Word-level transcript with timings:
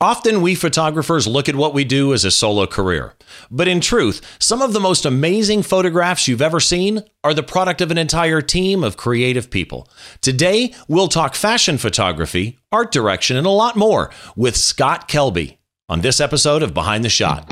Often 0.00 0.42
we 0.42 0.54
photographers 0.54 1.26
look 1.26 1.48
at 1.48 1.56
what 1.56 1.72
we 1.72 1.82
do 1.82 2.12
as 2.12 2.22
a 2.26 2.30
solo 2.30 2.66
career. 2.66 3.14
But 3.50 3.66
in 3.66 3.80
truth, 3.80 4.20
some 4.38 4.60
of 4.60 4.74
the 4.74 4.80
most 4.80 5.06
amazing 5.06 5.62
photographs 5.62 6.28
you've 6.28 6.42
ever 6.42 6.60
seen 6.60 7.02
are 7.24 7.32
the 7.32 7.42
product 7.42 7.80
of 7.80 7.90
an 7.90 7.96
entire 7.96 8.42
team 8.42 8.84
of 8.84 8.98
creative 8.98 9.48
people. 9.48 9.88
Today, 10.20 10.74
we'll 10.86 11.08
talk 11.08 11.34
fashion 11.34 11.78
photography, 11.78 12.58
art 12.70 12.92
direction, 12.92 13.38
and 13.38 13.46
a 13.46 13.50
lot 13.50 13.74
more 13.74 14.10
with 14.36 14.54
Scott 14.54 15.08
Kelby 15.08 15.56
on 15.88 16.02
this 16.02 16.20
episode 16.20 16.62
of 16.62 16.74
Behind 16.74 17.02
the 17.02 17.08
Shot. 17.08 17.50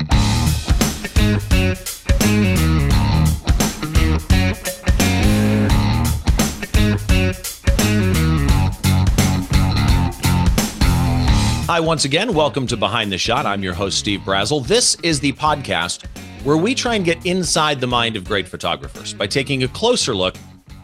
Hi, 11.67 11.79
once 11.79 12.05
again. 12.05 12.35
Welcome 12.35 12.67
to 12.67 12.77
Behind 12.77 13.11
the 13.11 13.17
Shot. 13.17 13.47
I'm 13.47 13.63
your 13.63 13.73
host, 13.73 13.97
Steve 13.97 14.19
Brazel. 14.19 14.63
This 14.67 14.93
is 15.01 15.19
the 15.19 15.33
podcast 15.33 16.05
where 16.43 16.57
we 16.57 16.75
try 16.75 16.93
and 16.93 17.03
get 17.03 17.25
inside 17.25 17.81
the 17.81 17.87
mind 17.87 18.15
of 18.15 18.23
great 18.23 18.47
photographers 18.47 19.15
by 19.15 19.25
taking 19.25 19.63
a 19.63 19.67
closer 19.69 20.13
look 20.13 20.35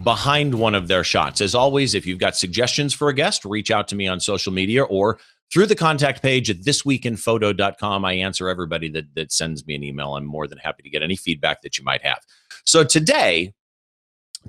behind 0.04 0.56
one 0.56 0.74
of 0.74 0.88
their 0.88 1.04
shots. 1.04 1.40
As 1.40 1.54
always, 1.54 1.94
if 1.94 2.08
you've 2.08 2.18
got 2.18 2.36
suggestions 2.36 2.96
for 2.96 3.10
a 3.10 3.14
guest, 3.14 3.46
reach 3.46 3.70
out 3.70 3.88
to 3.90 3.96
me 3.96 4.08
on 4.08 4.20
social 4.20 4.52
media 4.52 4.82
or 4.86 5.20
through 5.54 5.68
the 5.68 5.76
contact 5.76 6.24
page 6.24 6.50
at 6.50 6.62
thisweekinphoto.com. 6.62 8.04
I 8.04 8.14
answer 8.14 8.50
everybody 8.50 8.90
that, 8.90 9.14
that 9.14 9.32
sends 9.32 9.68
me 9.68 9.76
an 9.76 9.84
email. 9.84 10.16
I'm 10.16 10.26
more 10.26 10.48
than 10.48 10.58
happy 10.58 10.82
to 10.82 10.90
get 10.90 11.04
any 11.04 11.16
feedback 11.16 11.62
that 11.62 11.78
you 11.78 11.84
might 11.84 12.02
have. 12.02 12.26
So 12.66 12.84
today, 12.84 13.54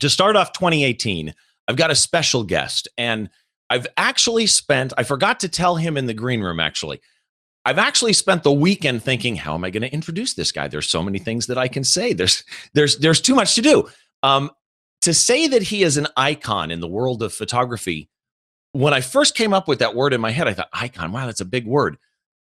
to 0.00 0.08
start 0.08 0.36
off 0.36 0.55
2018, 0.55 1.34
I've 1.69 1.77
got 1.77 1.91
a 1.91 1.94
special 1.94 2.42
guest. 2.42 2.88
And 2.96 3.28
I've 3.72 3.86
actually 3.96 4.46
spent, 4.48 4.92
I 4.98 5.02
forgot 5.02 5.40
to 5.40 5.48
tell 5.48 5.76
him 5.76 5.96
in 5.96 6.04
the 6.04 6.12
green 6.12 6.42
room, 6.42 6.60
actually. 6.60 7.00
I've 7.64 7.78
actually 7.78 8.12
spent 8.12 8.42
the 8.42 8.52
weekend 8.52 9.02
thinking, 9.02 9.34
how 9.34 9.54
am 9.54 9.64
I 9.64 9.70
going 9.70 9.80
to 9.80 9.90
introduce 9.90 10.34
this 10.34 10.52
guy? 10.52 10.68
There's 10.68 10.91
so 10.91 11.02
many 11.02 11.19
things 11.19 11.47
that 11.47 11.56
I 11.56 11.69
can 11.69 11.82
say. 11.82 12.12
There's 12.12 12.44
there's 12.74 12.98
there's 12.98 13.22
too 13.22 13.34
much 13.34 13.55
to 13.55 13.62
do. 13.62 13.88
Um, 14.22 14.50
to 15.00 15.14
say 15.14 15.48
that 15.48 15.62
he 15.62 15.84
is 15.84 15.97
an 15.97 16.06
icon 16.19 16.70
in 16.70 16.80
the 16.80 16.86
world 16.86 17.22
of 17.22 17.32
photography, 17.32 18.10
when 18.72 18.92
I 18.92 19.00
first 19.00 19.34
came 19.34 19.55
up 19.55 19.69
with 19.69 19.78
that 19.78 19.94
word 19.94 20.12
in 20.12 20.20
my 20.20 20.32
head, 20.32 20.48
I 20.48 20.52
thought, 20.52 20.69
icon, 20.75 21.10
wow, 21.10 21.25
that's 21.25 21.41
a 21.41 21.47
big 21.47 21.66
word. 21.66 21.97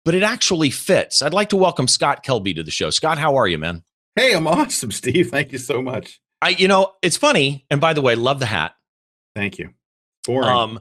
But 0.03 0.15
it 0.15 0.23
actually 0.23 0.71
fits. 0.71 1.21
I'd 1.21 1.35
like 1.35 1.49
to 1.49 1.55
welcome 1.55 1.87
Scott 1.87 2.25
Kelby 2.25 2.55
to 2.55 2.63
the 2.63 2.71
show. 2.71 2.89
Scott, 2.89 3.19
how 3.19 3.35
are 3.35 3.47
you, 3.47 3.59
man? 3.59 3.83
Hey, 4.15 4.33
I'm 4.33 4.47
awesome, 4.47 4.91
Steve. 4.91 5.29
Thank 5.29 5.51
you 5.51 5.59
so 5.59 5.83
much. 5.83 6.19
I, 6.41 6.49
you 6.49 6.67
know, 6.67 6.93
it's 7.03 7.17
funny. 7.17 7.67
And 7.69 7.79
by 7.79 7.93
the 7.93 8.01
way, 8.01 8.15
love 8.15 8.39
the 8.39 8.47
hat. 8.47 8.73
Thank 9.35 9.59
you. 9.59 9.69
Boring. 10.25 10.49
Um, 10.49 10.79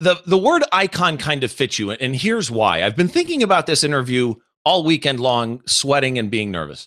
the 0.00 0.20
the 0.26 0.38
word 0.38 0.64
icon 0.72 1.16
kind 1.18 1.44
of 1.44 1.52
fits 1.52 1.78
you 1.78 1.90
and 1.92 2.16
here's 2.16 2.50
why. 2.50 2.82
I've 2.82 2.96
been 2.96 3.08
thinking 3.08 3.42
about 3.42 3.66
this 3.66 3.84
interview 3.84 4.34
all 4.64 4.84
weekend 4.84 5.20
long 5.20 5.62
sweating 5.66 6.18
and 6.18 6.30
being 6.30 6.50
nervous. 6.50 6.86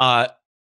Uh, 0.00 0.28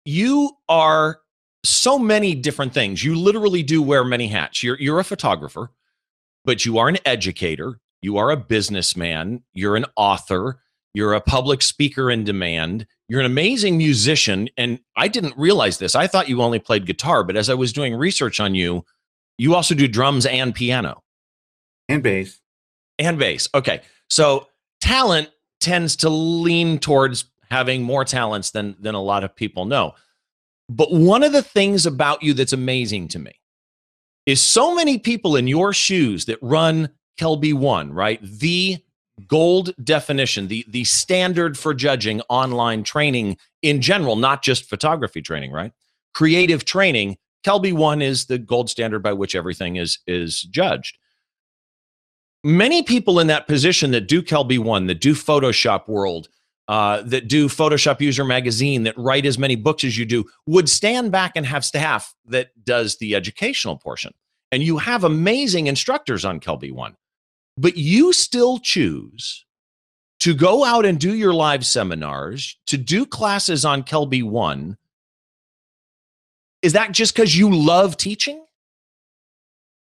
you 0.04 0.50
are 0.68 1.20
so 1.64 1.98
many 1.98 2.34
different 2.34 2.74
things. 2.74 3.02
You 3.04 3.14
literally 3.14 3.62
do 3.62 3.82
wear 3.82 4.04
many 4.04 4.28
hats. 4.28 4.62
You're 4.62 4.78
you're 4.78 5.00
a 5.00 5.04
photographer 5.04 5.70
but 6.44 6.64
you 6.64 6.78
are 6.78 6.88
an 6.88 6.98
educator. 7.04 7.80
You 8.02 8.18
are 8.18 8.30
a 8.30 8.36
businessman. 8.36 9.42
You're 9.54 9.76
an 9.76 9.86
author. 9.96 10.60
You're 10.92 11.14
a 11.14 11.20
public 11.20 11.62
speaker 11.62 12.10
in 12.10 12.22
demand. 12.24 12.86
You're 13.08 13.20
an 13.20 13.26
amazing 13.26 13.76
musician 13.76 14.48
and 14.56 14.78
i 14.96 15.08
didn't 15.08 15.36
realize 15.36 15.78
this. 15.78 15.94
I 15.94 16.06
thought 16.06 16.28
you 16.28 16.40
only 16.40 16.58
played 16.58 16.86
guitar 16.86 17.24
but 17.24 17.36
as 17.36 17.50
i 17.50 17.54
was 17.54 17.72
doing 17.72 17.94
research 17.94 18.40
on 18.40 18.54
you 18.54 18.84
you 19.36 19.54
also 19.54 19.74
do 19.74 19.88
drums 19.88 20.26
and 20.26 20.54
piano 20.54 21.02
and 21.88 22.02
bass. 22.02 22.40
And 22.98 23.18
bass. 23.18 23.48
Okay. 23.54 23.80
So 24.08 24.48
talent 24.80 25.30
tends 25.60 25.96
to 25.96 26.08
lean 26.08 26.78
towards 26.78 27.24
having 27.50 27.82
more 27.82 28.04
talents 28.04 28.50
than 28.50 28.76
than 28.80 28.94
a 28.94 29.02
lot 29.02 29.24
of 29.24 29.34
people 29.34 29.64
know. 29.64 29.94
But 30.68 30.92
one 30.92 31.22
of 31.22 31.32
the 31.32 31.42
things 31.42 31.86
about 31.86 32.22
you 32.22 32.34
that's 32.34 32.52
amazing 32.52 33.08
to 33.08 33.18
me 33.18 33.32
is 34.26 34.40
so 34.42 34.74
many 34.74 34.98
people 34.98 35.36
in 35.36 35.46
your 35.46 35.72
shoes 35.72 36.24
that 36.26 36.38
run 36.40 36.88
kelby 37.20 37.54
one 37.54 37.92
right? 37.92 38.20
The 38.22 38.78
gold 39.28 39.74
definition 39.84 40.48
the 40.48 40.64
the 40.68 40.84
standard 40.84 41.56
for 41.56 41.72
judging 41.72 42.20
online 42.22 42.82
training 42.82 43.36
in 43.62 43.80
general 43.80 44.16
not 44.16 44.42
just 44.42 44.68
photography 44.68 45.22
training 45.22 45.52
right? 45.52 45.72
Creative 46.14 46.64
training 46.64 47.16
kelby 47.46 47.72
one 47.72 48.02
is 48.02 48.26
the 48.26 48.38
gold 48.38 48.68
standard 48.68 49.02
by 49.02 49.12
which 49.12 49.34
everything 49.34 49.76
is 49.76 49.98
is 50.06 50.42
judged 50.42 50.98
many 52.44 52.82
people 52.82 53.18
in 53.18 53.26
that 53.26 53.48
position 53.48 53.90
that 53.92 54.06
do 54.06 54.22
Kelby 54.22 54.58
One, 54.58 54.86
that 54.86 55.00
do 55.00 55.14
Photoshop 55.14 55.88
World, 55.88 56.28
uh, 56.68 57.02
that 57.02 57.26
do 57.26 57.48
Photoshop 57.48 58.00
User 58.00 58.24
Magazine, 58.24 58.84
that 58.84 58.96
write 58.96 59.26
as 59.26 59.38
many 59.38 59.56
books 59.56 59.82
as 59.82 59.98
you 59.98 60.04
do, 60.04 60.24
would 60.46 60.68
stand 60.68 61.10
back 61.10 61.32
and 61.34 61.46
have 61.46 61.64
staff 61.64 62.14
that 62.26 62.50
does 62.64 62.98
the 62.98 63.14
educational 63.14 63.76
portion. 63.76 64.12
And 64.52 64.62
you 64.62 64.78
have 64.78 65.02
amazing 65.02 65.66
instructors 65.66 66.24
on 66.24 66.38
Kelby 66.38 66.70
One, 66.70 66.96
but 67.56 67.76
you 67.76 68.12
still 68.12 68.58
choose 68.58 69.44
to 70.20 70.34
go 70.34 70.64
out 70.64 70.86
and 70.86 71.00
do 71.00 71.14
your 71.14 71.34
live 71.34 71.66
seminars, 71.66 72.56
to 72.66 72.76
do 72.76 73.04
classes 73.04 73.64
on 73.64 73.82
Kelby 73.82 74.22
One. 74.22 74.76
Is 76.62 76.72
that 76.74 76.92
just 76.92 77.14
because 77.14 77.36
you 77.36 77.54
love 77.54 77.96
teaching? 77.96 78.44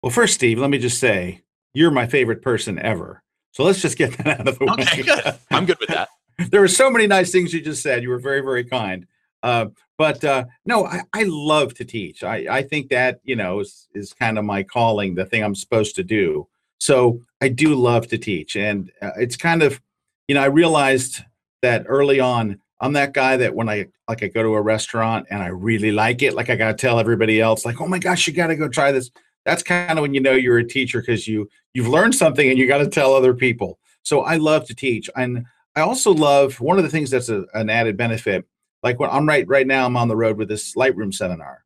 Well, 0.03 0.11
first, 0.13 0.35
Steve, 0.35 0.59
let 0.59 0.71
me 0.71 0.79
just 0.79 0.99
say 0.99 1.44
you're 1.75 1.91
my 1.91 2.07
favorite 2.07 2.41
person 2.41 2.79
ever. 2.79 3.23
So 3.53 3.65
let's 3.65 3.83
just 3.83 3.99
get 3.99 4.17
that 4.19 4.41
out 4.41 4.49
of 4.49 4.59
the 4.59 4.71
okay, 4.73 5.03
way. 5.03 5.03
Good. 5.03 5.39
I'm 5.51 5.67
good 5.67 5.79
with 5.79 5.91
that. 5.91 6.09
there 6.51 6.61
were 6.61 6.69
so 6.69 6.91
many 6.91 7.07
nice 7.07 7.31
things 7.31 7.53
you 7.53 7.61
just 7.61 7.83
said. 7.83 8.03
You 8.03 8.09
were 8.09 8.19
very, 8.19 8.41
very 8.41 8.65
kind. 8.65 9.07
Uh, 9.43 9.67
but 9.99 10.25
uh, 10.25 10.47
no, 10.65 10.87
I, 10.87 11.03
I, 11.13 11.25
love 11.25 11.75
to 11.75 11.85
teach. 11.85 12.25
I, 12.25 12.47
I 12.51 12.63
think 12.63 12.89
that 12.89 13.21
you 13.25 13.37
know 13.37 13.61
is, 13.61 13.89
is 13.95 14.15
kind 14.15 14.39
of 14.39 14.45
my 14.45 14.63
calling, 14.63 15.15
the 15.15 15.27
thing 15.27 15.45
I'm 15.45 15.55
supposed 15.55 15.95
to 15.97 16.03
do. 16.03 16.49
So 16.79 17.21
I 17.43 17.49
do 17.49 17.75
love 17.75 18.09
to 18.09 18.19
teach, 18.19 18.57
and 18.57 18.91
uh, 19.03 19.11
it's 19.19 19.37
kind 19.37 19.63
of, 19.63 19.81
you 20.29 20.35
know, 20.35 20.43
I 20.43 20.47
realized 20.47 21.23
that 21.61 21.85
early 21.87 22.21
on. 22.21 22.59
I'm 22.81 22.95
that 22.95 23.13
guy 23.13 23.37
that 23.37 23.55
when 23.55 23.69
I 23.69 23.87
like 24.09 24.23
I 24.23 24.29
go 24.29 24.43
to 24.43 24.55
a 24.55 24.63
restaurant 24.63 25.27
and 25.31 25.43
I 25.43 25.49
really 25.49 25.93
like 25.93 26.23
it, 26.23 26.35
like 26.35 26.49
I 26.49 26.57
gotta 26.57 26.75
tell 26.75 26.99
everybody 26.99 27.41
else, 27.41 27.67
like, 27.67 27.81
oh 27.83 27.87
my 27.87 27.99
gosh, 27.99 28.27
you 28.27 28.33
gotta 28.33 28.57
go 28.57 28.69
try 28.69 28.93
this 28.93 29.11
that's 29.45 29.63
kind 29.63 29.99
of 29.99 30.03
when 30.03 30.15
you 30.15 30.21
know 30.21 30.33
you're 30.33 30.59
a 30.59 30.67
teacher 30.67 31.01
because 31.01 31.29
you 31.29 31.49
you've 31.73 31.89
learned 31.89 32.15
something 32.15 32.49
and 32.49 32.59
you 32.59 32.67
got 32.67 32.79
to 32.79 32.89
tell 32.89 33.15
other 33.15 33.35
people. 33.35 33.79
So 34.03 34.23
i 34.23 34.37
love 34.37 34.67
to 34.67 34.75
teach 34.75 35.09
and 35.17 35.47
i 35.77 35.81
also 35.81 36.13
love 36.13 36.61
one 36.61 36.77
of 36.77 36.85
the 36.85 36.91
things 36.91 37.11
that's 37.11 37.31
a, 37.31 37.47
an 37.55 37.71
added 37.71 37.97
benefit 37.97 38.47
like 38.83 39.01
when 39.01 39.09
i'm 39.11 39.27
right 39.27 39.49
right 39.49 39.67
now 39.67 39.87
i'm 39.87 39.97
on 39.97 40.09
the 40.09 40.17
road 40.17 40.37
with 40.37 40.49
this 40.49 40.75
lightroom 40.75 41.13
seminar. 41.13 41.65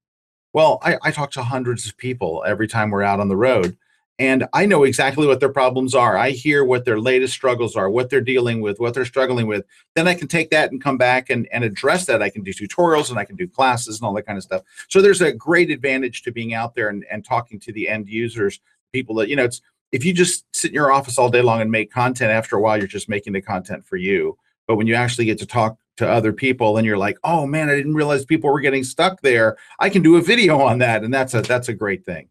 Well 0.53 0.79
I, 0.83 0.99
I 1.03 1.11
talk 1.11 1.33
to 1.33 1.43
hundreds 1.43 1.87
of 1.87 1.97
people 1.97 2.45
every 2.47 2.69
time 2.69 2.91
we're 2.91 3.03
out 3.03 3.21
on 3.21 3.29
the 3.29 3.37
road 3.37 3.77
and 4.19 4.47
I 4.53 4.67
know 4.67 4.83
exactly 4.83 5.29
what 5.29 5.39
their 5.39 5.53
problems 5.53 5.95
are. 5.95 6.17
I 6.17 6.31
hear 6.31 6.65
what 6.65 6.85
their 6.85 6.99
latest 6.99 7.35
struggles 7.35 7.77
are, 7.77 7.89
what 7.89 8.11
they're 8.11 8.21
dealing 8.21 8.61
with, 8.61 8.81
what 8.81 8.93
they're 8.93 9.05
struggling 9.05 9.47
with. 9.47 9.65
Then 9.95 10.09
I 10.09 10.15
can 10.15 10.27
take 10.27 10.51
that 10.51 10.73
and 10.73 10.83
come 10.83 10.99
back 10.99 11.31
and, 11.31 11.49
and 11.53 11.63
address 11.63 12.07
that. 12.07 12.21
I 12.21 12.29
can 12.29 12.43
do 12.43 12.53
tutorials 12.53 13.11
and 13.11 13.19
I 13.19 13.25
can 13.25 13.37
do 13.37 13.47
classes 13.47 14.01
and 14.01 14.07
all 14.07 14.15
that 14.15 14.27
kind 14.27 14.37
of 14.37 14.43
stuff. 14.43 14.63
So 14.89 15.01
there's 15.01 15.21
a 15.21 15.33
great 15.33 15.71
advantage 15.71 16.23
to 16.23 16.33
being 16.33 16.53
out 16.53 16.75
there 16.75 16.89
and, 16.89 17.05
and 17.11 17.25
talking 17.25 17.61
to 17.61 17.73
the 17.73 17.89
end 17.89 18.09
users, 18.09 18.61
people 18.93 19.15
that, 19.17 19.29
you 19.29 19.37
know, 19.37 19.45
it's 19.45 19.61
if 19.93 20.05
you 20.05 20.13
just 20.13 20.45
sit 20.55 20.73
in 20.73 20.75
your 20.75 20.91
office 20.91 21.17
all 21.17 21.31
day 21.31 21.41
long 21.41 21.61
and 21.61 21.71
make 21.71 21.93
content, 21.93 22.33
after 22.33 22.57
a 22.57 22.61
while, 22.61 22.77
you're 22.77 22.87
just 22.87 23.09
making 23.09 23.33
the 23.33 23.41
content 23.41 23.87
for 23.87 23.97
you. 23.97 24.37
But 24.67 24.77
when 24.77 24.87
you 24.87 24.95
actually 24.95 25.25
get 25.27 25.39
to 25.39 25.47
talk 25.47 25.79
to 25.97 26.09
other 26.09 26.33
people 26.33 26.77
and 26.77 26.87
you're 26.87 26.99
like, 26.99 27.19
oh 27.23 27.47
man, 27.47 27.71
I 27.71 27.77
didn't 27.77 27.95
realize 27.95 28.25
people 28.25 28.53
were 28.53 28.61
getting 28.61 28.85
stuck 28.85 29.21
there. 29.21 29.57
I 29.79 29.91
can 29.91 30.03
do 30.03 30.17
a 30.17 30.23
video 30.23 30.61
on 30.61 30.79
that. 30.79 31.05
And 31.05 31.15
that's 31.15 31.35
a 31.35 31.41
that's 31.41 31.69
a 31.69 31.75
great 31.75 32.05
thing. 32.05 32.29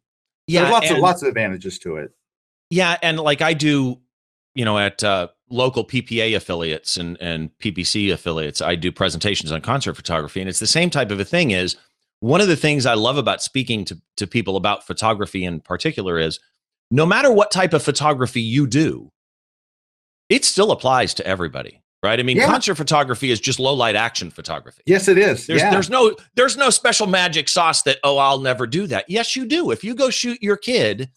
Yeah, 0.47 0.61
There's 0.61 0.71
lots 0.71 0.87
and, 0.87 0.95
of 0.97 1.01
lots 1.01 1.21
of 1.21 1.27
advantages 1.27 1.77
to 1.79 1.97
it. 1.97 2.11
Yeah, 2.69 2.97
and 3.01 3.19
like 3.19 3.41
I 3.41 3.53
do, 3.53 3.99
you 4.55 4.65
know, 4.65 4.77
at 4.77 5.03
uh, 5.03 5.27
local 5.49 5.85
PPA 5.85 6.35
affiliates 6.35 6.97
and 6.97 7.17
and 7.21 7.49
PPC 7.59 8.11
affiliates, 8.11 8.61
I 8.61 8.75
do 8.75 8.91
presentations 8.91 9.51
on 9.51 9.61
concert 9.61 9.95
photography, 9.95 10.39
and 10.39 10.49
it's 10.49 10.59
the 10.59 10.67
same 10.67 10.89
type 10.89 11.11
of 11.11 11.19
a 11.19 11.25
thing. 11.25 11.51
Is 11.51 11.75
one 12.19 12.41
of 12.41 12.47
the 12.47 12.55
things 12.55 12.85
I 12.85 12.93
love 12.93 13.17
about 13.17 13.41
speaking 13.41 13.85
to 13.85 14.01
to 14.17 14.27
people 14.27 14.55
about 14.55 14.87
photography 14.87 15.43
in 15.43 15.59
particular 15.59 16.17
is 16.17 16.39
no 16.89 17.05
matter 17.05 17.31
what 17.31 17.51
type 17.51 17.73
of 17.73 17.83
photography 17.83 18.41
you 18.41 18.67
do, 18.67 19.11
it 20.29 20.45
still 20.45 20.71
applies 20.71 21.13
to 21.15 21.27
everybody 21.27 21.81
right? 22.03 22.19
I 22.19 22.23
mean, 22.23 22.37
yeah. 22.37 22.45
concert 22.45 22.75
photography 22.75 23.31
is 23.31 23.39
just 23.39 23.59
low 23.59 23.73
light 23.73 23.95
action 23.95 24.29
photography. 24.29 24.81
Yes, 24.85 25.07
it 25.07 25.17
is. 25.17 25.47
There's, 25.47 25.61
yeah. 25.61 25.71
there's 25.71 25.89
no 25.89 26.15
there's 26.35 26.57
no 26.57 26.69
special 26.69 27.07
magic 27.07 27.49
sauce 27.49 27.81
that 27.83 27.97
oh 28.03 28.17
I'll 28.17 28.39
never 28.39 28.67
do 28.67 28.87
that. 28.87 29.09
Yes, 29.09 29.35
you 29.35 29.45
do. 29.45 29.71
If 29.71 29.83
you 29.83 29.95
go 29.95 30.09
shoot 30.09 30.41
your 30.41 30.57
kid 30.57 31.09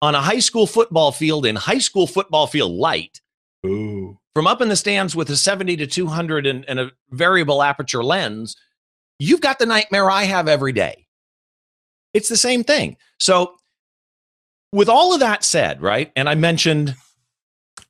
on 0.00 0.14
a 0.14 0.20
high 0.20 0.38
school 0.38 0.66
football 0.66 1.12
field 1.12 1.44
in 1.44 1.56
high 1.56 1.78
school 1.78 2.06
football 2.06 2.46
field 2.46 2.72
light, 2.72 3.20
Ooh. 3.66 4.18
from 4.34 4.46
up 4.46 4.60
in 4.60 4.68
the 4.68 4.76
stands 4.76 5.16
with 5.16 5.28
a 5.30 5.36
70 5.36 5.76
to 5.78 5.86
200 5.86 6.46
and, 6.46 6.64
and 6.68 6.78
a 6.78 6.92
variable 7.10 7.62
aperture 7.62 8.04
lens, 8.04 8.56
you've 9.18 9.40
got 9.40 9.58
the 9.58 9.66
nightmare 9.66 10.10
I 10.10 10.24
have 10.24 10.48
every 10.48 10.72
day. 10.72 11.06
It's 12.14 12.28
the 12.28 12.36
same 12.36 12.64
thing. 12.64 12.96
So, 13.18 13.56
with 14.72 14.88
all 14.88 15.14
of 15.14 15.20
that 15.20 15.44
said, 15.44 15.82
right? 15.82 16.12
And 16.14 16.28
I 16.28 16.34
mentioned 16.34 16.94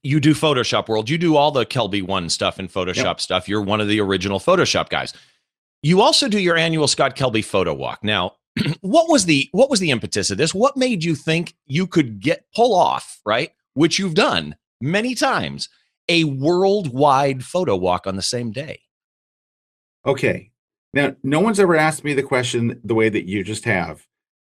you 0.03 0.21
do 0.21 0.35
Photoshop 0.35 0.89
World. 0.89 1.11
You 1.11 1.19
do 1.19 1.37
all 1.37 1.51
the 1.51 1.67
Kelby 1.67 2.03
One 2.03 2.29
stuff 2.29 2.59
and 2.59 2.71
Photoshop 2.73 3.05
yep. 3.05 3.21
stuff. 3.21 3.49
You're 3.49 3.63
one 3.63 3.81
of 3.81 3.89
the 3.89 4.01
original 4.01 4.39
Photoshop 4.39 4.89
guys. 4.89 5.13
You 5.83 6.01
also 6.01 6.29
do 6.29 6.41
your 6.41 6.57
annual 6.57 6.89
Scott 6.89 7.17
Kelby 7.17 7.45
photo 7.45 7.73
walk. 7.73 8.03
Now, 8.03 8.33
what 8.81 9.09
was 9.09 9.25
the 9.27 9.49
what 9.53 9.71
was 9.71 9.81
the 9.81 9.91
impetus 9.91 10.31
of 10.31 10.39
this? 10.39 10.55
What 10.55 10.77
made 10.77 11.05
you 11.05 11.15
think 11.15 11.55
you 11.67 11.87
could 11.87 12.21
get 12.21 12.45
pull 12.55 12.75
off 12.75 13.21
right, 13.25 13.51
which 13.75 13.99
you've 13.99 14.15
done 14.15 14.57
many 14.81 15.15
times, 15.15 15.69
a 16.09 16.25
worldwide 16.25 17.45
photo 17.45 17.77
walk 17.77 18.07
on 18.07 18.17
the 18.17 18.23
same 18.23 18.51
day? 18.51 18.81
Okay, 20.07 20.51
now 20.93 21.15
no 21.23 21.41
one's 21.41 21.61
ever 21.61 21.77
asked 21.77 22.05
me 22.05 22.15
the 22.15 22.23
question 22.23 22.81
the 22.83 22.95
way 22.95 23.09
that 23.09 23.27
you 23.27 23.45
just 23.45 23.65
have, 23.65 24.05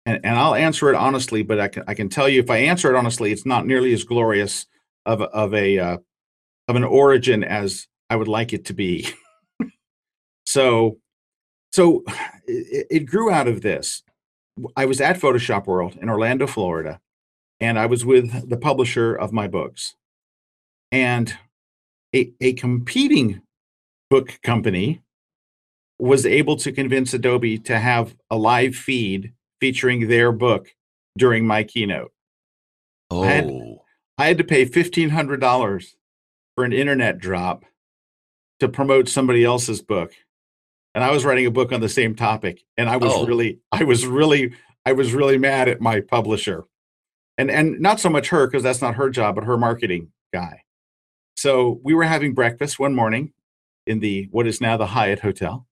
and, 0.05 0.21
and 0.23 0.39
I'll 0.39 0.55
answer 0.55 0.91
it 0.91 0.97
honestly. 0.97 1.43
But 1.43 1.59
I 1.59 1.69
can 1.69 1.85
I 1.89 1.95
can 1.95 2.09
tell 2.09 2.29
you 2.29 2.41
if 2.41 2.51
I 2.51 2.59
answer 2.59 2.95
it 2.95 2.99
honestly, 2.99 3.33
it's 3.33 3.47
not 3.47 3.67
nearly 3.67 3.93
as 3.93 4.05
glorious 4.05 4.67
of 5.07 5.23
of 5.23 5.55
a 5.55 5.79
uh, 5.79 5.99
of 6.69 6.77
an 6.77 6.85
origin 6.85 7.43
as 7.43 7.87
I 8.11 8.17
would 8.17 8.29
like 8.29 8.53
it 8.53 8.67
to 8.67 8.75
be. 8.75 9.09
so 10.47 10.99
so 11.73 12.05
it, 12.47 12.87
it 12.91 13.07
grew 13.07 13.31
out 13.31 13.49
of 13.49 13.63
this. 13.63 14.03
I 14.77 14.87
was 14.87 15.01
at 15.01 15.19
Photoshop 15.19 15.67
World 15.67 15.99
in 16.01 16.09
Orlando, 16.09 16.47
Florida, 16.47 17.01
and 17.61 17.79
I 17.79 17.87
was 17.87 18.05
with 18.05 18.49
the 18.49 18.57
publisher 18.57 19.15
of 19.15 19.33
my 19.33 19.49
books. 19.49 19.95
And 20.91 21.37
a, 22.15 22.33
a 22.41 22.55
competing 22.55 23.43
book 24.09 24.39
company 24.43 25.03
was 25.99 26.25
able 26.25 26.57
to 26.57 26.73
convince 26.73 27.13
Adobe 27.13 27.59
to 27.59 27.79
have 27.79 28.17
a 28.31 28.37
live 28.37 28.75
feed 28.75 29.33
featuring 29.61 30.09
their 30.09 30.33
book 30.33 30.75
during 31.19 31.47
my 31.47 31.65
keynote. 31.65 32.13
Oh. 33.11 33.23
I 33.23 33.27
had, 33.27 33.76
I 34.19 34.27
had 34.27 34.39
to 34.39 34.45
pay 34.45 34.65
$1,500 34.67 35.95
for 36.55 36.65
an 36.65 36.73
internet 36.73 37.19
drop 37.19 37.65
to 38.61 38.69
promote 38.69 39.09
somebody 39.09 39.45
else's 39.45 39.83
book 39.83 40.13
and 40.97 41.05
I 41.05 41.11
was 41.11 41.27
writing 41.27 41.45
a 41.45 41.51
book 41.51 41.73
on 41.73 41.83
the 41.83 41.91
same 41.91 42.15
topic, 42.15 42.65
and 42.79 42.89
I 42.89 42.97
was 42.97 43.13
oh. 43.15 43.27
really, 43.27 43.59
I 43.71 43.85
was 43.85 44.07
really, 44.07 44.55
I 44.87 44.93
was 44.93 45.13
really 45.13 45.37
mad 45.37 45.69
at 45.69 45.79
my 45.79 46.01
publisher, 46.01 46.65
and 47.37 47.51
and 47.51 47.79
not 47.79 48.01
so 48.01 48.09
much 48.09 48.31
her 48.31 48.47
because 48.47 48.63
that's 48.63 48.81
not 48.81 48.95
her 48.95 49.11
job, 49.11 49.35
but 49.35 49.45
her 49.45 49.59
marketing 49.59 50.09
guy. 50.33 50.63
So 51.37 51.81
we 51.85 51.93
were 51.93 52.05
having 52.05 52.33
breakfast 52.33 52.79
one 52.79 52.95
morning 52.95 53.35
in 53.87 54.01
the 54.01 54.29
what 54.31 54.47
is 54.47 54.63
now 54.63 54.79
the 54.79 54.87
Hyatt 54.87 55.21
Hotel, 55.21 55.67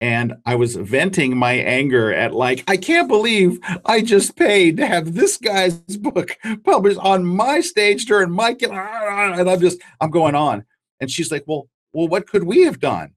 and 0.00 0.34
I 0.46 0.54
was 0.54 0.76
venting 0.76 1.36
my 1.36 1.52
anger 1.52 2.12
at 2.12 2.34
like 2.34 2.64
I 2.68 2.76
can't 2.76 3.08
believe 3.08 3.58
I 3.84 4.00
just 4.00 4.36
paid 4.36 4.76
to 4.78 4.86
have 4.86 5.14
this 5.14 5.36
guy's 5.36 5.74
book 5.98 6.36
published 6.64 6.98
on 6.98 7.24
my 7.24 7.60
stage 7.60 8.06
during 8.06 8.30
my 8.30 8.56
and 8.60 9.50
I'm 9.50 9.60
just 9.60 9.80
I'm 10.00 10.10
going 10.10 10.34
on, 10.34 10.64
and 11.00 11.10
she's 11.10 11.30
like, 11.30 11.44
well, 11.46 11.68
well, 11.92 12.08
what 12.08 12.26
could 12.26 12.44
we 12.44 12.62
have 12.62 12.80
done? 12.80 13.12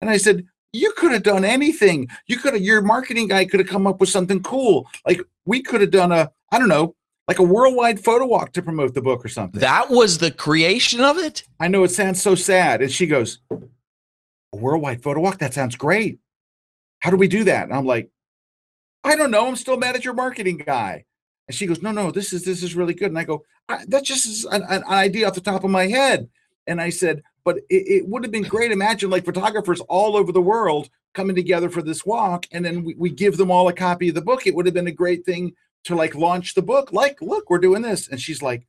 And 0.00 0.10
I 0.10 0.16
said, 0.16 0.46
you 0.72 0.92
could 0.96 1.12
have 1.12 1.22
done 1.22 1.44
anything. 1.44 2.08
You 2.26 2.38
could 2.38 2.54
have, 2.54 2.62
your 2.62 2.82
marketing 2.82 3.28
guy 3.28 3.44
could 3.44 3.60
have 3.60 3.68
come 3.68 3.86
up 3.86 4.00
with 4.00 4.08
something 4.08 4.42
cool. 4.42 4.88
Like 5.06 5.20
we 5.44 5.62
could 5.62 5.80
have 5.80 5.90
done 5.90 6.12
a, 6.12 6.30
I 6.50 6.58
don't 6.58 6.68
know, 6.68 6.94
like 7.28 7.38
a 7.38 7.42
worldwide 7.42 8.02
photo 8.02 8.26
walk 8.26 8.52
to 8.52 8.62
promote 8.62 8.94
the 8.94 9.02
book 9.02 9.24
or 9.24 9.28
something. 9.28 9.60
That 9.60 9.90
was 9.90 10.18
the 10.18 10.30
creation 10.30 11.00
of 11.00 11.18
it? 11.18 11.44
I 11.60 11.68
know 11.68 11.84
it 11.84 11.90
sounds 11.90 12.20
so 12.20 12.34
sad. 12.34 12.82
And 12.82 12.90
she 12.90 13.06
goes, 13.06 13.38
a 14.52 14.56
worldwide 14.56 15.02
photo 15.02 15.20
walk? 15.20 15.38
That 15.38 15.54
sounds 15.54 15.76
great. 15.76 16.18
How 17.00 17.10
do 17.10 17.16
we 17.16 17.28
do 17.28 17.44
that? 17.44 17.64
And 17.64 17.74
I'm 17.74 17.86
like, 17.86 18.10
I 19.04 19.16
don't 19.16 19.30
know. 19.30 19.46
I'm 19.46 19.56
still 19.56 19.76
mad 19.76 19.96
at 19.96 20.04
your 20.04 20.14
marketing 20.14 20.58
guy. 20.58 21.04
And 21.48 21.54
she 21.54 21.66
goes, 21.66 21.82
no, 21.82 21.90
no, 21.90 22.10
this 22.10 22.32
is, 22.32 22.44
this 22.44 22.62
is 22.62 22.76
really 22.76 22.94
good. 22.94 23.10
And 23.10 23.18
I 23.18 23.24
go, 23.24 23.44
that 23.88 24.04
just 24.04 24.26
is 24.26 24.44
an, 24.44 24.62
an 24.68 24.84
idea 24.84 25.26
off 25.26 25.34
the 25.34 25.40
top 25.40 25.64
of 25.64 25.70
my 25.70 25.86
head. 25.86 26.28
And 26.66 26.80
I 26.80 26.90
said, 26.90 27.22
but 27.44 27.58
it, 27.68 27.88
it, 27.88 28.08
would 28.08 28.22
have 28.22 28.30
been 28.30 28.44
great. 28.44 28.70
Imagine 28.70 29.10
like 29.10 29.24
photographers 29.24 29.80
all 29.80 30.16
over 30.16 30.30
the 30.30 30.40
world 30.40 30.88
coming 31.14 31.34
together 31.34 31.68
for 31.68 31.82
this 31.82 32.06
walk, 32.06 32.46
and 32.52 32.64
then 32.64 32.84
we, 32.84 32.94
we 32.94 33.10
give 33.10 33.36
them 33.36 33.50
all 33.50 33.68
a 33.68 33.72
copy 33.72 34.08
of 34.08 34.14
the 34.14 34.22
book. 34.22 34.46
It 34.46 34.54
would 34.54 34.66
have 34.66 34.74
been 34.74 34.86
a 34.86 34.92
great 34.92 35.24
thing 35.24 35.52
to 35.84 35.96
like 35.96 36.14
launch 36.14 36.54
the 36.54 36.62
book. 36.62 36.92
Like, 36.92 37.20
look, 37.20 37.50
we're 37.50 37.58
doing 37.58 37.82
this. 37.82 38.08
And 38.08 38.20
she's 38.20 38.42
like, 38.42 38.66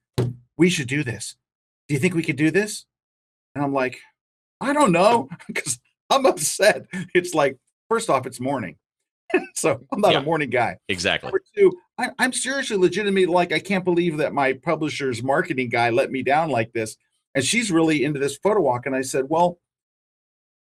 we 0.57 0.69
should 0.69 0.87
do 0.87 1.03
this. 1.03 1.35
Do 1.87 1.93
you 1.93 1.99
think 1.99 2.15
we 2.15 2.23
could 2.23 2.35
do 2.35 2.49
this? 2.49 2.85
And 3.53 3.63
I'm 3.63 3.73
like, 3.73 3.99
I 4.63 4.73
don't 4.73 4.91
know, 4.91 5.29
because 5.47 5.79
I'm 6.09 6.25
upset. 6.25 6.85
It's 7.13 7.33
like, 7.33 7.57
first 7.89 8.09
off, 8.09 8.25
it's 8.25 8.39
morning. 8.39 8.77
so 9.55 9.79
I'm 9.91 10.01
not 10.01 10.11
yeah, 10.11 10.19
a 10.19 10.23
morning 10.23 10.49
guy. 10.49 10.77
Exactly. 10.89 11.27
Number 11.27 11.41
two, 11.55 11.71
I, 11.97 12.09
I'm 12.19 12.33
seriously 12.33 12.77
legitimately 12.77 13.25
like, 13.25 13.51
I 13.51 13.59
can't 13.59 13.83
believe 13.83 14.17
that 14.17 14.33
my 14.33 14.53
publisher's 14.53 15.23
marketing 15.23 15.69
guy 15.69 15.89
let 15.89 16.11
me 16.11 16.23
down 16.23 16.49
like 16.49 16.71
this 16.73 16.97
and 17.35 17.43
she's 17.43 17.71
really 17.71 18.03
into 18.03 18.19
this 18.19 18.37
photo 18.37 18.61
walk. 18.61 18.85
And 18.85 18.95
I 18.95 19.01
said, 19.01 19.25
Well, 19.29 19.59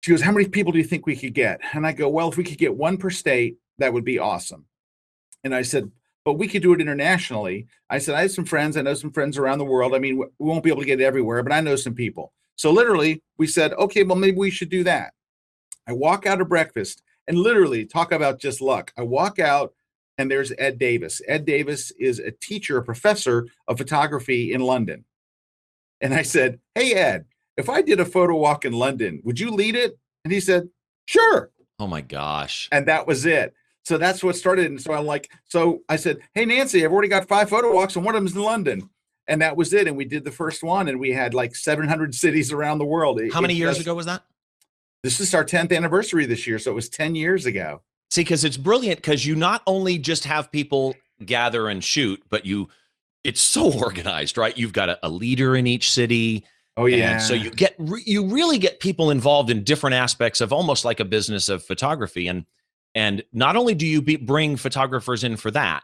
she 0.00 0.10
goes, 0.10 0.22
How 0.22 0.32
many 0.32 0.48
people 0.48 0.72
do 0.72 0.78
you 0.78 0.84
think 0.84 1.06
we 1.06 1.16
could 1.16 1.34
get? 1.34 1.60
And 1.72 1.86
I 1.86 1.92
go, 1.92 2.08
Well, 2.08 2.28
if 2.28 2.36
we 2.36 2.44
could 2.44 2.58
get 2.58 2.76
one 2.76 2.96
per 2.96 3.10
state, 3.10 3.58
that 3.78 3.92
would 3.92 4.04
be 4.04 4.18
awesome. 4.18 4.66
And 5.44 5.54
I 5.54 5.62
said, 5.62 5.90
But 6.24 6.34
we 6.34 6.48
could 6.48 6.62
do 6.62 6.72
it 6.72 6.80
internationally. 6.80 7.66
I 7.88 7.98
said, 7.98 8.14
I 8.14 8.22
have 8.22 8.32
some 8.32 8.44
friends. 8.44 8.76
I 8.76 8.82
know 8.82 8.94
some 8.94 9.12
friends 9.12 9.38
around 9.38 9.58
the 9.58 9.64
world. 9.64 9.94
I 9.94 9.98
mean, 9.98 10.18
we 10.18 10.26
won't 10.38 10.64
be 10.64 10.70
able 10.70 10.82
to 10.82 10.86
get 10.86 11.00
it 11.00 11.04
everywhere, 11.04 11.42
but 11.42 11.52
I 11.52 11.60
know 11.60 11.76
some 11.76 11.94
people. 11.94 12.32
So 12.58 12.72
literally, 12.72 13.22
we 13.38 13.46
said, 13.46 13.72
Okay, 13.74 14.02
well, 14.02 14.16
maybe 14.16 14.36
we 14.36 14.50
should 14.50 14.68
do 14.68 14.84
that. 14.84 15.12
I 15.86 15.92
walk 15.92 16.26
out 16.26 16.40
of 16.40 16.48
breakfast 16.48 17.02
and 17.26 17.38
literally 17.38 17.86
talk 17.86 18.12
about 18.12 18.40
just 18.40 18.60
luck. 18.60 18.92
I 18.98 19.02
walk 19.02 19.38
out 19.38 19.72
and 20.18 20.30
there's 20.30 20.52
Ed 20.58 20.78
Davis. 20.78 21.22
Ed 21.28 21.46
Davis 21.46 21.92
is 21.92 22.18
a 22.18 22.32
teacher, 22.32 22.76
a 22.76 22.84
professor 22.84 23.46
of 23.68 23.78
photography 23.78 24.52
in 24.52 24.60
London. 24.60 25.04
And 26.00 26.12
I 26.12 26.22
said, 26.22 26.58
Hey, 26.74 26.94
Ed, 26.94 27.26
if 27.56 27.70
I 27.70 27.80
did 27.80 28.00
a 28.00 28.04
photo 28.04 28.36
walk 28.36 28.64
in 28.64 28.72
London, 28.72 29.20
would 29.24 29.38
you 29.38 29.50
lead 29.50 29.76
it? 29.76 29.96
And 30.24 30.32
he 30.32 30.40
said, 30.40 30.68
Sure. 31.06 31.50
Oh 31.78 31.86
my 31.86 32.00
gosh. 32.00 32.68
And 32.72 32.86
that 32.86 33.06
was 33.06 33.24
it. 33.24 33.54
So 33.84 33.98
that's 33.98 34.22
what 34.24 34.36
started. 34.36 34.66
And 34.66 34.82
so 34.82 34.92
I'm 34.92 35.06
like, 35.06 35.30
so 35.44 35.82
I 35.88 35.94
said, 35.94 36.18
Hey, 36.34 36.44
Nancy, 36.44 36.84
I've 36.84 36.92
already 36.92 37.08
got 37.08 37.28
five 37.28 37.48
photo 37.48 37.72
walks 37.72 37.94
and 37.94 38.04
one 38.04 38.16
of 38.16 38.20
them's 38.20 38.34
in 38.34 38.42
London. 38.42 38.90
And 39.28 39.42
that 39.42 39.56
was 39.56 39.72
it. 39.72 39.86
And 39.86 39.96
we 39.96 40.06
did 40.06 40.24
the 40.24 40.30
first 40.32 40.62
one 40.62 40.88
and 40.88 40.98
we 40.98 41.12
had 41.12 41.34
like 41.34 41.54
700 41.54 42.14
cities 42.14 42.50
around 42.50 42.78
the 42.78 42.86
world. 42.86 43.20
How 43.32 43.40
many 43.40 43.54
years 43.54 43.78
ago 43.78 43.94
was 43.94 44.06
that? 44.06 44.24
This 45.04 45.20
is 45.20 45.34
our 45.34 45.44
10th 45.44 45.76
anniversary 45.76 46.26
this 46.26 46.46
year. 46.46 46.58
So 46.58 46.70
it 46.72 46.74
was 46.74 46.88
10 46.88 47.14
years 47.14 47.46
ago. 47.46 47.82
See, 48.10 48.22
because 48.22 48.42
it's 48.42 48.56
brilliant 48.56 48.98
because 48.98 49.26
you 49.26 49.36
not 49.36 49.62
only 49.66 49.98
just 49.98 50.24
have 50.24 50.50
people 50.50 50.96
gather 51.24 51.68
and 51.68 51.84
shoot, 51.84 52.22
but 52.30 52.46
you 52.46 52.68
it's 53.24 53.40
so 53.40 53.72
organized, 53.78 54.38
right? 54.38 54.56
You've 54.56 54.72
got 54.72 54.88
a, 54.88 54.98
a 55.02 55.08
leader 55.08 55.56
in 55.56 55.66
each 55.66 55.90
city. 55.92 56.44
Oh 56.76 56.86
yeah. 56.86 57.18
so 57.18 57.34
you 57.34 57.50
get 57.50 57.74
re- 57.78 58.04
you 58.06 58.26
really 58.26 58.58
get 58.58 58.80
people 58.80 59.10
involved 59.10 59.50
in 59.50 59.64
different 59.64 59.94
aspects 59.94 60.40
of 60.40 60.52
almost 60.52 60.84
like 60.84 61.00
a 61.00 61.04
business 61.04 61.48
of 61.48 61.64
photography, 61.64 62.28
and 62.28 62.46
and 62.94 63.24
not 63.32 63.56
only 63.56 63.74
do 63.74 63.84
you 63.84 64.00
be, 64.00 64.16
bring 64.16 64.56
photographers 64.56 65.24
in 65.24 65.36
for 65.36 65.50
that, 65.50 65.82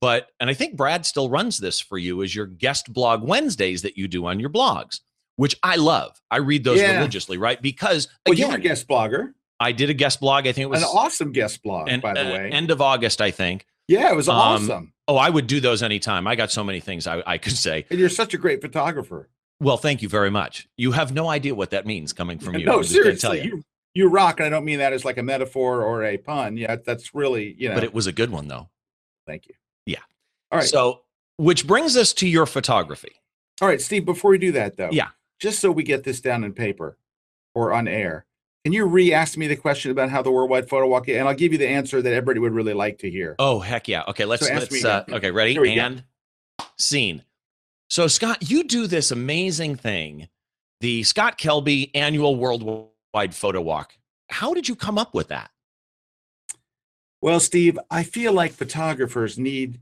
but 0.00 0.28
and 0.40 0.48
I 0.50 0.54
think 0.54 0.76
Brad 0.76 1.06
still 1.06 1.28
runs 1.28 1.58
this 1.58 1.80
for 1.80 1.98
you 1.98 2.22
as 2.22 2.34
your 2.34 2.46
guest 2.46 2.92
blog 2.92 3.22
Wednesdays 3.22 3.82
that 3.82 3.96
you 3.96 4.08
do 4.08 4.26
on 4.26 4.40
your 4.40 4.50
blogs, 4.50 5.00
which 5.36 5.56
I 5.62 5.76
love. 5.76 6.20
I 6.30 6.38
read 6.38 6.64
those 6.64 6.80
yeah. 6.80 6.96
religiously, 6.96 7.38
right? 7.38 7.60
Because 7.60 8.06
again, 8.06 8.12
well, 8.26 8.50
you're 8.50 8.58
a 8.58 8.60
guest 8.60 8.88
blogger. 8.88 9.32
I 9.60 9.72
did 9.72 9.90
a 9.90 9.94
guest 9.94 10.20
blog. 10.20 10.46
I 10.46 10.52
think 10.52 10.64
it 10.64 10.70
was 10.70 10.82
an 10.82 10.88
awesome 10.88 11.32
guest 11.32 11.62
blog, 11.62 11.88
and, 11.88 12.00
by 12.00 12.14
the 12.14 12.26
uh, 12.26 12.32
way. 12.32 12.50
End 12.50 12.70
of 12.70 12.80
August, 12.80 13.20
I 13.20 13.30
think. 13.30 13.66
Yeah, 13.88 14.12
it 14.12 14.16
was 14.16 14.28
um, 14.28 14.36
awesome. 14.36 14.92
Oh, 15.08 15.16
I 15.16 15.30
would 15.30 15.46
do 15.46 15.60
those 15.60 15.82
anytime. 15.82 16.26
I 16.26 16.36
got 16.36 16.52
so 16.52 16.62
many 16.62 16.80
things 16.80 17.06
I, 17.06 17.22
I 17.26 17.38
could 17.38 17.56
say. 17.56 17.86
And 17.90 17.98
you're 17.98 18.10
such 18.10 18.34
a 18.34 18.38
great 18.38 18.60
photographer. 18.60 19.30
Well, 19.60 19.78
thank 19.78 20.02
you 20.02 20.08
very 20.08 20.30
much. 20.30 20.68
You 20.76 20.92
have 20.92 21.12
no 21.12 21.28
idea 21.28 21.54
what 21.54 21.70
that 21.70 21.86
means 21.86 22.12
coming 22.12 22.38
from 22.38 22.54
you. 22.58 22.66
No, 22.66 22.82
seriously, 22.82 23.42
you. 23.42 23.44
you. 23.44 23.62
you 23.94 24.08
rock, 24.08 24.38
and 24.38 24.46
I 24.46 24.50
don't 24.50 24.64
mean 24.64 24.78
that 24.78 24.92
as 24.92 25.04
like 25.04 25.18
a 25.18 25.22
metaphor 25.22 25.82
or 25.82 26.04
a 26.04 26.18
pun. 26.18 26.56
Yeah, 26.56 26.76
that's 26.76 27.14
really 27.14 27.56
you 27.58 27.70
know. 27.70 27.74
But 27.74 27.84
it 27.84 27.94
was 27.94 28.06
a 28.06 28.12
good 28.12 28.30
one 28.30 28.48
though. 28.48 28.68
Thank 29.26 29.48
you. 29.48 29.54
Yeah. 29.88 30.00
All 30.52 30.58
right. 30.58 30.68
So, 30.68 31.00
which 31.38 31.66
brings 31.66 31.96
us 31.96 32.12
to 32.14 32.28
your 32.28 32.46
photography. 32.46 33.20
All 33.60 33.68
right, 33.68 33.80
Steve. 33.80 34.04
Before 34.04 34.30
we 34.30 34.38
do 34.38 34.52
that, 34.52 34.76
though, 34.76 34.90
yeah, 34.92 35.08
just 35.40 35.60
so 35.60 35.70
we 35.70 35.82
get 35.82 36.04
this 36.04 36.20
down 36.20 36.44
in 36.44 36.52
paper 36.52 36.98
or 37.54 37.72
on 37.72 37.88
air, 37.88 38.26
can 38.64 38.72
you 38.72 38.84
re-ask 38.84 39.38
me 39.38 39.46
the 39.46 39.56
question 39.56 39.90
about 39.90 40.10
how 40.10 40.20
the 40.20 40.30
worldwide 40.30 40.68
photo 40.68 40.86
walk? 40.86 41.08
And 41.08 41.26
I'll 41.26 41.34
give 41.34 41.52
you 41.52 41.58
the 41.58 41.66
answer 41.66 42.02
that 42.02 42.12
everybody 42.12 42.38
would 42.38 42.52
really 42.52 42.74
like 42.74 42.98
to 42.98 43.10
hear. 43.10 43.34
Oh 43.38 43.60
heck 43.60 43.88
yeah! 43.88 44.04
Okay, 44.08 44.24
let's 44.24 44.46
so 44.46 44.54
let's. 44.54 44.84
Uh, 44.84 45.04
okay, 45.10 45.30
ready 45.30 45.56
and 45.78 46.04
go. 46.58 46.64
scene. 46.76 47.24
So 47.88 48.06
Scott, 48.06 48.50
you 48.50 48.64
do 48.64 48.86
this 48.86 49.10
amazing 49.10 49.76
thing, 49.76 50.28
the 50.80 51.02
Scott 51.02 51.38
Kelby 51.38 51.90
annual 51.94 52.36
worldwide 52.36 53.34
photo 53.34 53.62
walk. 53.62 53.94
How 54.28 54.52
did 54.52 54.68
you 54.68 54.76
come 54.76 54.98
up 54.98 55.14
with 55.14 55.28
that? 55.28 55.50
Well, 57.20 57.40
Steve, 57.40 57.78
I 57.90 58.02
feel 58.04 58.32
like 58.32 58.52
photographers 58.52 59.38
need 59.38 59.80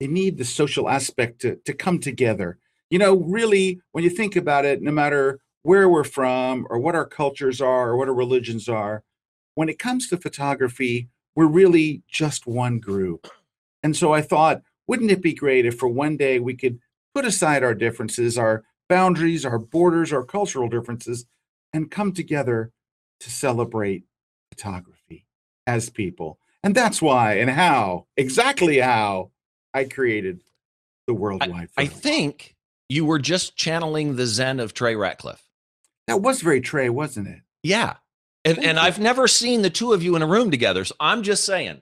they 0.00 0.06
need 0.06 0.38
the 0.38 0.44
social 0.44 0.88
aspect 0.88 1.40
to 1.40 1.56
to 1.64 1.72
come 1.72 1.98
together. 1.98 2.58
You 2.90 2.98
know, 2.98 3.16
really, 3.16 3.80
when 3.92 4.04
you 4.04 4.10
think 4.10 4.36
about 4.36 4.64
it, 4.64 4.80
no 4.80 4.90
matter 4.90 5.40
where 5.62 5.88
we're 5.88 6.04
from 6.04 6.66
or 6.70 6.78
what 6.78 6.94
our 6.94 7.04
cultures 7.04 7.60
are 7.60 7.90
or 7.90 7.96
what 7.96 8.08
our 8.08 8.14
religions 8.14 8.68
are. 8.68 9.02
When 9.54 9.68
it 9.68 9.78
comes 9.78 10.08
to 10.08 10.16
photography, 10.16 11.08
we're 11.34 11.46
really 11.46 12.02
just 12.08 12.46
one 12.46 12.78
group. 12.78 13.28
And 13.82 13.96
so 13.96 14.12
I 14.12 14.22
thought, 14.22 14.62
wouldn't 14.86 15.10
it 15.10 15.20
be 15.20 15.34
great 15.34 15.66
if 15.66 15.78
for 15.78 15.88
one 15.88 16.16
day 16.16 16.38
we 16.38 16.54
could 16.54 16.78
put 17.14 17.24
aside 17.24 17.62
our 17.62 17.74
differences, 17.74 18.38
our 18.38 18.64
boundaries, 18.88 19.44
our 19.44 19.58
borders, 19.58 20.12
our 20.12 20.24
cultural 20.24 20.68
differences, 20.68 21.26
and 21.72 21.90
come 21.90 22.12
together 22.12 22.72
to 23.20 23.30
celebrate 23.30 24.04
photography 24.50 25.26
as 25.66 25.90
people. 25.90 26.38
And 26.68 26.74
that's 26.74 27.00
why 27.00 27.36
and 27.36 27.48
how, 27.48 28.04
exactly 28.18 28.76
how, 28.76 29.30
I 29.72 29.84
created 29.84 30.42
the 31.06 31.14
worldwide. 31.14 31.70
I, 31.78 31.84
I 31.84 31.86
think 31.86 32.56
you 32.90 33.06
were 33.06 33.18
just 33.18 33.56
channeling 33.56 34.16
the 34.16 34.26
Zen 34.26 34.60
of 34.60 34.74
Trey 34.74 34.94
Ratcliff. 34.94 35.40
That 36.08 36.20
was 36.20 36.42
very 36.42 36.60
Trey, 36.60 36.90
wasn't 36.90 37.28
it? 37.28 37.40
Yeah. 37.62 37.94
And, 38.44 38.62
and 38.62 38.78
I've 38.78 38.98
never 38.98 39.26
seen 39.28 39.62
the 39.62 39.70
two 39.70 39.94
of 39.94 40.02
you 40.02 40.14
in 40.14 40.20
a 40.20 40.26
room 40.26 40.50
together. 40.50 40.84
So 40.84 40.94
I'm 41.00 41.22
just 41.22 41.46
saying. 41.46 41.80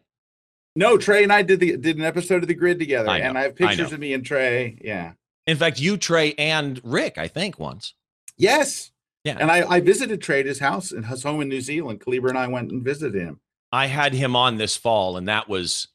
No, 0.76 0.96
Trey 0.96 1.24
and 1.24 1.32
I 1.32 1.42
did 1.42 1.58
the 1.58 1.76
did 1.76 1.96
an 1.96 2.04
episode 2.04 2.44
of 2.44 2.48
the 2.48 2.54
grid 2.54 2.78
together. 2.78 3.10
I 3.10 3.18
and 3.18 3.36
I 3.36 3.42
have 3.42 3.56
pictures 3.56 3.90
I 3.90 3.94
of 3.96 3.98
me 3.98 4.12
and 4.12 4.24
Trey. 4.24 4.78
Yeah. 4.80 5.14
In 5.48 5.56
fact, 5.56 5.80
you, 5.80 5.96
Trey, 5.96 6.32
and 6.34 6.80
Rick, 6.84 7.18
I 7.18 7.26
think, 7.26 7.58
once. 7.58 7.94
Yes. 8.36 8.92
Yeah. 9.24 9.36
And 9.40 9.50
I, 9.50 9.68
I 9.68 9.80
visited 9.80 10.22
Trey 10.22 10.38
at 10.38 10.46
his 10.46 10.60
house 10.60 10.92
and 10.92 11.06
his 11.06 11.24
home 11.24 11.40
in 11.40 11.48
New 11.48 11.60
Zealand. 11.60 11.98
Kalebra 11.98 12.28
and 12.28 12.38
I 12.38 12.46
went 12.46 12.70
and 12.70 12.84
visited 12.84 13.20
him. 13.20 13.40
I 13.76 13.88
had 13.88 14.14
him 14.14 14.34
on 14.34 14.56
this 14.56 14.74
fall, 14.74 15.18
and 15.18 15.28
that 15.28 15.50
was 15.50 15.88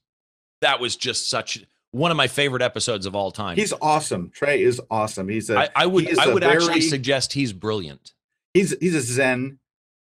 that 0.61 0.79
was 0.79 0.95
just 0.95 1.29
such 1.29 1.65
one 1.89 2.11
of 2.11 2.17
my 2.17 2.27
favorite 2.27 2.61
episodes 2.61 3.07
of 3.07 3.15
all 3.15 3.31
time. 3.31 3.57
He's 3.57 3.73
awesome. 3.81 4.29
Trey 4.29 4.61
is 4.61 4.79
awesome. 4.91 5.27
He's 5.27 5.50
a. 5.50 5.57
I, 5.57 5.69
I 5.75 5.85
would 5.88 6.19
I 6.19 6.31
would 6.31 6.43
very, 6.43 6.57
actually 6.57 6.81
suggest 6.81 7.33
he's 7.33 7.53
brilliant. 7.53 8.13
He's 8.53 8.77
he's 8.79 8.93
a 8.93 9.01
Zen 9.01 9.57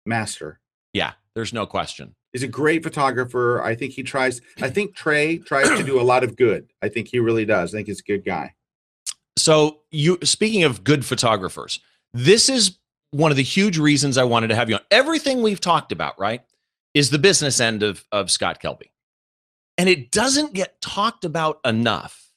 master. 0.05 0.59
Yeah, 0.93 1.13
there's 1.35 1.53
no 1.53 1.65
question. 1.65 2.17
He's 2.33 2.43
a 2.43 2.49
great 2.49 2.83
photographer. 2.83 3.63
I 3.63 3.77
think 3.77 3.93
he 3.93 4.03
tries. 4.03 4.41
I 4.61 4.69
think 4.69 4.97
Trey 4.97 5.39
tries 5.39 5.69
to 5.69 5.85
do 5.85 6.01
a 6.01 6.03
lot 6.03 6.25
of 6.25 6.35
good. 6.35 6.73
I 6.83 6.89
think 6.89 7.07
he 7.07 7.21
really 7.21 7.45
does. 7.45 7.73
I 7.73 7.79
think 7.79 7.87
he's 7.87 8.01
a 8.01 8.03
good 8.05 8.25
guy. 8.25 8.55
So 9.37 9.83
you 9.93 10.19
speaking 10.25 10.65
of 10.65 10.83
good 10.83 11.05
photographers, 11.05 11.79
this 12.13 12.49
is 12.49 12.79
one 13.13 13.31
of 13.31 13.37
the 13.37 13.45
huge 13.45 13.79
reasons 13.79 14.19
I 14.19 14.25
wanted 14.25 14.49
to 14.49 14.57
have 14.57 14.69
you 14.69 14.75
on. 14.75 14.83
Everything 14.91 15.41
we've 15.43 15.61
talked 15.61 15.93
about, 15.93 16.19
right, 16.19 16.43
is 16.95 17.11
the 17.11 17.19
business 17.19 17.61
end 17.61 17.83
of 17.83 18.05
of 18.13 18.31
Scott 18.31 18.61
Kelby. 18.63 18.91
And 19.79 19.89
it 19.89 20.11
doesn't 20.11 20.53
get 20.53 20.81
talked 20.81 21.25
about 21.25 21.61
enough 21.65 22.31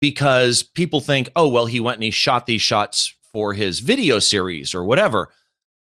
because 0.00 0.62
people 0.62 1.00
think, 1.00 1.30
oh, 1.36 1.48
well, 1.48 1.66
he 1.66 1.80
went 1.80 1.96
and 1.96 2.04
he 2.04 2.10
shot 2.10 2.46
these 2.46 2.62
shots 2.62 3.14
for 3.32 3.52
his 3.52 3.80
video 3.80 4.18
series 4.18 4.74
or 4.74 4.84
whatever. 4.84 5.30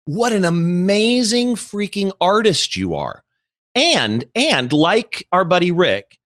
What 0.04 0.32
an 0.32 0.44
amazing 0.44 1.54
freaking 1.54 2.12
artist 2.20 2.76
you 2.76 2.94
are. 2.94 3.22
And, 3.74 4.24
and 4.34 4.72
like 4.72 5.26
our 5.32 5.44
buddy 5.44 5.70
Rick, 5.70 6.18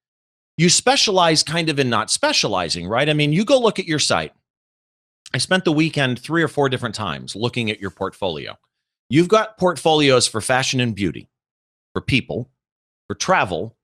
you 0.57 0.69
specialize 0.69 1.43
kind 1.43 1.69
of 1.69 1.79
in 1.79 1.91
not 1.91 2.11
specializing, 2.11 2.87
right? 2.87 3.09
I 3.09 3.15
mean, 3.15 3.33
you 3.33 3.45
go 3.45 3.59
look 3.59 3.79
at 3.79 3.87
your 3.87 3.99
site. 3.99 4.33
I 5.35 5.39
spent 5.39 5.65
the 5.65 5.73
weekend 5.73 6.19
three 6.19 6.43
or 6.43 6.49
four 6.49 6.69
different 6.69 6.95
times 6.95 7.35
looking 7.35 7.71
at 7.71 7.81
your 7.81 7.91
portfolio. 7.91 8.57
You've 9.09 9.29
got 9.29 9.59
portfolios 9.59 10.27
for 10.27 10.41
fashion 10.41 10.81
and 10.81 10.95
beauty, 10.95 11.29
for 11.93 12.01
people, 12.01 12.51
for 13.09 13.15
travel, 13.15 13.77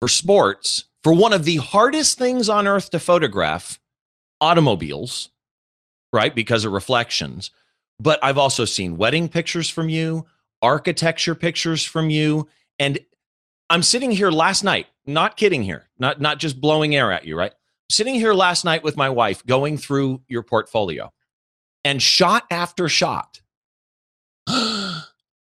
for 0.00 0.08
sports 0.08 0.84
for 1.02 1.12
one 1.12 1.32
of 1.32 1.44
the 1.44 1.56
hardest 1.56 2.18
things 2.18 2.48
on 2.48 2.66
earth 2.66 2.90
to 2.90 2.98
photograph 2.98 3.78
automobiles, 4.40 5.30
right? 6.12 6.34
Because 6.34 6.64
of 6.64 6.72
reflections. 6.72 7.50
But 8.00 8.18
I've 8.22 8.38
also 8.38 8.64
seen 8.64 8.96
wedding 8.96 9.28
pictures 9.28 9.68
from 9.68 9.88
you, 9.88 10.26
architecture 10.62 11.34
pictures 11.34 11.84
from 11.84 12.10
you. 12.10 12.48
And 12.78 12.98
I'm 13.70 13.82
sitting 13.82 14.10
here 14.10 14.30
last 14.30 14.64
night, 14.64 14.86
not 15.06 15.36
kidding 15.36 15.62
here, 15.62 15.88
not, 15.98 16.20
not 16.20 16.38
just 16.38 16.60
blowing 16.60 16.94
air 16.94 17.12
at 17.12 17.24
you, 17.24 17.36
right? 17.36 17.52
Sitting 17.90 18.14
here 18.14 18.34
last 18.34 18.64
night 18.64 18.82
with 18.84 18.96
my 18.96 19.08
wife 19.08 19.44
going 19.46 19.78
through 19.78 20.20
your 20.28 20.42
portfolio 20.42 21.12
and 21.84 22.02
shot 22.02 22.44
after 22.50 22.88
shot. 22.88 23.40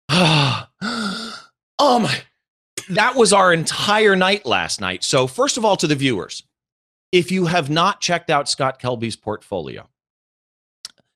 Ah, 0.08 0.70
oh 1.78 1.98
my 1.98 2.22
that 2.88 3.16
was 3.16 3.32
our 3.32 3.52
entire 3.52 4.14
night 4.14 4.46
last 4.46 4.80
night. 4.80 5.02
So, 5.02 5.26
first 5.26 5.56
of 5.56 5.64
all, 5.64 5.76
to 5.76 5.86
the 5.86 5.94
viewers, 5.94 6.42
if 7.12 7.30
you 7.30 7.46
have 7.46 7.70
not 7.70 8.00
checked 8.00 8.30
out 8.30 8.48
Scott 8.48 8.80
Kelby's 8.80 9.16
portfolio, 9.16 9.88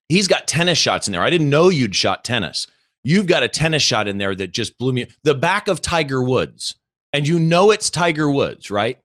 he's 0.08 0.28
got 0.28 0.48
tennis 0.48 0.78
shots 0.78 1.06
in 1.06 1.12
there. 1.12 1.22
I 1.22 1.30
didn't 1.30 1.50
know 1.50 1.68
you'd 1.68 1.94
shot 1.94 2.24
tennis. 2.24 2.66
You've 3.02 3.26
got 3.26 3.42
a 3.42 3.48
tennis 3.48 3.82
shot 3.82 4.08
in 4.08 4.18
there 4.18 4.34
that 4.34 4.50
just 4.50 4.78
blew 4.78 4.92
me. 4.92 5.06
The 5.22 5.34
back 5.34 5.68
of 5.68 5.80
Tiger 5.80 6.22
Woods, 6.22 6.74
and 7.12 7.26
you 7.26 7.38
know 7.38 7.70
it's 7.70 7.90
Tiger 7.90 8.30
Woods, 8.30 8.70
right? 8.70 8.98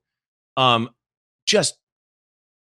Um, 0.57 0.89
just 1.45 1.77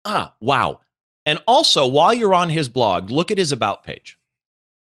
ah, 0.05 0.35
wow. 0.41 0.81
And 1.25 1.39
also, 1.47 1.87
while 1.87 2.13
you're 2.13 2.35
on 2.35 2.51
his 2.51 2.69
blog, 2.69 3.11
look 3.11 3.31
at 3.31 3.39
his 3.39 3.53
about 3.53 3.85
page. 3.85 4.19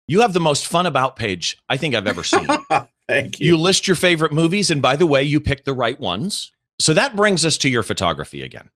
You 0.07 0.21
have 0.21 0.33
the 0.33 0.41
most 0.41 0.67
fun 0.67 0.87
about 0.87 1.17
page 1.17 1.59
I 1.69 1.77
think 1.77 1.95
I've 1.95 2.07
ever 2.07 2.23
seen. 2.23 2.47
Thank 3.11 3.41
you. 3.41 3.49
You 3.49 3.57
list 3.57 3.89
your 3.89 3.97
favorite 3.97 4.33
movies, 4.33 4.71
and 4.71 4.81
by 4.81 4.95
the 4.95 5.07
way, 5.07 5.25
you 5.25 5.41
picked 5.41 5.65
the 5.65 5.75
right 5.75 5.99
ones. 5.99 6.53
So 6.79 6.95
that 6.95 7.17
brings 7.17 7.45
us 7.45 7.59
to 7.59 7.69
your 7.69 7.83
photography 7.83 8.43
again. 8.43 8.71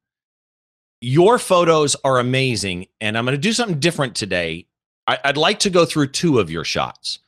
Your 1.00 1.38
photos 1.38 1.95
are 2.05 2.19
amazing, 2.19 2.88
and 3.00 3.17
I'm 3.17 3.25
going 3.25 3.37
to 3.37 3.41
do 3.41 3.53
something 3.53 3.79
different 3.79 4.17
today. 4.17 4.67
I, 5.07 5.19
would 5.25 5.37
like 5.37 5.61
to 5.61 5.71
go 5.71 5.85
through 5.85 6.09
two 6.09 6.41
of 6.41 6.50
your 6.50 6.64
shots. 6.64 7.21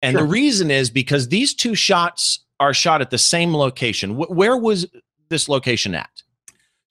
And 0.00 0.12
sure. 0.12 0.22
the 0.22 0.28
reason 0.28 0.70
is 0.70 0.90
because 0.90 1.28
these 1.28 1.54
two 1.54 1.74
shots 1.74 2.40
are 2.60 2.72
shot 2.72 3.00
at 3.00 3.10
the 3.10 3.18
same 3.18 3.54
location. 3.54 4.16
where 4.16 4.56
was 4.56 4.86
this 5.30 5.48
location 5.48 5.94
at? 5.94 6.22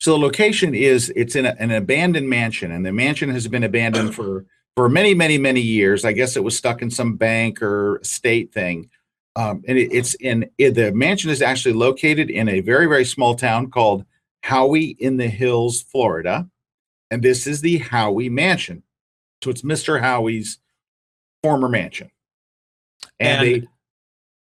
So 0.02 0.12
the 0.12 0.18
location 0.18 0.76
is 0.76 1.14
it's 1.16 1.38
in 1.38 1.46
a, 1.46 1.56
an 1.60 1.72
abandoned 1.72 2.28
mansion, 2.28 2.72
and 2.72 2.86
the 2.86 2.92
mansion 2.92 3.30
has 3.30 3.48
been 3.48 3.64
abandoned 3.64 4.14
for 4.14 4.46
for 4.76 4.90
many, 4.90 5.14
many, 5.14 5.38
many 5.38 5.62
years. 5.62 6.04
I 6.04 6.12
guess 6.12 6.36
it 6.36 6.44
was 6.44 6.58
stuck 6.58 6.82
in 6.82 6.90
some 6.90 7.16
bank 7.16 7.62
or 7.62 8.02
state 8.04 8.52
thing 8.52 8.90
um, 9.36 9.64
and 9.68 9.78
it, 9.78 9.92
it's 9.92 10.14
in 10.16 10.50
it, 10.58 10.72
the 10.72 10.92
mansion 10.92 11.30
is 11.30 11.42
actually 11.42 11.74
located 11.74 12.30
in 12.30 12.48
a 12.50 12.62
very 12.62 12.86
very 12.86 13.06
small 13.06 13.36
town 13.36 13.70
called 13.70 14.06
Howey 14.44 14.98
in 15.00 15.18
the 15.18 15.28
Hills, 15.28 15.82
Florida, 15.82 16.48
and 17.10 17.24
this 17.24 17.48
is 17.48 17.62
the 17.62 17.80
Howey 17.80 18.30
Mansion. 18.30 18.84
So 19.44 19.50
it's 19.50 19.62
Mr. 19.62 20.02
Howey's 20.02 20.60
former 21.42 21.70
mansion, 21.70 22.12
and, 23.20 23.48
and 23.48 23.64
they. 23.64 23.68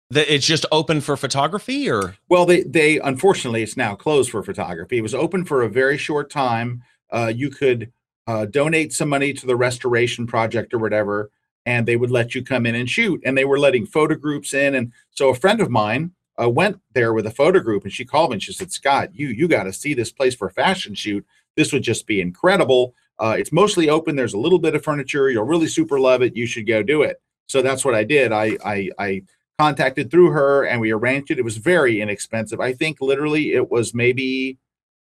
The, 0.09 0.31
it's 0.31 0.45
just 0.45 0.67
open 0.71 1.01
for 1.01 1.17
photography 1.17 1.89
or 1.89 2.15
well 2.29 2.45
they 2.45 2.61
they 2.61 2.99
unfortunately 2.99 3.63
it's 3.63 3.77
now 3.77 3.95
closed 3.95 4.29
for 4.29 4.43
photography 4.43 4.99
it 4.99 5.01
was 5.01 5.15
open 5.15 5.43
for 5.43 5.63
a 5.63 5.69
very 5.69 5.97
short 5.97 6.29
time 6.29 6.83
uh, 7.09 7.31
you 7.33 7.49
could 7.49 7.91
uh, 8.27 8.45
donate 8.45 8.93
some 8.93 9.09
money 9.09 9.33
to 9.33 9.47
the 9.47 9.55
restoration 9.55 10.27
project 10.27 10.71
or 10.71 10.77
whatever 10.77 11.31
and 11.65 11.87
they 11.87 11.95
would 11.95 12.11
let 12.11 12.35
you 12.35 12.43
come 12.43 12.65
in 12.65 12.75
and 12.75 12.89
shoot. 12.89 13.21
And 13.25 13.37
they 13.37 13.45
were 13.45 13.59
letting 13.59 13.85
photo 13.85 14.15
groups 14.15 14.53
in. 14.53 14.75
And 14.75 14.91
so 15.11 15.29
a 15.29 15.35
friend 15.35 15.61
of 15.61 15.69
mine 15.69 16.11
uh, 16.41 16.49
went 16.49 16.79
there 16.93 17.13
with 17.13 17.25
a 17.25 17.31
photo 17.31 17.59
group 17.59 17.83
and 17.83 17.93
she 17.93 18.05
called 18.05 18.31
me 18.31 18.35
and 18.35 18.43
she 18.43 18.53
said, 18.53 18.71
Scott, 18.71 19.09
you 19.13 19.27
you 19.27 19.47
got 19.47 19.63
to 19.63 19.73
see 19.73 19.93
this 19.93 20.11
place 20.11 20.35
for 20.35 20.47
a 20.47 20.51
fashion 20.53 20.95
shoot. 20.95 21.25
This 21.55 21.71
would 21.71 21.83
just 21.83 22.07
be 22.07 22.21
incredible. 22.21 22.95
Uh, 23.19 23.35
it's 23.37 23.51
mostly 23.51 23.89
open. 23.89 24.15
There's 24.15 24.33
a 24.33 24.39
little 24.39 24.59
bit 24.59 24.75
of 24.75 24.83
furniture. 24.83 25.29
You'll 25.29 25.43
really 25.45 25.67
super 25.67 25.99
love 25.99 26.21
it. 26.21 26.35
You 26.35 26.47
should 26.47 26.67
go 26.67 26.81
do 26.81 27.03
it. 27.03 27.21
So 27.47 27.61
that's 27.61 27.85
what 27.85 27.95
I 27.95 28.03
did. 28.03 28.31
I 28.31 28.57
I, 28.65 28.89
I 28.97 29.23
contacted 29.59 30.09
through 30.09 30.31
her 30.31 30.63
and 30.65 30.81
we 30.81 30.91
arranged 30.91 31.29
it. 31.29 31.39
It 31.39 31.45
was 31.45 31.57
very 31.57 32.01
inexpensive. 32.01 32.59
I 32.59 32.73
think 32.73 32.99
literally 32.99 33.53
it 33.53 33.69
was 33.69 33.93
maybe 33.93 34.57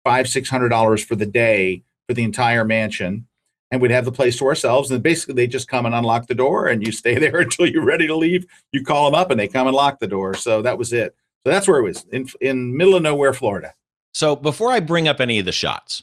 five 0.05 0.29
six 0.29 0.49
hundred 0.49 0.69
dollars 0.69 1.05
for 1.05 1.17
the 1.17 1.27
day 1.27 1.83
for 2.07 2.15
the 2.15 2.23
entire 2.23 2.65
mansion 2.65 3.27
and 3.71 3.81
we'd 3.81 3.91
have 3.91 4.05
the 4.05 4.13
place 4.13 4.39
to 4.39 4.47
ourselves. 4.47 4.91
And 4.91 5.03
basically, 5.03 5.35
they 5.35 5.47
just 5.47 5.69
come 5.69 5.87
and 5.87 5.95
unlock 5.95 6.27
the 6.27 6.35
door, 6.35 6.69
and 6.69 6.87
you 6.87 6.93
stay 6.93 7.15
there 7.19 7.41
until 7.41 7.67
you're 7.67 7.85
ready 7.85 8.07
to 8.07 8.17
leave. 8.17 8.47
You 8.73 8.85
call 8.85 9.11
them 9.11 9.19
up, 9.19 9.31
and 9.31 9.39
they 9.39 9.49
come 9.49 9.67
and 9.67 9.77
lock 9.77 9.99
the 9.99 10.07
door. 10.07 10.35
So 10.35 10.63
that 10.63 10.79
was 10.79 10.93
it. 10.93 11.15
So 11.45 11.51
that's 11.51 11.69
where 11.69 11.79
it 11.79 11.85
was 11.85 12.05
in 12.13 12.29
in 12.41 12.77
middle 12.77 12.97
of 12.97 13.03
nowhere, 13.03 13.33
Florida. 13.33 13.75
So 14.15 14.35
before 14.35 14.73
I 14.73 14.81
bring 14.81 15.09
up 15.09 15.21
any 15.21 15.39
of 15.39 15.45
the 15.45 15.53
shots, 15.53 16.03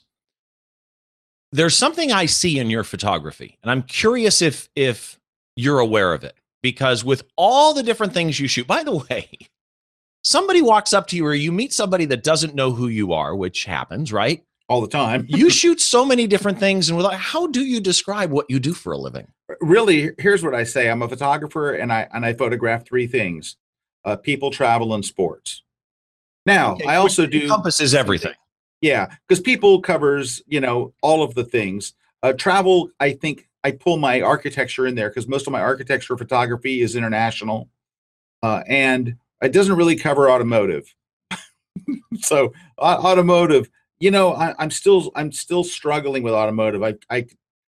there's 1.51 1.75
something 1.75 2.11
I 2.11 2.27
see 2.27 2.59
in 2.59 2.69
your 2.69 2.83
photography, 2.83 3.57
and 3.61 3.71
I'm 3.71 3.83
curious 3.83 4.41
if 4.41 4.69
if 4.75 5.19
you're 5.55 5.79
aware 5.79 6.13
of 6.13 6.23
it 6.23 6.35
because 6.63 7.03
with 7.03 7.23
all 7.35 7.73
the 7.73 7.83
different 7.83 8.13
things 8.13 8.39
you 8.39 8.47
shoot, 8.47 8.65
by 8.65 8.83
the 8.83 8.95
way. 8.95 9.29
Somebody 10.25 10.61
walks 10.61 10.93
up 10.93 11.07
to 11.07 11.17
you 11.17 11.25
or 11.25 11.33
you 11.33 11.51
meet 11.51 11.73
somebody 11.73 12.05
that 12.05 12.23
doesn't 12.23 12.55
know 12.55 12.71
who 12.71 12.87
you 12.87 13.11
are, 13.11 13.35
which 13.35 13.65
happens, 13.65 14.13
right? 14.13 14.41
All 14.67 14.81
the 14.81 14.87
time. 14.87 15.25
you 15.29 15.49
shoot 15.49 15.81
so 15.81 16.05
many 16.05 16.27
different 16.27 16.59
things, 16.59 16.89
and 16.89 16.97
without, 16.97 17.15
how 17.15 17.47
do 17.47 17.63
you 17.63 17.79
describe 17.79 18.31
what 18.31 18.49
you 18.49 18.59
do 18.59 18.73
for 18.73 18.93
a 18.93 18.97
living? 18.97 19.27
Really, 19.61 20.11
here's 20.17 20.43
what 20.43 20.55
I 20.55 20.63
say: 20.63 20.89
I'm 20.89 21.01
a 21.01 21.09
photographer, 21.09 21.73
and 21.73 21.91
I 21.91 22.07
and 22.13 22.25
I 22.25 22.33
photograph 22.33 22.85
three 22.85 23.07
things: 23.07 23.57
uh, 24.05 24.15
people, 24.15 24.51
travel, 24.51 24.93
and 24.93 25.03
sports. 25.03 25.63
Now, 26.45 26.73
okay, 26.73 26.85
I 26.85 26.95
also 26.97 27.25
do 27.25 27.41
encompasses 27.41 27.93
everything. 27.93 28.33
Yeah, 28.81 29.07
because 29.27 29.41
people 29.41 29.81
covers 29.81 30.41
you 30.47 30.59
know 30.59 30.93
all 31.01 31.23
of 31.23 31.35
the 31.35 31.43
things. 31.43 31.93
Uh, 32.21 32.33
travel, 32.33 32.89
I 32.99 33.11
think 33.11 33.49
I 33.63 33.71
pull 33.71 33.97
my 33.97 34.21
architecture 34.21 34.87
in 34.87 34.95
there 34.95 35.09
because 35.09 35.27
most 35.27 35.45
of 35.47 35.51
my 35.51 35.61
architecture 35.61 36.17
photography 36.17 36.81
is 36.81 36.95
international, 36.95 37.69
uh, 38.41 38.63
and 38.67 39.15
it 39.41 39.51
doesn't 39.51 39.75
really 39.75 39.95
cover 39.95 40.29
automotive. 40.29 40.93
so, 42.21 42.53
automotive 42.79 43.69
you 44.03 44.11
know, 44.11 44.33
I, 44.33 44.53
am 44.61 44.69
still 44.69 45.13
I'm 45.15 45.31
still 45.31 45.63
struggling 45.63 46.23
with 46.23 46.33
automotive. 46.33 46.83
I 46.83 46.95
I 47.09 47.25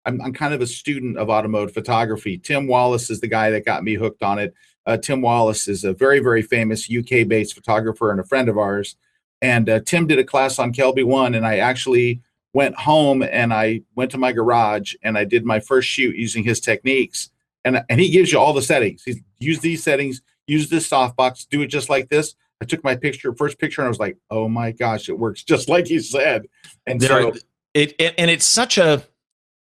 I'm, 0.04 0.20
I'm 0.20 0.32
kind 0.32 0.52
of 0.52 0.60
a 0.60 0.66
student 0.66 1.18
of 1.18 1.30
automotive 1.30 1.72
photography. 1.72 2.36
Tim 2.36 2.66
Wallace 2.66 3.10
is 3.10 3.20
the 3.20 3.28
guy 3.28 3.50
that 3.50 3.64
got 3.64 3.84
me 3.84 3.94
hooked 3.94 4.24
on 4.24 4.40
it. 4.40 4.52
Uh, 4.86 4.96
Tim 4.96 5.20
Wallace 5.20 5.68
is 5.68 5.84
a 5.84 5.92
very 5.92 6.18
very 6.18 6.42
famous 6.42 6.90
UK 6.90 7.28
based 7.28 7.54
photographer 7.54 8.10
and 8.10 8.18
a 8.18 8.24
friend 8.24 8.48
of 8.48 8.58
ours. 8.58 8.96
And 9.40 9.68
uh, 9.68 9.80
Tim 9.86 10.08
did 10.08 10.18
a 10.18 10.24
class 10.24 10.58
on 10.58 10.72
Kelby 10.72 11.04
One, 11.04 11.36
and 11.36 11.46
I 11.46 11.58
actually 11.58 12.20
went 12.52 12.74
home 12.74 13.22
and 13.22 13.54
I 13.54 13.82
went 13.94 14.10
to 14.10 14.18
my 14.18 14.32
garage 14.32 14.94
and 15.04 15.16
I 15.16 15.24
did 15.24 15.44
my 15.44 15.60
first 15.60 15.86
shoot 15.86 16.16
using 16.16 16.42
his 16.42 16.58
techniques. 16.58 17.30
And 17.64 17.84
and 17.88 18.00
he 18.00 18.10
gives 18.10 18.32
you 18.32 18.40
all 18.40 18.52
the 18.52 18.62
settings. 18.62 19.04
He's 19.04 19.20
use 19.38 19.60
these 19.60 19.84
settings, 19.84 20.22
use 20.48 20.70
this 20.70 20.90
softbox, 20.90 21.46
do 21.48 21.62
it 21.62 21.68
just 21.68 21.88
like 21.88 22.08
this. 22.08 22.34
I 22.60 22.64
took 22.64 22.82
my 22.82 22.96
picture, 22.96 23.34
first 23.34 23.58
picture, 23.58 23.82
and 23.82 23.86
I 23.86 23.88
was 23.88 23.98
like, 23.98 24.16
"Oh 24.30 24.48
my 24.48 24.72
gosh, 24.72 25.08
it 25.08 25.18
works 25.18 25.42
just 25.42 25.68
like 25.68 25.86
he 25.86 25.98
said." 25.98 26.46
And 26.86 27.00
there, 27.00 27.08
so 27.08 27.34
it, 27.74 27.94
it 27.98 28.14
and 28.16 28.30
it's 28.30 28.46
such 28.46 28.78
a 28.78 29.04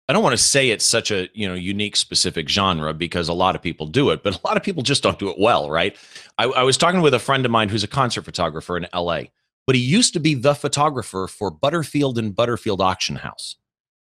I 0.08 0.14
don't 0.14 0.24
want 0.24 0.34
to 0.34 0.44
say 0.44 0.70
it's 0.70 0.86
such 0.86 1.12
a 1.12 1.28
you 1.34 1.48
know 1.48 1.56
unique 1.56 1.96
specific 1.96 2.48
genre 2.48 2.94
because 2.94 3.28
a 3.28 3.34
lot 3.34 3.56
of 3.56 3.62
people 3.62 3.88
do 3.88 4.12
it, 4.12 4.24
but 4.24 4.36
a 4.36 4.48
lot 4.48 4.56
of 4.56 4.64
people 4.64 4.84
just 4.84 5.04
don't 5.04 5.20
do 5.20 5.30
it 5.30 5.38
well, 5.40 5.70
right? 5.70 5.98
I, 6.38 6.46
I 6.46 6.64
was 6.64 6.78
talking 6.78 7.02
with 7.02 7.14
a 7.14 7.20
friend 7.20 7.46
of 7.46 7.52
mine 7.52 7.70
who's 7.70 7.84
a 7.84 7.88
concert 7.88 8.24
photographer 8.24 8.78
in 8.78 8.88
LA, 8.94 9.24
but 9.68 9.75
he 9.75 9.82
used 9.82 10.14
to 10.14 10.20
be 10.20 10.36
the 10.36 10.54
photographer 10.54 11.28
for 11.28 11.52
Butterfield 11.52 12.18
and 12.18 12.36
Butterfield 12.36 12.82
Auction 12.82 13.16
House, 13.18 13.56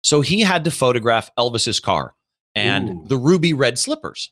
so 0.03 0.21
he 0.21 0.41
had 0.41 0.65
to 0.65 0.71
photograph 0.71 1.31
Elvis's 1.37 1.81
car 1.81 2.15
and 2.55 2.91
Ooh. 2.91 3.05
the 3.07 3.17
ruby 3.17 3.53
red 3.55 3.79
slippers 3.79 4.31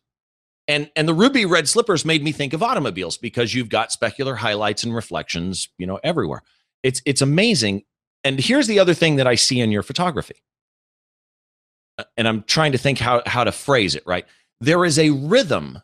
and 0.69 0.91
and 0.97 1.09
the 1.09 1.15
ruby 1.15 1.45
red 1.45 1.69
slippers 1.69 2.05
made 2.05 2.23
me 2.23 2.33
think 2.33 2.53
of 2.53 2.63
automobiles 2.63 3.17
because 3.17 3.55
you've 3.55 3.69
got 3.69 3.91
specular 3.91 4.37
highlights 4.37 4.85
and 4.85 4.95
reflections 4.95 5.69
you 5.79 5.87
know 5.87 6.01
everywhere. 6.03 6.43
It's 6.83 7.01
it's 7.05 7.23
amazing. 7.23 7.85
And 8.25 8.41
here's 8.41 8.67
the 8.67 8.79
other 8.79 8.95
thing 8.95 9.17
that 9.17 9.27
i 9.27 9.35
see 9.35 9.61
in 9.61 9.71
your 9.71 9.83
photography. 9.83 10.43
Uh, 11.99 12.05
and 12.17 12.29
i'm 12.29 12.43
trying 12.45 12.73
to 12.73 12.79
think 12.79 12.99
how 12.99 13.23
how 13.27 13.45
to 13.45 13.53
phrase 13.53 13.95
it 13.95 14.03
right? 14.07 14.27
There 14.61 14.85
is 14.85 14.99
a 14.99 15.11
rhythm 15.11 15.81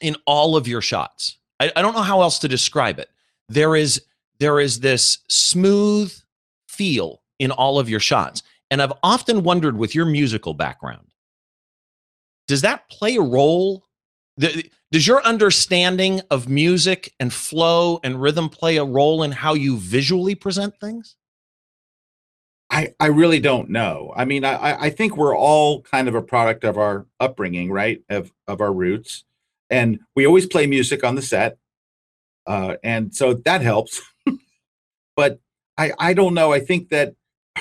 in 0.00 0.16
all 0.26 0.56
of 0.56 0.68
your 0.68 0.82
shots. 0.82 1.38
I, 1.60 1.72
I 1.76 1.82
don't 1.82 1.94
know 1.94 2.02
how 2.02 2.20
else 2.20 2.38
to 2.40 2.48
describe 2.48 2.98
it. 2.98 3.08
There 3.48 3.76
is 3.76 4.02
there 4.38 4.60
is 4.60 4.80
this 4.80 5.18
smooth 5.28 6.12
feel 6.68 7.22
in 7.38 7.50
all 7.50 7.78
of 7.78 7.88
your 7.88 8.00
shots. 8.00 8.42
And 8.70 8.82
i've 8.82 8.92
often 9.02 9.42
wondered 9.42 9.76
with 9.76 9.94
your 9.94 10.06
musical 10.06 10.54
background 10.54 11.13
does 12.46 12.62
that 12.62 12.88
play 12.88 13.16
a 13.16 13.22
role? 13.22 13.84
Does 14.38 15.06
your 15.06 15.22
understanding 15.24 16.20
of 16.30 16.48
music 16.48 17.12
and 17.18 17.32
flow 17.32 18.00
and 18.02 18.20
rhythm 18.20 18.48
play 18.48 18.76
a 18.76 18.84
role 18.84 19.22
in 19.22 19.32
how 19.32 19.54
you 19.54 19.76
visually 19.76 20.34
present 20.34 20.74
things? 20.80 21.16
I, 22.70 22.94
I 22.98 23.06
really 23.06 23.40
don't 23.40 23.70
know. 23.70 24.12
I 24.16 24.24
mean, 24.24 24.44
I, 24.44 24.86
I 24.86 24.90
think 24.90 25.16
we're 25.16 25.36
all 25.36 25.82
kind 25.82 26.08
of 26.08 26.14
a 26.14 26.22
product 26.22 26.64
of 26.64 26.76
our 26.76 27.06
upbringing, 27.20 27.70
right? 27.70 28.02
Of 28.08 28.32
of 28.48 28.60
our 28.60 28.72
roots. 28.72 29.24
And 29.70 30.00
we 30.16 30.26
always 30.26 30.46
play 30.46 30.66
music 30.66 31.04
on 31.04 31.14
the 31.14 31.22
set. 31.22 31.58
Uh, 32.46 32.76
and 32.82 33.14
so 33.14 33.34
that 33.34 33.60
helps. 33.62 34.02
but 35.16 35.40
I, 35.78 35.92
I 35.98 36.14
don't 36.14 36.34
know. 36.34 36.52
I 36.52 36.60
think 36.60 36.90
that 36.90 37.14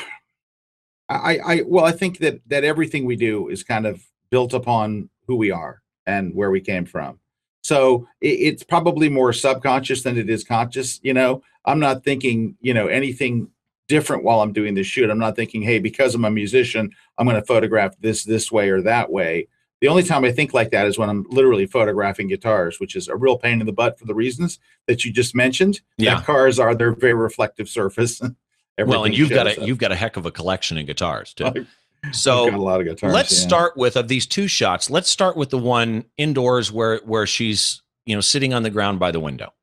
I, 1.10 1.40
I 1.46 1.62
well, 1.66 1.86
I 1.86 1.92
think 1.92 2.20
that 2.20 2.42
that 2.48 2.64
everything 2.64 3.06
we 3.06 3.16
do 3.16 3.50
is 3.50 3.64
kind 3.64 3.86
of 3.86 4.04
built 4.34 4.56
upon 4.56 5.08
who 5.28 5.36
we 5.36 5.52
are 5.52 5.84
and 6.08 6.34
where 6.34 6.50
we 6.50 6.60
came 6.60 6.86
from. 6.86 7.20
So 7.62 8.08
it, 8.20 8.40
it's 8.48 8.64
probably 8.64 9.08
more 9.08 9.32
subconscious 9.32 10.02
than 10.02 10.18
it 10.18 10.28
is 10.28 10.44
conscious. 10.44 11.00
You 11.04 11.14
know, 11.14 11.44
I'm 11.66 11.80
not 11.80 12.04
thinking, 12.04 12.58
you 12.60 12.74
know, 12.74 12.88
anything 12.88 13.52
different 13.88 14.24
while 14.24 14.42
I'm 14.42 14.52
doing 14.52 14.74
this 14.74 14.88
shoot. 14.88 15.12
I'm 15.12 15.20
not 15.20 15.36
thinking, 15.36 15.62
hey, 15.62 15.78
because 15.78 16.16
I'm 16.16 16.26
a 16.26 16.32
musician, 16.32 16.90
I'm 17.20 17.28
going 17.28 17.40
to 17.40 17.46
photograph 17.46 17.94
this 18.00 18.24
this 18.24 18.52
way 18.52 18.72
or 18.72 18.82
that 18.82 19.12
way. 19.12 19.50
The 19.82 19.88
only 19.88 20.02
time 20.02 20.26
I 20.26 20.32
think 20.32 20.52
like 20.52 20.72
that 20.72 20.88
is 20.88 20.98
when 20.98 21.12
I'm 21.12 21.28
literally 21.30 21.68
photographing 21.68 22.28
guitars, 22.28 22.80
which 22.80 22.96
is 22.96 23.10
a 23.10 23.16
real 23.16 23.38
pain 23.38 23.60
in 23.60 23.68
the 23.68 23.72
butt 23.72 24.00
for 24.00 24.06
the 24.06 24.16
reasons 24.16 24.58
that 24.88 25.06
you 25.06 25.12
just 25.14 25.36
mentioned. 25.36 25.82
Yeah, 26.00 26.16
that 26.16 26.26
cars 26.26 26.58
are 26.58 26.74
their 26.74 26.96
very 26.96 27.14
reflective 27.14 27.70
surface. 27.70 28.20
well, 28.80 29.04
and 29.04 29.16
you've 29.16 29.30
got 29.30 29.46
a 29.46 29.62
up. 29.62 29.68
you've 29.68 29.78
got 29.78 29.92
a 29.92 29.96
heck 29.96 30.18
of 30.18 30.26
a 30.26 30.32
collection 30.32 30.80
of 30.80 30.88
guitars 30.88 31.36
too. 31.36 31.68
So 32.12 32.50
a 32.50 32.58
lot 32.58 32.82
of 32.82 32.86
guitars. 32.86 33.14
Let's 33.14 33.40
yeah. 33.40 33.48
start 33.48 33.78
with 33.78 33.96
of 33.96 34.08
these 34.08 34.26
two 34.26 34.48
shots. 34.48 34.90
Let's 34.90 35.10
start 35.10 35.38
with 35.38 35.50
the 35.50 35.58
one 35.58 36.06
indoors 36.18 36.72
where 36.72 36.98
where 37.06 37.26
she's 37.26 37.82
you 38.06 38.16
know 38.16 38.22
sitting 38.22 38.54
on 38.54 38.64
the 38.64 38.70
ground 38.70 39.00
by 39.00 39.12
the 39.12 39.20
window. 39.20 39.54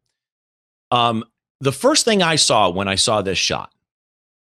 Um, 0.90 1.24
the 1.60 1.72
first 1.72 2.04
thing 2.04 2.22
I 2.22 2.36
saw 2.36 2.70
when 2.70 2.88
I 2.88 2.94
saw 2.94 3.22
this 3.22 3.38
shot 3.38 3.72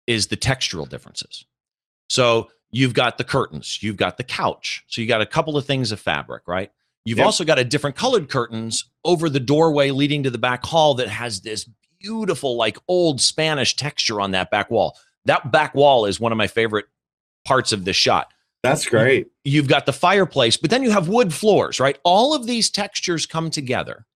is 0.06 0.28
the 0.28 0.36
textural 0.36 0.88
differences. 0.88 1.44
So 2.08 2.50
you've 2.70 2.94
got 2.94 3.18
the 3.18 3.24
curtains, 3.24 3.82
you've 3.82 3.96
got 3.96 4.16
the 4.16 4.24
couch, 4.24 4.84
so 4.88 5.00
you 5.00 5.06
got 5.06 5.20
a 5.20 5.26
couple 5.26 5.56
of 5.56 5.66
things 5.66 5.92
of 5.92 6.00
fabric, 6.00 6.44
right? 6.46 6.70
You've 7.04 7.18
yep. 7.18 7.26
also 7.26 7.44
got 7.44 7.58
a 7.58 7.64
different 7.64 7.96
colored 7.96 8.28
curtains 8.28 8.84
over 9.04 9.28
the 9.28 9.40
doorway 9.40 9.90
leading 9.90 10.22
to 10.22 10.30
the 10.30 10.38
back 10.38 10.64
hall 10.64 10.94
that 10.94 11.08
has 11.08 11.40
this 11.40 11.68
beautiful, 12.00 12.56
like 12.56 12.78
old 12.88 13.20
Spanish 13.20 13.76
texture 13.76 14.20
on 14.20 14.32
that 14.32 14.50
back 14.50 14.70
wall. 14.70 14.96
That 15.24 15.52
back 15.52 15.74
wall 15.74 16.06
is 16.06 16.20
one 16.20 16.32
of 16.32 16.38
my 16.38 16.46
favorite 16.46 16.86
parts 17.44 17.72
of 17.72 17.84
the 17.84 17.92
shot. 17.92 18.32
That's 18.62 18.86
great. 18.86 19.28
You've 19.44 19.66
got 19.66 19.86
the 19.86 19.92
fireplace, 19.92 20.56
but 20.56 20.70
then 20.70 20.82
you 20.82 20.90
have 20.90 21.08
wood 21.08 21.34
floors, 21.34 21.80
right? 21.80 21.98
All 22.04 22.34
of 22.34 22.46
these 22.46 22.70
textures 22.70 23.26
come 23.26 23.50
together 23.50 24.06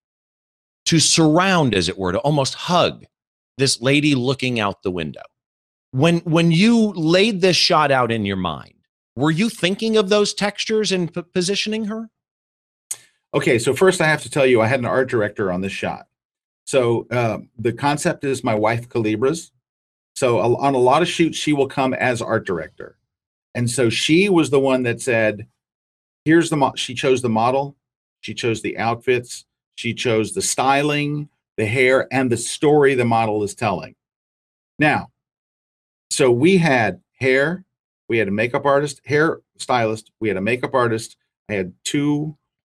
to 0.86 1.00
surround, 1.00 1.74
as 1.74 1.88
it 1.88 1.98
were, 1.98 2.12
to 2.12 2.18
almost 2.18 2.54
hug 2.54 3.04
this 3.58 3.80
lady 3.80 4.14
looking 4.14 4.60
out 4.60 4.82
the 4.82 4.90
window. 4.90 5.22
When 5.90 6.18
when 6.20 6.52
you 6.52 6.92
laid 6.92 7.40
this 7.40 7.56
shot 7.56 7.90
out 7.90 8.12
in 8.12 8.24
your 8.24 8.36
mind, 8.36 8.74
were 9.16 9.30
you 9.30 9.48
thinking 9.48 9.96
of 9.96 10.08
those 10.08 10.34
textures 10.34 10.92
and 10.92 11.12
p- 11.12 11.22
positioning 11.22 11.86
her? 11.86 12.10
Okay, 13.34 13.58
so 13.58 13.74
first 13.74 14.00
I 14.00 14.06
have 14.06 14.22
to 14.22 14.30
tell 14.30 14.46
you, 14.46 14.60
I 14.60 14.66
had 14.66 14.80
an 14.80 14.86
art 14.86 15.08
director 15.08 15.50
on 15.50 15.60
this 15.60 15.72
shot. 15.72 16.06
So 16.66 17.06
uh, 17.10 17.38
the 17.58 17.72
concept 17.72 18.24
is 18.24 18.44
my 18.44 18.54
wife 18.54 18.88
Kalebra's. 18.88 19.52
So 20.14 20.38
on 20.38 20.74
a 20.74 20.78
lot 20.78 21.02
of 21.02 21.08
shoots, 21.08 21.36
she 21.36 21.52
will 21.52 21.68
come 21.68 21.92
as 21.94 22.22
art 22.22 22.46
director. 22.46 22.96
And 23.56 23.70
so 23.70 23.88
she 23.88 24.28
was 24.28 24.50
the 24.50 24.60
one 24.60 24.82
that 24.82 25.00
said, 25.00 25.46
here's 26.26 26.50
the, 26.50 26.58
mo-. 26.58 26.74
she 26.76 26.92
chose 26.92 27.22
the 27.22 27.30
model, 27.30 27.74
she 28.20 28.34
chose 28.34 28.60
the 28.60 28.76
outfits, 28.76 29.46
she 29.76 29.94
chose 29.94 30.34
the 30.34 30.42
styling, 30.42 31.30
the 31.56 31.64
hair, 31.64 32.06
and 32.12 32.30
the 32.30 32.36
story 32.36 32.94
the 32.94 33.06
model 33.06 33.42
is 33.42 33.54
telling. 33.54 33.94
Now, 34.78 35.10
so 36.10 36.30
we 36.30 36.58
had 36.58 37.00
hair, 37.18 37.64
we 38.08 38.18
had 38.18 38.28
a 38.28 38.32
makeup 38.32 38.66
artist, 38.66 39.00
hair 39.06 39.40
stylist, 39.56 40.12
we 40.20 40.28
had 40.28 40.36
a 40.36 40.42
makeup 40.42 40.74
artist, 40.74 41.16
I 41.48 41.54
had 41.54 41.72
two 41.82 42.36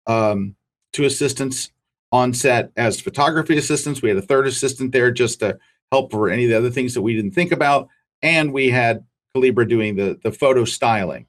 um, 0.06 0.56
two 0.92 1.04
assistants 1.04 1.70
on 2.12 2.34
set 2.34 2.70
as 2.76 3.00
photography 3.00 3.56
assistants. 3.56 4.02
We 4.02 4.10
had 4.10 4.18
a 4.18 4.22
third 4.22 4.46
assistant 4.46 4.92
there 4.92 5.10
just 5.10 5.40
to 5.40 5.58
help 5.90 6.12
for 6.12 6.28
any 6.28 6.44
of 6.44 6.50
the 6.50 6.58
other 6.58 6.70
things 6.70 6.92
that 6.94 7.02
we 7.02 7.16
didn't 7.16 7.32
think 7.32 7.52
about, 7.52 7.88
and 8.20 8.52
we 8.52 8.68
had 8.68 9.04
Kalebra 9.36 9.68
doing 9.68 9.96
the 9.96 10.18
the 10.22 10.32
photo 10.32 10.64
styling. 10.64 11.26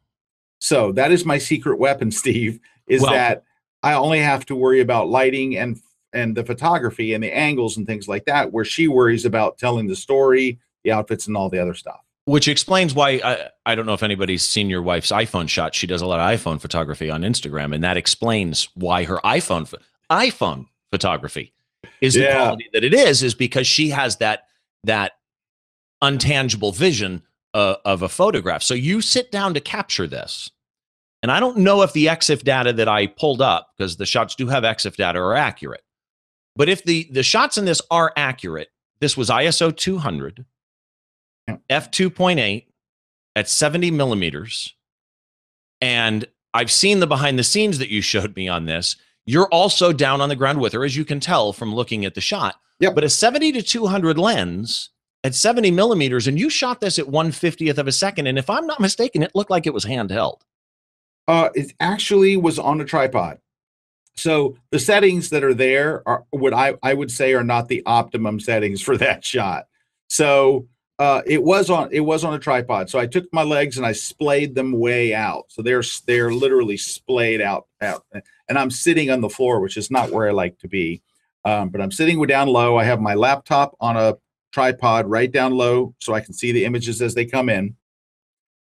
So 0.59 0.91
that 0.93 1.11
is 1.11 1.25
my 1.25 1.37
secret 1.37 1.77
weapon, 1.77 2.11
Steve, 2.21 2.59
is 2.87 3.01
well, 3.01 3.11
that 3.11 3.43
I 3.83 3.93
only 3.93 4.19
have 4.19 4.45
to 4.47 4.55
worry 4.55 4.81
about 4.81 5.09
lighting 5.09 5.57
and 5.57 5.79
and 6.13 6.35
the 6.35 6.43
photography 6.43 7.13
and 7.13 7.23
the 7.23 7.35
angles 7.35 7.77
and 7.77 7.85
things 7.85 8.07
like 8.07 8.25
that, 8.25 8.51
where 8.51 8.65
she 8.65 8.87
worries 8.87 9.25
about 9.25 9.57
telling 9.57 9.87
the 9.87 9.95
story, 9.95 10.59
the 10.83 10.91
outfits, 10.91 11.27
and 11.27 11.35
all 11.35 11.49
the 11.49 11.59
other 11.59 11.73
stuff. 11.73 11.99
Which 12.25 12.47
explains 12.47 12.93
why 12.93 13.21
I, 13.23 13.49
I 13.65 13.75
don't 13.75 13.85
know 13.85 13.93
if 13.93 14.03
anybody's 14.03 14.43
seen 14.43 14.69
your 14.69 14.81
wife's 14.81 15.11
iPhone 15.11 15.47
shot. 15.47 15.75
She 15.75 15.87
does 15.87 16.01
a 16.01 16.05
lot 16.05 16.19
of 16.19 16.39
iPhone 16.39 16.59
photography 16.59 17.09
on 17.09 17.21
Instagram, 17.21 17.73
and 17.73 17.83
that 17.83 17.97
explains 17.97 18.69
why 18.73 19.03
her 19.03 19.17
iPhone 19.23 19.73
iPhone 20.09 20.67
photography 20.91 21.53
is 22.01 22.15
yeah. 22.15 22.27
the 22.27 22.33
quality 22.33 22.69
that 22.73 22.83
it 22.83 22.93
is, 22.93 23.23
is 23.23 23.35
because 23.35 23.67
she 23.67 23.89
has 23.89 24.17
that 24.17 24.47
that 24.83 25.13
untangible 26.03 26.75
vision 26.75 27.23
uh, 27.57 27.75
of 27.85 28.03
a 28.03 28.09
photograph. 28.09 28.61
So 28.61 28.75
you 28.75 29.01
sit 29.01 29.31
down 29.31 29.55
to 29.55 29.59
capture 29.59 30.05
this. 30.05 30.51
And 31.23 31.31
I 31.31 31.39
don't 31.39 31.57
know 31.57 31.81
if 31.81 31.91
the 31.91 32.05
EXIF 32.05 32.43
data 32.43 32.71
that 32.73 32.87
I 32.87 33.07
pulled 33.07 33.41
up, 33.41 33.71
because 33.75 33.97
the 33.97 34.05
shots 34.05 34.35
do 34.35 34.45
have 34.47 34.63
EXIF 34.63 34.95
data, 34.95 35.17
are 35.17 35.33
accurate. 35.33 35.81
But 36.55 36.69
if 36.69 36.83
the, 36.83 37.09
the 37.11 37.23
shots 37.23 37.57
in 37.57 37.65
this 37.65 37.81
are 37.89 38.13
accurate, 38.15 38.69
this 38.99 39.17
was 39.17 39.29
ISO 39.29 39.75
200, 39.75 40.45
f2.8 41.67 42.65
at 43.35 43.49
70 43.49 43.89
millimeters. 43.89 44.75
And 45.81 46.25
I've 46.53 46.71
seen 46.71 46.99
the 46.99 47.07
behind 47.07 47.39
the 47.39 47.43
scenes 47.43 47.79
that 47.79 47.89
you 47.89 48.01
showed 48.01 48.35
me 48.35 48.47
on 48.47 48.65
this. 48.65 48.97
You're 49.25 49.49
also 49.49 49.91
down 49.91 50.21
on 50.21 50.29
the 50.29 50.35
ground 50.35 50.61
with 50.61 50.73
her, 50.73 50.85
as 50.85 50.95
you 50.95 51.05
can 51.05 51.19
tell 51.19 51.53
from 51.53 51.73
looking 51.73 52.05
at 52.05 52.13
the 52.13 52.21
shot. 52.21 52.55
Yep. 52.79 52.93
But 52.93 53.03
a 53.03 53.09
70 53.09 53.51
to 53.53 53.63
200 53.63 54.19
lens 54.19 54.91
at 55.27 55.35
70 55.35 55.71
millimeters, 55.71 56.27
and 56.27 56.39
you 56.39 56.49
shot 56.49 56.81
this 56.81 56.97
at 56.97 57.05
150th 57.05 57.77
of 57.77 57.87
a 57.87 57.91
second. 57.91 58.27
And 58.27 58.39
if 58.39 58.49
I'm 58.49 58.65
not 58.65 58.79
mistaken, 58.79 59.21
it 59.21 59.35
looked 59.35 59.51
like 59.51 59.67
it 59.67 59.73
was 59.73 59.85
handheld. 59.85 60.41
Uh, 61.27 61.49
it 61.53 61.73
actually 61.79 62.37
was 62.37 62.57
on 62.57 62.81
a 62.81 62.85
tripod. 62.85 63.39
So 64.15 64.57
the 64.71 64.79
settings 64.79 65.29
that 65.29 65.43
are 65.43 65.53
there 65.53 66.01
are 66.07 66.23
what 66.31 66.53
I, 66.53 66.75
I 66.81 66.93
would 66.93 67.11
say 67.11 67.33
are 67.33 67.43
not 67.43 67.67
the 67.67 67.83
optimum 67.85 68.39
settings 68.39 68.81
for 68.81 68.97
that 69.05 69.23
shot. 69.23 69.67
So 70.09 70.67
Uh, 70.99 71.21
it 71.27 71.43
was 71.43 71.69
on 71.69 71.89
it 71.91 71.99
was 71.99 72.23
on 72.23 72.33
a 72.33 72.39
tripod. 72.39 72.89
So 72.89 72.97
I 72.97 73.05
took 73.05 73.31
my 73.31 73.43
legs 73.43 73.77
and 73.77 73.85
I 73.85 73.93
splayed 73.93 74.55
them 74.55 74.71
way 74.71 75.13
out. 75.13 75.45
So 75.49 75.61
they're 75.61 75.83
they're 76.07 76.31
literally 76.31 76.77
splayed 76.77 77.39
out 77.39 77.67
out. 77.81 78.03
And 78.49 78.57
I'm 78.57 78.71
sitting 78.71 79.11
on 79.11 79.21
the 79.21 79.29
floor, 79.29 79.59
which 79.59 79.77
is 79.77 79.91
not 79.91 80.11
where 80.11 80.27
I 80.27 80.31
like 80.31 80.57
to 80.59 80.67
be. 80.67 81.03
Um, 81.45 81.69
but 81.69 81.81
I'm 81.81 81.91
sitting 81.91 82.19
down 82.25 82.47
low. 82.47 82.77
I 82.77 82.83
have 82.83 82.99
my 82.99 83.13
laptop 83.13 83.75
on 83.79 83.95
a 83.95 84.17
tripod 84.51 85.07
right 85.07 85.31
down 85.31 85.53
low 85.53 85.93
so 85.99 86.13
I 86.13 86.21
can 86.21 86.33
see 86.33 86.51
the 86.51 86.65
images 86.65 87.01
as 87.01 87.13
they 87.13 87.25
come 87.25 87.49
in. 87.49 87.75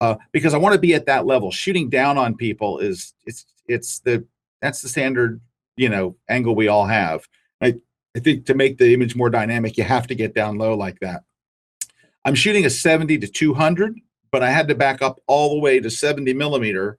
Uh, 0.01 0.17
because 0.33 0.53
I 0.53 0.59
want 0.59 0.75
to 0.75 0.81
be 0.81 0.95
at 0.95 1.07
that 1.07 1.27
level. 1.27 1.51
Shooting 1.51 1.89
down 1.89 2.19
on 2.19 2.37
people 2.37 2.79
is 2.79 3.15
it's 3.25 3.47
it's 3.67 4.01
the 4.01 4.27
that's 4.61 4.83
the 4.83 4.89
standard 4.89 5.41
you 5.77 5.89
know 5.89 6.17
angle 6.29 6.55
we 6.55 6.69
all 6.69 6.87
have. 6.87 7.27
I 7.63 7.77
I 8.15 8.21
think 8.21 8.47
to 8.47 8.55
make 8.55 8.79
the 8.79 8.93
image 8.93 9.17
more 9.17 9.31
dynamic, 9.31 9.77
you 9.77 9.85
have 9.85 10.07
to 10.09 10.15
get 10.15 10.35
down 10.35 10.59
low 10.59 10.75
like 10.75 11.01
that. 11.01 11.23
I'm 12.27 12.35
shooting 12.35 12.67
a 12.67 12.71
70 12.71 13.19
to 13.19 13.29
200, 13.29 14.01
but 14.33 14.43
I 14.43 14.51
had 14.51 14.67
to 14.69 14.75
back 14.75 15.01
up 15.01 15.21
all 15.29 15.55
the 15.55 15.61
way 15.61 15.79
to 15.79 15.89
70 15.89 16.35
millimeter 16.35 16.99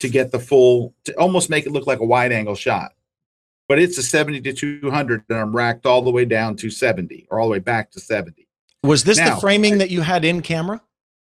to 0.00 0.08
get 0.08 0.32
the 0.32 0.38
full, 0.38 0.94
to 1.04 1.12
almost 1.18 1.50
make 1.50 1.66
it 1.66 1.72
look 1.72 1.86
like 1.86 2.00
a 2.00 2.06
wide 2.06 2.32
angle 2.32 2.54
shot. 2.54 2.92
But 3.68 3.78
it's 3.80 3.98
a 3.98 4.02
70 4.02 4.40
to 4.42 4.52
200, 4.52 5.24
and 5.28 5.38
I'm 5.38 5.54
racked 5.54 5.86
all 5.86 6.02
the 6.02 6.10
way 6.10 6.24
down 6.24 6.56
to 6.56 6.70
70 6.70 7.26
or 7.30 7.40
all 7.40 7.46
the 7.46 7.52
way 7.52 7.58
back 7.58 7.90
to 7.92 8.00
70. 8.00 8.46
Was 8.84 9.04
this 9.04 9.18
now, 9.18 9.34
the 9.34 9.40
framing 9.40 9.78
that 9.78 9.90
you 9.90 10.02
had 10.02 10.24
in 10.24 10.40
camera? 10.40 10.80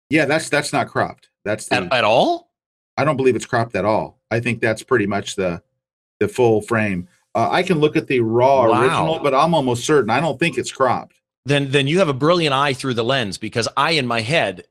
Yeah, 0.10 0.26
that's 0.26 0.50
that's 0.50 0.74
not 0.74 0.88
cropped. 0.88 1.30
That's 1.46 1.68
the, 1.68 1.76
at, 1.76 1.94
at 1.94 2.04
all. 2.04 2.52
I 2.98 3.06
don't 3.06 3.16
believe 3.16 3.36
it's 3.36 3.46
cropped 3.46 3.76
at 3.76 3.86
all. 3.86 4.20
I 4.30 4.40
think 4.40 4.60
that's 4.60 4.84
pretty 4.84 5.08
much 5.08 5.36
the 5.36 5.62
the 6.20 6.28
full 6.28 6.62
frame. 6.62 7.08
Uh, 7.34 7.50
I 7.52 7.64
can 7.64 7.80
look 7.80 7.96
at 7.96 8.08
the 8.08 8.20
raw 8.20 8.68
wow. 8.68 8.82
original, 8.82 9.20
but 9.20 9.34
I'm 9.34 9.54
almost 9.54 9.86
certain 9.86 10.10
I 10.10 10.20
don't 10.20 10.40
think 10.40 10.58
it's 10.58 10.72
cropped 10.72 11.18
then 11.48 11.72
then 11.72 11.88
you 11.88 12.00
have 12.00 12.10
a 12.10 12.14
brilliant 12.14 12.54
eye 12.54 12.74
through 12.74 12.94
the 12.94 13.04
lens 13.04 13.38
because 13.38 13.68
I 13.78 13.92
in 13.92 14.06
my 14.06 14.22
head, 14.22 14.66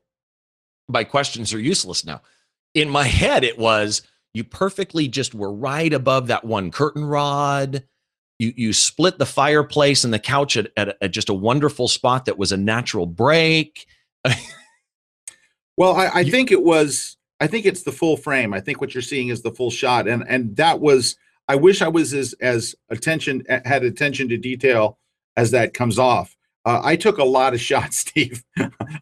my 0.87 1.03
questions 1.03 1.53
are 1.53 1.59
useless 1.59 2.05
now. 2.05 2.21
In 2.73 2.89
my 2.89 3.05
head, 3.05 3.43
it 3.43 3.57
was 3.57 4.03
you 4.37 4.43
perfectly 4.43 5.07
just 5.07 5.33
were 5.33 5.51
right 5.51 5.91
above 5.91 6.27
that 6.27 6.45
one 6.45 6.71
curtain 6.71 7.03
rod. 7.03 7.83
You 8.39 8.53
you 8.55 8.71
split 8.73 9.17
the 9.17 9.25
fireplace 9.25 10.03
and 10.03 10.13
the 10.13 10.19
couch 10.19 10.55
at, 10.57 10.71
at, 10.77 10.95
at 11.01 11.11
just 11.11 11.29
a 11.29 11.33
wonderful 11.33 11.87
spot 11.87 12.25
that 12.25 12.37
was 12.37 12.51
a 12.51 12.57
natural 12.57 13.07
break. 13.07 13.87
well, 15.77 15.95
I, 15.95 16.09
I 16.13 16.23
think 16.23 16.51
it 16.51 16.63
was. 16.63 17.17
I 17.39 17.47
think 17.47 17.65
it's 17.65 17.83
the 17.83 17.91
full 17.91 18.17
frame. 18.17 18.53
I 18.53 18.59
think 18.61 18.79
what 18.79 18.93
you're 18.93 19.01
seeing 19.01 19.29
is 19.29 19.41
the 19.41 19.51
full 19.51 19.71
shot, 19.71 20.07
and 20.07 20.23
and 20.27 20.55
that 20.55 20.79
was. 20.79 21.17
I 21.49 21.55
wish 21.55 21.81
I 21.81 21.87
was 21.87 22.13
as 22.13 22.33
as 22.39 22.75
attention 22.89 23.43
had 23.47 23.83
attention 23.83 24.29
to 24.29 24.37
detail 24.37 24.99
as 25.35 25.51
that 25.51 25.73
comes 25.73 25.97
off 25.97 26.37
uh, 26.67 26.81
I 26.83 26.97
took 26.97 27.17
a 27.17 27.23
lot 27.23 27.53
of 27.53 27.61
shots, 27.69 27.97
Steve. 27.99 28.43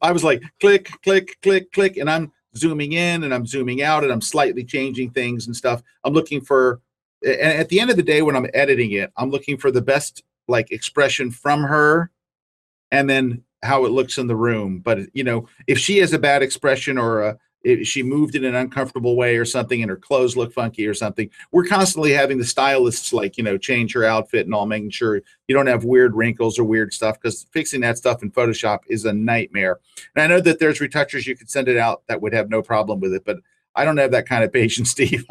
I 0.02 0.12
was 0.12 0.24
like, 0.24 0.44
click, 0.62 0.90
click, 1.04 1.36
click, 1.42 1.72
click, 1.72 1.98
and 1.98 2.10
I'm 2.10 2.32
zooming 2.58 2.94
in 2.94 3.24
and 3.24 3.34
I'm 3.34 3.46
zooming 3.46 3.82
out 3.82 4.04
and 4.04 4.12
I'm 4.12 4.22
slightly 4.22 4.64
changing 4.64 5.12
things 5.12 5.48
and 5.48 5.56
stuff. 5.56 5.82
I'm 6.04 6.14
looking 6.14 6.42
for, 6.42 6.82
and 7.24 7.54
at 7.54 7.70
the 7.70 7.80
end 7.80 7.90
of 7.90 7.98
the 7.98 8.04
day, 8.04 8.22
when 8.22 8.36
I'm 8.36 8.48
editing 8.54 8.92
it, 8.92 9.12
I'm 9.18 9.30
looking 9.30 9.58
for 9.58 9.72
the 9.72 9.82
best 9.82 10.24
like 10.48 10.72
expression 10.72 11.32
from 11.32 11.64
her 11.64 12.12
and 12.92 13.10
then 13.10 13.44
how 13.64 13.86
it 13.86 13.92
looks 13.92 14.18
in 14.18 14.28
the 14.28 14.36
room. 14.36 14.80
But, 14.80 15.00
you 15.14 15.24
know, 15.24 15.48
if 15.68 15.80
she 15.80 15.98
has 15.98 16.14
a 16.14 16.20
bad 16.20 16.44
expression 16.44 16.98
or 16.98 17.22
a, 17.22 17.38
if 17.66 17.88
she 17.88 18.04
moved 18.04 18.36
in 18.36 18.46
an 18.46 18.54
uncomfortable 18.54 19.16
way 19.16 19.38
or 19.38 19.44
something 19.44 19.82
and 19.82 19.90
her 19.90 19.98
clothes 19.98 20.38
look 20.38 20.54
funky 20.54 20.86
or 20.88 20.94
something 20.94 21.30
we're 21.52 21.66
constantly 21.66 22.12
having 22.12 22.38
the 22.38 22.46
stylists 22.46 23.12
like 23.12 23.38
you 23.38 23.44
know 23.44 23.58
change 23.58 23.92
her 23.94 24.06
outfit 24.06 24.46
and 24.46 24.54
all 24.54 24.66
making 24.66 24.92
sure 24.92 25.22
you 25.48 25.56
don't 25.56 25.68
have 25.68 25.84
weird 25.84 26.16
wrinkles 26.16 26.60
or 26.60 26.64
weird 26.64 26.94
stuff 26.94 27.20
because 27.20 27.48
fixing 27.52 27.82
that 27.82 27.98
stuff 27.98 28.22
in 28.22 28.32
photoshop 28.32 28.80
is 28.88 29.06
a 29.06 29.14
nightmare. 29.14 29.80
And 30.16 30.24
i 30.24 30.28
know 30.28 30.40
that 30.42 30.60
there's 30.60 30.80
retouchers 30.80 31.28
you 31.28 31.36
could 31.36 31.50
send 31.50 31.68
it 31.68 31.78
out 31.78 32.04
that 32.08 32.22
would 32.22 32.34
have 32.34 32.50
no 32.50 32.62
problem 32.62 33.00
with 33.00 33.14
it 33.14 33.26
but 33.26 33.38
i 33.76 33.84
don't 33.84 33.98
have 33.98 34.12
that 34.12 34.28
kind 34.28 34.44
of 34.44 34.54
patience 34.54 34.92
steve. 34.96 35.26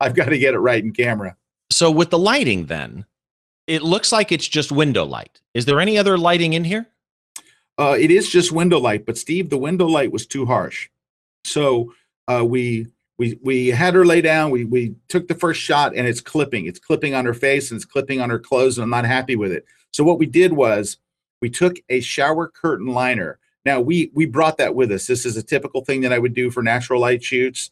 I've 0.00 0.14
got 0.14 0.30
to 0.30 0.38
get 0.38 0.54
it 0.54 0.58
right 0.58 0.82
in 0.82 0.92
camera. 0.92 1.36
So 1.70 1.90
with 1.90 2.10
the 2.10 2.18
lighting 2.18 2.66
then 2.66 3.04
it 3.66 3.82
looks 3.82 4.10
like 4.12 4.32
it's 4.32 4.48
just 4.48 4.72
window 4.72 5.04
light. 5.04 5.40
Is 5.54 5.64
there 5.64 5.80
any 5.80 5.96
other 5.96 6.18
lighting 6.18 6.52
in 6.52 6.64
here? 6.64 6.86
Uh, 7.78 7.96
it 7.98 8.10
is 8.10 8.30
just 8.30 8.52
window 8.52 8.78
light 8.78 9.04
but 9.04 9.18
steve 9.18 9.50
the 9.50 9.58
window 9.58 9.86
light 9.86 10.12
was 10.12 10.26
too 10.26 10.46
harsh 10.46 10.88
so 11.44 11.92
uh, 12.28 12.44
we 12.44 12.86
we 13.18 13.38
we 13.42 13.68
had 13.68 13.94
her 13.94 14.04
lay 14.04 14.20
down. 14.20 14.50
We 14.50 14.64
we 14.64 14.94
took 15.08 15.28
the 15.28 15.34
first 15.34 15.60
shot, 15.60 15.94
and 15.94 16.06
it's 16.06 16.20
clipping. 16.20 16.66
It's 16.66 16.78
clipping 16.78 17.14
on 17.14 17.24
her 17.24 17.34
face, 17.34 17.70
and 17.70 17.78
it's 17.78 17.84
clipping 17.84 18.20
on 18.20 18.30
her 18.30 18.38
clothes, 18.38 18.78
and 18.78 18.82
I'm 18.82 18.90
not 18.90 19.04
happy 19.04 19.36
with 19.36 19.52
it. 19.52 19.64
So 19.92 20.02
what 20.04 20.18
we 20.18 20.26
did 20.26 20.52
was 20.52 20.98
we 21.40 21.50
took 21.50 21.76
a 21.88 22.00
shower 22.00 22.48
curtain 22.48 22.88
liner. 22.88 23.38
Now 23.64 23.80
we 23.80 24.10
we 24.14 24.26
brought 24.26 24.58
that 24.58 24.74
with 24.74 24.90
us. 24.90 25.06
This 25.06 25.24
is 25.24 25.36
a 25.36 25.42
typical 25.42 25.84
thing 25.84 26.00
that 26.02 26.12
I 26.12 26.18
would 26.18 26.34
do 26.34 26.50
for 26.50 26.62
natural 26.62 27.00
light 27.00 27.22
shoots. 27.22 27.70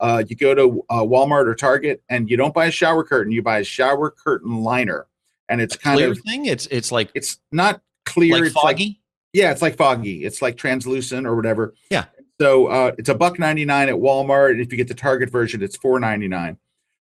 Uh, 0.00 0.22
you 0.26 0.36
go 0.36 0.54
to 0.54 0.84
uh, 0.90 1.02
Walmart 1.02 1.46
or 1.46 1.54
Target, 1.54 2.02
and 2.08 2.30
you 2.30 2.36
don't 2.36 2.54
buy 2.54 2.66
a 2.66 2.70
shower 2.70 3.04
curtain. 3.04 3.32
You 3.32 3.42
buy 3.42 3.58
a 3.58 3.64
shower 3.64 4.10
curtain 4.10 4.62
liner, 4.62 5.06
and 5.48 5.60
it's 5.60 5.76
kind 5.76 5.98
clear 5.98 6.10
of 6.12 6.20
thing. 6.20 6.46
It's 6.46 6.66
it's 6.66 6.92
like 6.92 7.10
it's 7.14 7.38
not 7.50 7.80
clear. 8.04 8.34
Like 8.34 8.44
it's 8.44 8.54
foggy. 8.54 8.86
Like, 8.86 8.96
yeah, 9.32 9.50
it's 9.50 9.62
like 9.62 9.76
foggy. 9.76 10.24
It's 10.24 10.40
like 10.40 10.56
translucent 10.56 11.26
or 11.26 11.34
whatever. 11.34 11.74
Yeah. 11.90 12.04
So 12.40 12.66
uh, 12.66 12.92
it's 12.98 13.08
a 13.08 13.14
buck 13.14 13.38
ninety 13.38 13.64
nine 13.64 13.88
at 13.88 13.94
Walmart. 13.94 14.52
And 14.52 14.60
if 14.60 14.72
you 14.72 14.76
get 14.76 14.88
the 14.88 14.94
Target 14.94 15.30
version, 15.30 15.62
it's 15.62 15.76
four 15.76 16.00
ninety 16.00 16.28
nine. 16.28 16.58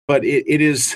But 0.07 0.25
it, 0.25 0.45
it 0.47 0.61
is, 0.61 0.95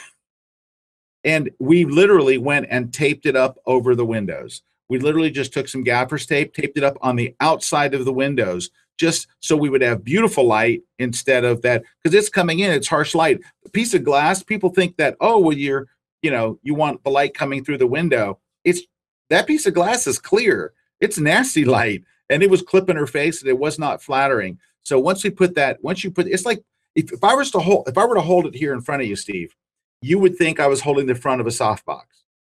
and 1.23 1.51
we 1.59 1.85
literally 1.85 2.37
went 2.37 2.67
and 2.69 2.93
taped 2.93 3.25
it 3.25 3.35
up 3.35 3.59
over 3.65 3.95
the 3.95 4.05
windows. 4.05 4.63
We 4.89 4.99
literally 4.99 5.31
just 5.31 5.53
took 5.53 5.67
some 5.67 5.83
gaffer's 5.83 6.25
tape, 6.25 6.53
taped 6.53 6.77
it 6.77 6.83
up 6.83 6.97
on 7.01 7.15
the 7.15 7.35
outside 7.39 7.93
of 7.93 8.05
the 8.05 8.13
windows, 8.13 8.69
just 8.97 9.27
so 9.39 9.55
we 9.55 9.69
would 9.69 9.81
have 9.81 10.03
beautiful 10.03 10.45
light 10.45 10.81
instead 10.99 11.45
of 11.45 11.61
that 11.61 11.83
because 12.01 12.15
it's 12.15 12.29
coming 12.29 12.59
in. 12.59 12.71
It's 12.71 12.87
harsh 12.87 13.15
light. 13.15 13.39
A 13.65 13.69
piece 13.69 13.93
of 13.93 14.03
glass. 14.03 14.41
People 14.41 14.69
think 14.69 14.97
that 14.97 15.15
oh, 15.21 15.39
well, 15.39 15.57
you're 15.57 15.87
you 16.23 16.31
know 16.31 16.59
you 16.63 16.73
want 16.73 17.03
the 17.03 17.11
light 17.11 17.35
coming 17.35 17.63
through 17.63 17.77
the 17.77 17.87
window. 17.87 18.39
It's 18.63 18.81
that 19.29 19.45
piece 19.47 19.67
of 19.67 19.75
glass 19.75 20.07
is 20.07 20.17
clear. 20.17 20.73
It's 20.99 21.19
nasty 21.19 21.65
light 21.79 22.03
and 22.33 22.41
it 22.41 22.49
was 22.49 22.63
clipping 22.63 22.95
her 22.95 23.05
face 23.05 23.41
and 23.41 23.49
it 23.49 23.59
was 23.59 23.77
not 23.77 24.01
flattering. 24.01 24.57
So 24.81 24.97
once 24.97 25.23
we 25.23 25.29
put 25.29 25.53
that, 25.53 25.83
once 25.83 26.03
you 26.03 26.09
put, 26.09 26.27
it's 26.27 26.45
like 26.45 26.63
if, 26.95 27.13
if 27.13 27.23
I 27.23 27.35
was 27.35 27.51
to 27.51 27.59
hold, 27.59 27.87
if 27.87 27.95
I 27.97 28.05
were 28.05 28.15
to 28.15 28.21
hold 28.21 28.47
it 28.47 28.55
here 28.55 28.73
in 28.73 28.81
front 28.81 29.03
of 29.03 29.07
you, 29.07 29.15
Steve, 29.15 29.55
you 30.01 30.17
would 30.17 30.35
think 30.35 30.59
I 30.59 30.67
was 30.67 30.81
holding 30.81 31.05
the 31.05 31.15
front 31.15 31.41
of 31.41 31.47
a 31.47 31.51
softbox. 31.51 32.03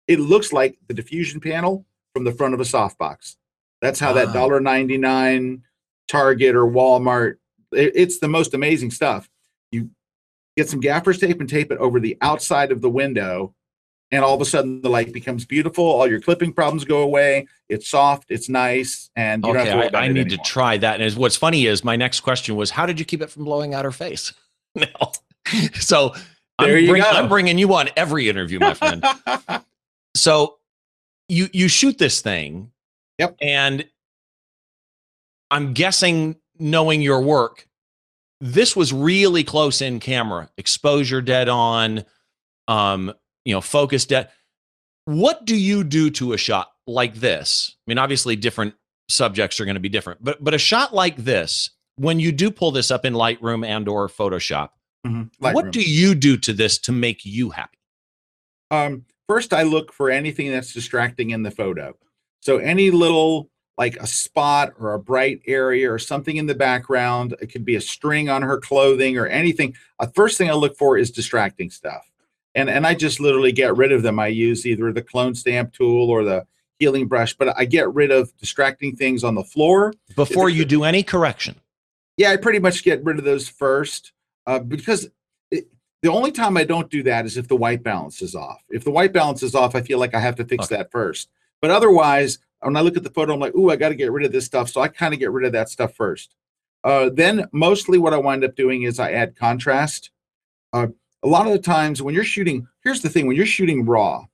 It 0.08 0.18
looks 0.18 0.50
like 0.52 0.78
the 0.88 0.94
diffusion 0.94 1.40
panel 1.40 1.84
from 2.14 2.24
the 2.24 2.32
front 2.32 2.54
of 2.54 2.60
a 2.60 2.64
softbox. 2.64 3.36
That's 3.82 4.00
how 4.00 4.14
that 4.14 4.28
ah. 4.28 4.32
dollar 4.32 4.60
ninety 4.60 4.96
nine 4.96 5.62
Target 6.08 6.56
or 6.56 6.66
Walmart. 6.66 7.36
It, 7.72 7.92
it's 7.94 8.18
the 8.18 8.28
most 8.28 8.54
amazing 8.54 8.92
stuff. 8.92 9.28
You 9.70 9.90
get 10.56 10.70
some 10.70 10.80
gaffer's 10.80 11.18
tape 11.18 11.40
and 11.40 11.48
tape 11.48 11.70
it 11.70 11.78
over 11.78 12.00
the 12.00 12.16
outside 12.22 12.72
of 12.72 12.80
the 12.80 12.90
window 12.90 13.54
and 14.12 14.24
all 14.24 14.34
of 14.34 14.40
a 14.40 14.44
sudden 14.44 14.80
the 14.82 14.88
light 14.88 15.12
becomes 15.12 15.44
beautiful. 15.44 15.84
All 15.84 16.08
your 16.08 16.20
clipping 16.20 16.52
problems 16.52 16.84
go 16.84 17.02
away. 17.02 17.46
It's 17.68 17.88
soft, 17.88 18.30
it's 18.30 18.48
nice, 18.48 19.10
and 19.16 19.44
you 19.44 19.50
okay, 19.50 19.72
I, 19.72 20.04
I 20.04 20.08
need 20.08 20.20
anymore. 20.20 20.36
to 20.44 20.50
try 20.50 20.76
that. 20.78 21.00
And 21.00 21.16
what's 21.16 21.36
funny 21.36 21.66
is 21.66 21.82
my 21.82 21.96
next 21.96 22.20
question 22.20 22.56
was, 22.56 22.70
how 22.70 22.86
did 22.86 22.98
you 22.98 23.04
keep 23.04 23.22
it 23.22 23.30
from 23.30 23.44
blowing 23.44 23.74
out 23.74 23.84
her 23.84 23.92
face? 23.92 24.32
no, 24.74 24.86
so 25.74 26.14
there 26.58 26.76
I'm, 26.76 26.84
you 26.84 26.90
bring, 26.90 27.02
go. 27.02 27.10
I'm 27.10 27.28
bringing 27.28 27.58
you 27.58 27.74
on 27.74 27.88
every 27.96 28.28
interview, 28.28 28.60
my 28.60 28.74
friend. 28.74 29.04
so 30.14 30.58
you 31.28 31.48
you 31.52 31.68
shoot 31.68 31.98
this 31.98 32.20
thing, 32.20 32.70
yep, 33.18 33.36
and 33.40 33.84
I'm 35.50 35.72
guessing, 35.72 36.36
knowing 36.58 37.02
your 37.02 37.20
work, 37.20 37.66
this 38.40 38.76
was 38.76 38.92
really 38.92 39.44
close 39.44 39.80
in 39.80 40.00
camera, 40.00 40.50
exposure 40.56 41.20
dead 41.20 41.48
on. 41.48 42.04
Um, 42.68 43.12
you 43.46 43.54
know, 43.54 43.62
focused 43.62 44.12
at 44.12 44.32
what 45.06 45.46
do 45.46 45.56
you 45.56 45.84
do 45.84 46.10
to 46.10 46.32
a 46.34 46.36
shot 46.36 46.72
like 46.86 47.14
this? 47.14 47.76
I 47.86 47.90
mean, 47.90 47.96
obviously 47.96 48.34
different 48.36 48.74
subjects 49.08 49.60
are 49.60 49.64
going 49.64 49.76
to 49.76 49.80
be 49.80 49.88
different, 49.88 50.22
but 50.22 50.42
but 50.42 50.52
a 50.52 50.58
shot 50.58 50.92
like 50.92 51.16
this, 51.16 51.70
when 51.94 52.20
you 52.20 52.32
do 52.32 52.50
pull 52.50 52.72
this 52.72 52.90
up 52.90 53.06
in 53.06 53.14
Lightroom 53.14 53.64
and 53.64 53.88
or 53.88 54.08
Photoshop, 54.08 54.70
mm-hmm. 55.06 55.22
What 55.38 55.70
do 55.70 55.80
you 55.80 56.14
do 56.14 56.36
to 56.38 56.52
this 56.52 56.76
to 56.80 56.92
make 56.92 57.24
you 57.24 57.50
happy? 57.50 57.78
Um, 58.72 59.04
first, 59.28 59.54
I 59.54 59.62
look 59.62 59.92
for 59.92 60.10
anything 60.10 60.50
that's 60.50 60.74
distracting 60.74 61.30
in 61.30 61.44
the 61.44 61.52
photo. 61.52 61.96
So 62.40 62.58
any 62.58 62.90
little 62.90 63.48
like 63.78 63.96
a 63.98 64.06
spot 64.08 64.72
or 64.78 64.94
a 64.94 64.98
bright 64.98 65.40
area 65.46 65.92
or 65.92 66.00
something 66.00 66.36
in 66.36 66.46
the 66.46 66.54
background, 66.54 67.36
it 67.40 67.48
could 67.48 67.64
be 67.64 67.76
a 67.76 67.80
string 67.80 68.28
on 68.28 68.42
her 68.42 68.58
clothing 68.58 69.16
or 69.18 69.26
anything. 69.26 69.76
The 70.00 70.06
uh, 70.06 70.10
first 70.16 70.36
thing 70.36 70.50
I 70.50 70.54
look 70.54 70.76
for 70.76 70.98
is 70.98 71.12
distracting 71.12 71.70
stuff 71.70 72.10
and 72.56 72.68
and 72.68 72.86
I 72.86 72.94
just 72.94 73.20
literally 73.20 73.52
get 73.52 73.76
rid 73.76 73.92
of 73.92 74.02
them. 74.02 74.18
I 74.18 74.28
use 74.28 74.66
either 74.66 74.92
the 74.92 75.02
clone 75.02 75.34
stamp 75.34 75.72
tool 75.72 76.10
or 76.10 76.24
the 76.24 76.44
healing 76.78 77.06
brush, 77.06 77.34
but 77.34 77.56
I 77.56 77.66
get 77.66 77.92
rid 77.94 78.10
of 78.10 78.36
distracting 78.38 78.96
things 78.96 79.22
on 79.22 79.34
the 79.34 79.44
floor 79.44 79.94
before 80.16 80.48
you 80.48 80.64
do 80.64 80.82
any 80.82 81.02
correction. 81.02 81.54
Yeah, 82.16 82.30
I 82.30 82.36
pretty 82.36 82.58
much 82.58 82.82
get 82.82 83.04
rid 83.04 83.18
of 83.18 83.24
those 83.24 83.48
first 83.48 84.12
uh, 84.46 84.58
because 84.58 85.08
it, 85.50 85.68
the 86.02 86.10
only 86.10 86.32
time 86.32 86.56
I 86.56 86.64
don't 86.64 86.90
do 86.90 87.02
that 87.04 87.26
is 87.26 87.36
if 87.36 87.46
the 87.46 87.56
white 87.56 87.82
balance 87.82 88.22
is 88.22 88.34
off. 88.34 88.62
If 88.70 88.84
the 88.84 88.90
white 88.90 89.12
balance 89.12 89.42
is 89.42 89.54
off, 89.54 89.74
I 89.74 89.82
feel 89.82 89.98
like 89.98 90.14
I 90.14 90.20
have 90.20 90.36
to 90.36 90.44
fix 90.44 90.66
okay. 90.66 90.76
that 90.76 90.90
first. 90.90 91.28
But 91.60 91.70
otherwise, 91.70 92.38
when 92.60 92.76
I 92.76 92.80
look 92.80 92.96
at 92.96 93.02
the 93.02 93.10
photo, 93.10 93.34
I'm 93.34 93.40
like, 93.40 93.54
ooh, 93.54 93.70
I 93.70 93.76
got 93.76 93.90
to 93.90 93.94
get 93.94 94.12
rid 94.12 94.24
of 94.24 94.32
this 94.32 94.46
stuff. 94.46 94.70
So 94.70 94.80
I 94.80 94.88
kind 94.88 95.12
of 95.12 95.20
get 95.20 95.30
rid 95.30 95.46
of 95.46 95.52
that 95.52 95.68
stuff 95.68 95.94
first. 95.94 96.34
Uh, 96.84 97.10
then 97.12 97.46
mostly 97.52 97.98
what 97.98 98.14
I 98.14 98.18
wind 98.18 98.44
up 98.44 98.54
doing 98.54 98.82
is 98.82 98.98
I 98.98 99.12
add 99.12 99.36
contrast. 99.36 100.10
Uh, 100.72 100.88
a 101.22 101.28
lot 101.28 101.46
of 101.46 101.52
the 101.52 101.58
times 101.58 102.02
when 102.02 102.14
you're 102.14 102.24
shooting, 102.24 102.66
here's 102.82 103.02
the 103.02 103.08
thing: 103.08 103.26
when 103.26 103.36
you're 103.36 103.46
shooting 103.46 103.84
raw, 103.84 104.24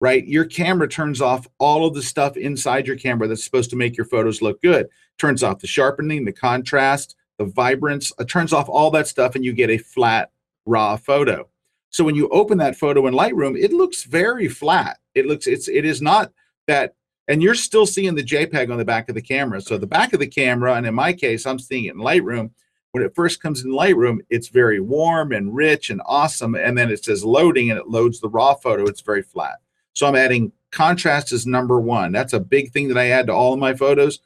right, 0.00 0.26
your 0.26 0.44
camera 0.44 0.88
turns 0.88 1.20
off 1.20 1.46
all 1.58 1.86
of 1.86 1.94
the 1.94 2.02
stuff 2.02 2.36
inside 2.36 2.86
your 2.86 2.96
camera 2.96 3.28
that's 3.28 3.44
supposed 3.44 3.70
to 3.70 3.76
make 3.76 3.96
your 3.96 4.06
photos 4.06 4.42
look 4.42 4.60
good. 4.62 4.88
Turns 5.18 5.42
off 5.42 5.60
the 5.60 5.66
sharpening, 5.66 6.24
the 6.24 6.32
contrast, 6.32 7.16
the 7.38 7.44
vibrance. 7.44 8.12
It 8.18 8.28
turns 8.28 8.52
off 8.52 8.68
all 8.68 8.90
that 8.92 9.08
stuff, 9.08 9.34
and 9.34 9.44
you 9.44 9.52
get 9.52 9.70
a 9.70 9.78
flat 9.78 10.30
raw 10.66 10.96
photo. 10.96 11.48
So 11.90 12.02
when 12.02 12.16
you 12.16 12.28
open 12.30 12.58
that 12.58 12.76
photo 12.76 13.06
in 13.06 13.14
Lightroom, 13.14 13.56
it 13.56 13.72
looks 13.72 14.02
very 14.02 14.48
flat. 14.48 14.98
It 15.14 15.26
looks 15.26 15.46
it's 15.46 15.68
it 15.68 15.84
is 15.84 16.02
not 16.02 16.32
that 16.66 16.94
and 17.28 17.42
you're 17.42 17.54
still 17.54 17.86
seeing 17.86 18.14
the 18.14 18.22
JPEG 18.22 18.70
on 18.70 18.78
the 18.78 18.84
back 18.84 19.08
of 19.08 19.14
the 19.14 19.22
camera. 19.22 19.60
So 19.60 19.78
the 19.78 19.86
back 19.86 20.12
of 20.12 20.20
the 20.20 20.26
camera, 20.26 20.74
and 20.74 20.86
in 20.86 20.94
my 20.94 21.12
case, 21.12 21.46
I'm 21.46 21.58
seeing 21.58 21.84
it 21.84 21.94
in 21.94 22.00
Lightroom. 22.00 22.50
When 22.94 23.02
it 23.02 23.16
first 23.16 23.42
comes 23.42 23.64
in 23.64 23.72
Lightroom, 23.72 24.20
it's 24.30 24.46
very 24.46 24.78
warm 24.78 25.32
and 25.32 25.52
rich 25.52 25.90
and 25.90 26.00
awesome. 26.06 26.54
And 26.54 26.78
then 26.78 26.92
it 26.92 27.04
says 27.04 27.24
loading 27.24 27.68
and 27.68 27.80
it 27.80 27.88
loads 27.88 28.20
the 28.20 28.28
raw 28.28 28.54
photo. 28.54 28.84
It's 28.84 29.00
very 29.00 29.22
flat. 29.22 29.56
So 29.94 30.06
I'm 30.06 30.14
adding 30.14 30.52
contrast 30.70 31.32
is 31.32 31.44
number 31.44 31.80
one. 31.80 32.12
That's 32.12 32.34
a 32.34 32.38
big 32.38 32.70
thing 32.70 32.86
that 32.86 32.96
I 32.96 33.08
add 33.08 33.26
to 33.26 33.32
all 33.32 33.52
of 33.52 33.58
my 33.58 33.74
photos. 33.74 34.20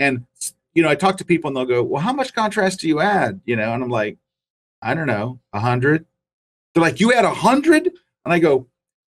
And 0.00 0.24
you 0.72 0.82
know, 0.82 0.88
I 0.88 0.94
talk 0.94 1.18
to 1.18 1.26
people 1.26 1.48
and 1.48 1.56
they'll 1.58 1.66
go, 1.66 1.82
"Well, 1.82 2.00
how 2.00 2.14
much 2.14 2.32
contrast 2.32 2.80
do 2.80 2.88
you 2.88 3.00
add?" 3.00 3.42
You 3.44 3.54
know, 3.54 3.74
and 3.74 3.82
I'm 3.82 3.90
like, 3.90 4.16
"I 4.80 4.94
don't 4.94 5.06
know, 5.06 5.40
a 5.52 5.60
hundred." 5.60 6.06
They're 6.72 6.82
like, 6.82 7.00
"You 7.00 7.12
add 7.12 7.26
a 7.26 7.34
hundred? 7.34 7.84
And 8.24 8.32
I 8.32 8.38
go, 8.38 8.66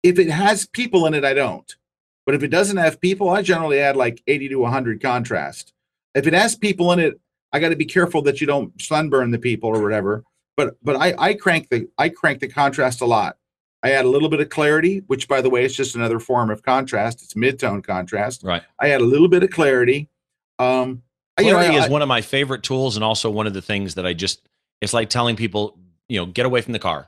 "If 0.01 0.17
it 0.17 0.31
has 0.31 0.65
people 0.65 1.05
in 1.05 1.13
it, 1.13 1.23
I 1.23 1.35
don't." 1.35 1.75
But 2.25 2.33
if 2.33 2.41
it 2.41 2.49
doesn't 2.49 2.77
have 2.77 2.99
people, 2.99 3.29
I 3.29 3.43
generally 3.43 3.79
add 3.79 3.95
like 3.95 4.23
80 4.25 4.49
to 4.49 4.57
100 4.57 5.03
contrast. 5.03 5.71
If 6.15 6.25
it 6.25 6.33
has 6.33 6.55
people 6.55 6.91
in 6.93 6.97
it, 6.99 7.19
I 7.57 7.59
got 7.59 7.69
to 7.69 7.75
be 7.75 7.85
careful 7.85 8.21
that 8.21 8.39
you 8.39 8.45
don't 8.45 8.79
sunburn 8.79 9.31
the 9.31 9.39
people 9.39 9.69
or 9.69 9.81
whatever. 9.81 10.23
But 10.55 10.77
but 10.83 10.95
I, 10.95 11.15
I 11.17 11.33
crank 11.33 11.69
the 11.69 11.87
I 11.97 12.09
crank 12.09 12.39
the 12.39 12.47
contrast 12.47 13.01
a 13.01 13.05
lot. 13.05 13.37
I 13.83 13.91
add 13.91 14.05
a 14.05 14.09
little 14.09 14.29
bit 14.29 14.39
of 14.39 14.49
clarity, 14.49 14.99
which 15.07 15.27
by 15.27 15.41
the 15.41 15.49
way 15.49 15.65
is 15.65 15.75
just 15.75 15.95
another 15.95 16.19
form 16.19 16.49
of 16.49 16.61
contrast. 16.61 17.23
It's 17.23 17.33
midtone 17.33 17.83
contrast. 17.83 18.43
Right. 18.43 18.61
I 18.79 18.89
add 18.89 19.01
a 19.01 19.05
little 19.05 19.27
bit 19.27 19.43
of 19.43 19.49
clarity. 19.49 20.09
Um, 20.59 21.01
clarity 21.37 21.67
you 21.67 21.79
know, 21.79 21.83
I, 21.83 21.85
is 21.85 21.89
one 21.89 22.01
of 22.01 22.07
my 22.07 22.21
favorite 22.21 22.63
tools, 22.63 22.95
and 22.95 23.03
also 23.03 23.29
one 23.29 23.47
of 23.47 23.53
the 23.53 23.61
things 23.61 23.95
that 23.95 24.05
I 24.05 24.13
just 24.13 24.47
it's 24.81 24.93
like 24.93 25.09
telling 25.09 25.35
people, 25.35 25.77
you 26.07 26.19
know, 26.19 26.27
get 26.27 26.45
away 26.45 26.61
from 26.61 26.73
the 26.73 26.79
car. 26.79 27.07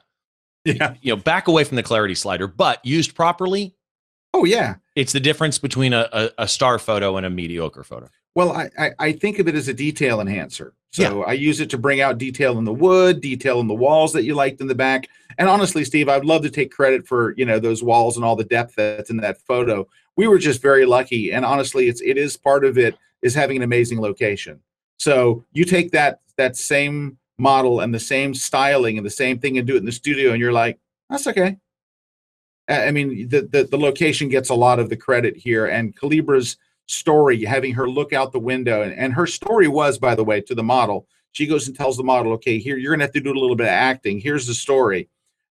Yeah. 0.66 0.96
You 1.02 1.16
know, 1.16 1.22
back 1.22 1.48
away 1.48 1.64
from 1.64 1.78
the 1.78 1.84
clarity 1.84 2.16
slider, 2.16 2.46
but 2.46 2.86
used 2.86 3.16
properly, 3.16 3.74
Oh 4.34 4.46
yeah, 4.46 4.76
it's 4.96 5.12
the 5.12 5.20
difference 5.20 5.58
between 5.58 5.94
a, 5.94 6.08
a, 6.12 6.30
a 6.40 6.48
star 6.48 6.78
photo 6.78 7.18
and 7.18 7.26
a 7.26 7.30
mediocre 7.30 7.84
photo. 7.84 8.10
Well, 8.40 8.54
I, 8.54 8.70
I, 8.80 8.92
I 9.00 9.12
think 9.12 9.40
of 9.40 9.50
it 9.50 9.56
as 9.56 9.68
a 9.68 9.74
detail 9.74 10.22
enhancer. 10.22 10.74
So 10.92 11.20
yeah. 11.20 11.26
I 11.26 11.34
use 11.34 11.60
it 11.60 11.70
to 11.72 11.78
bring 11.78 12.00
out 12.00 12.18
detail 12.18 12.58
in 12.58 12.64
the 12.64 12.74
wood, 12.74 13.20
detail 13.20 13.60
in 13.60 13.68
the 13.68 13.74
walls 13.74 14.14
that 14.14 14.24
you 14.24 14.34
liked 14.34 14.62
in 14.62 14.68
the 14.68 14.76
back. 14.76 15.10
And 15.38 15.50
honestly, 15.50 15.84
Steve, 15.84 16.08
I'd 16.08 16.24
love 16.24 16.44
to 16.44 16.50
take 16.50 16.72
credit 16.72 17.06
for 17.06 17.34
you 17.36 17.44
know 17.44 17.60
those 17.60 17.84
walls 17.84 18.16
and 18.16 18.24
all 18.24 18.38
the 18.38 18.46
depth 18.46 18.76
that's 18.76 19.10
in 19.10 19.18
that 19.18 19.42
photo. 19.42 19.90
We 20.16 20.30
were 20.30 20.38
just 20.38 20.62
very 20.62 20.86
lucky, 20.86 21.34
and 21.34 21.44
honestly, 21.44 21.90
it's 21.90 22.00
it 22.00 22.18
is 22.18 22.38
part 22.38 22.64
of 22.64 22.78
it 22.78 22.98
is 23.22 23.36
having 23.36 23.58
an 23.58 23.64
amazing 23.64 24.00
location. 24.00 24.62
So 25.00 25.44
you 25.52 25.66
take 25.66 25.92
that 25.92 26.22
that 26.38 26.56
same 26.56 27.18
model 27.38 27.82
and 27.82 27.94
the 27.94 28.00
same 28.00 28.34
styling 28.34 28.96
and 28.96 29.06
the 29.06 29.12
same 29.12 29.38
thing 29.38 29.58
and 29.58 29.68
do 29.68 29.76
it 29.76 29.80
in 29.80 29.86
the 29.86 29.92
studio, 29.92 30.32
and 30.32 30.40
you're 30.40 30.54
like, 30.54 30.80
that's 31.10 31.28
okay. 31.28 31.58
I 32.70 32.92
mean, 32.92 33.28
the, 33.28 33.42
the, 33.42 33.64
the 33.66 33.78
location 33.78 34.30
gets 34.30 34.48
a 34.48 34.56
lot 34.56 34.80
of 34.80 34.90
the 34.90 34.96
credit 34.96 35.36
here, 35.36 35.66
and 35.66 35.94
Kalebra's 35.94 36.56
story, 36.90 37.44
having 37.46 37.74
her 37.74 37.88
look 37.88 38.14
out 38.14 38.32
the 38.32 38.40
window, 38.40 38.82
and, 38.82 38.94
and 38.94 39.14
her 39.14 39.28
story 39.28 39.68
was, 39.68 39.98
by 39.98 40.16
the 40.16 40.24
way, 40.24 40.42
to 40.42 40.56
the 40.56 40.64
model. 40.64 41.08
She 41.32 41.46
goes 41.46 41.68
and 41.68 41.78
tells 41.78 41.98
the 41.98 42.04
model, 42.04 42.34
"Okay, 42.34 42.58
here 42.58 42.78
you're 42.78 42.92
gonna 42.92 43.04
have 43.04 43.14
to 43.14 43.22
do 43.22 43.32
a 43.32 43.40
little 43.40 43.56
bit 43.56 43.68
of 43.68 43.74
acting. 43.74 44.20
Here's 44.20 44.48
the 44.48 44.56
story. 44.56 45.08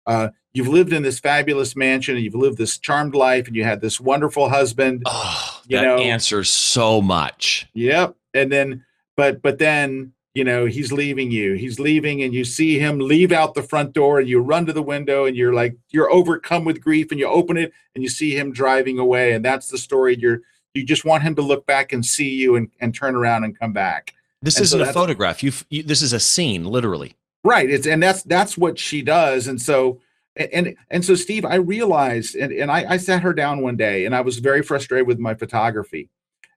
Uh, 0.06 0.30
you've 0.54 0.68
lived 0.68 0.94
in 0.94 1.04
this 1.04 1.20
fabulous 1.20 1.76
mansion, 1.76 2.16
and 2.16 2.24
you've 2.24 2.36
lived 2.36 2.58
this 2.58 2.78
charmed 2.78 3.16
life, 3.16 3.48
and 3.48 3.56
you 3.56 3.64
had 3.64 3.82
this 3.82 4.00
wonderful 4.00 4.50
husband. 4.50 5.04
Oh, 5.06 5.62
you 5.68 5.78
that 5.78 5.84
know, 5.84 5.98
answers 5.98 6.50
so 6.50 7.02
much. 7.02 7.68
Yep. 7.74 8.16
And 8.34 8.52
then, 8.52 8.86
but 9.18 9.42
but 9.42 9.60
then 9.60 10.14
you 10.34 10.44
know 10.44 10.66
he's 10.66 10.92
leaving 10.92 11.32
you 11.32 11.54
he's 11.54 11.80
leaving 11.80 12.22
and 12.22 12.34
you 12.34 12.44
see 12.44 12.78
him 12.78 13.00
leave 13.00 13.32
out 13.32 13.54
the 13.54 13.64
front 13.64 13.94
door 13.94 14.20
and 14.20 14.28
you 14.28 14.38
run 14.40 14.66
to 14.66 14.74
the 14.74 14.82
window 14.82 15.24
and 15.24 15.38
you're 15.38 15.54
like 15.54 15.78
you're 15.92 16.12
overcome 16.12 16.66
with 16.66 16.82
grief 16.82 17.10
and 17.10 17.20
you 17.22 17.26
open 17.26 17.56
it 17.56 17.72
and 17.96 18.04
you 18.04 18.10
see 18.10 18.38
him 18.38 18.52
driving 18.52 19.00
away 19.00 19.32
and 19.32 19.46
that's 19.46 19.70
the 19.70 19.78
story 19.78 20.18
you're 20.20 20.42
you 20.76 20.84
just 20.84 21.06
want 21.06 21.24
him 21.24 21.36
to 21.36 21.42
look 21.42 21.66
back 21.66 21.94
and 21.94 22.06
see 22.06 22.30
you 22.30 22.56
and, 22.56 22.70
and 22.82 22.94
turn 22.94 23.16
around 23.16 23.44
and 23.44 23.58
come 23.58 23.74
back. 23.74 24.14
This 24.42 24.58
and 24.58 24.64
isn't 24.64 24.84
so 24.84 24.90
a 24.90 24.94
photograph. 24.94 25.42
You've, 25.42 25.66
you 25.70 25.84
this 25.84 26.02
is 26.02 26.14
a 26.14 26.20
scene 26.20 26.66
literally. 26.66 27.16
Right. 27.44 27.70
It's 27.70 27.88
and 27.88 28.02
that's 28.02 28.24
that's 28.24 28.58
what 28.58 28.78
she 28.78 29.02
does. 29.02 29.48
And 29.48 29.62
so 29.62 30.02
and 30.36 30.76
and 30.92 31.06
so 31.06 31.16
steve 31.16 31.46
i 31.46 31.56
realized 31.56 32.36
and, 32.36 32.52
and 32.52 32.70
I, 32.70 32.86
I 32.90 32.98
sat 32.98 33.22
her 33.22 33.34
down 33.34 33.62
one 33.62 33.78
day 33.78 34.06
and 34.06 34.14
i 34.14 34.20
was 34.20 34.40
very 34.40 34.62
frustrated 34.62 35.08
with 35.08 35.18
my 35.18 35.34
photography. 35.34 36.10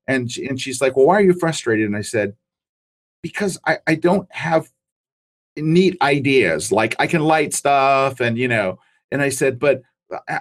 And 0.09 0.33
she, 0.33 0.47
and 0.47 0.61
she's 0.61 0.81
like 0.81 0.97
well 0.97 1.07
why 1.07 1.15
are 1.15 1.23
you 1.23 1.35
frustrated? 1.35 1.87
And 1.87 1.97
i 1.97 2.01
said 2.01 2.35
because 3.23 3.59
I, 3.67 3.79
I 3.87 3.95
don't 3.95 4.31
have 4.33 4.69
neat 5.57 5.97
ideas. 6.03 6.73
Like 6.73 6.95
I 6.99 7.07
can 7.07 7.23
light 7.23 7.55
stuff 7.55 8.21
and 8.21 8.39
you 8.39 8.49
know, 8.49 8.79
and 9.11 9.23
I 9.23 9.29
said, 9.29 9.59
but 9.59 9.83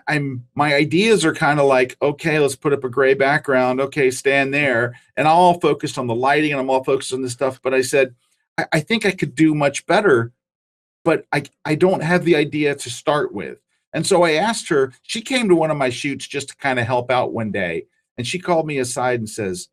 I'm 0.07 0.45
my 0.55 0.73
ideas 0.75 1.25
are 1.25 1.33
kind 1.33 1.59
of 1.59 1.65
like, 1.65 1.97
okay, 2.01 2.39
let's 2.39 2.55
put 2.55 2.73
up 2.73 2.83
a 2.83 2.89
gray 2.89 3.13
background. 3.13 3.81
Okay, 3.81 4.11
stand 4.11 4.53
there. 4.53 4.95
And 5.17 5.27
I'm 5.27 5.35
all 5.35 5.59
focused 5.59 5.97
on 5.97 6.07
the 6.07 6.15
lighting 6.15 6.51
and 6.51 6.61
I'm 6.61 6.69
all 6.69 6.83
focused 6.83 7.13
on 7.13 7.21
this 7.21 7.33
stuff. 7.33 7.59
But 7.61 7.73
I 7.73 7.81
said, 7.81 8.15
I, 8.57 8.65
I 8.73 8.79
think 8.79 9.05
I 9.05 9.11
could 9.11 9.35
do 9.35 9.53
much 9.53 9.85
better, 9.85 10.31
but 11.03 11.25
I, 11.31 11.43
I 11.65 11.75
don't 11.75 12.01
have 12.01 12.23
the 12.23 12.35
idea 12.35 12.75
to 12.75 12.89
start 12.89 13.33
with. 13.33 13.59
And 13.93 14.05
so 14.05 14.23
I 14.23 14.33
asked 14.33 14.69
her, 14.69 14.93
she 15.03 15.21
came 15.21 15.49
to 15.49 15.55
one 15.55 15.71
of 15.71 15.77
my 15.77 15.89
shoots 15.89 16.27
just 16.27 16.49
to 16.49 16.55
kind 16.57 16.79
of 16.79 16.85
help 16.85 17.11
out 17.11 17.33
one 17.33 17.51
day. 17.51 17.85
And 18.17 18.25
she 18.25 18.39
called 18.39 18.67
me 18.67 18.79
aside 18.79 19.19
and 19.19 19.29
says, 19.29 19.69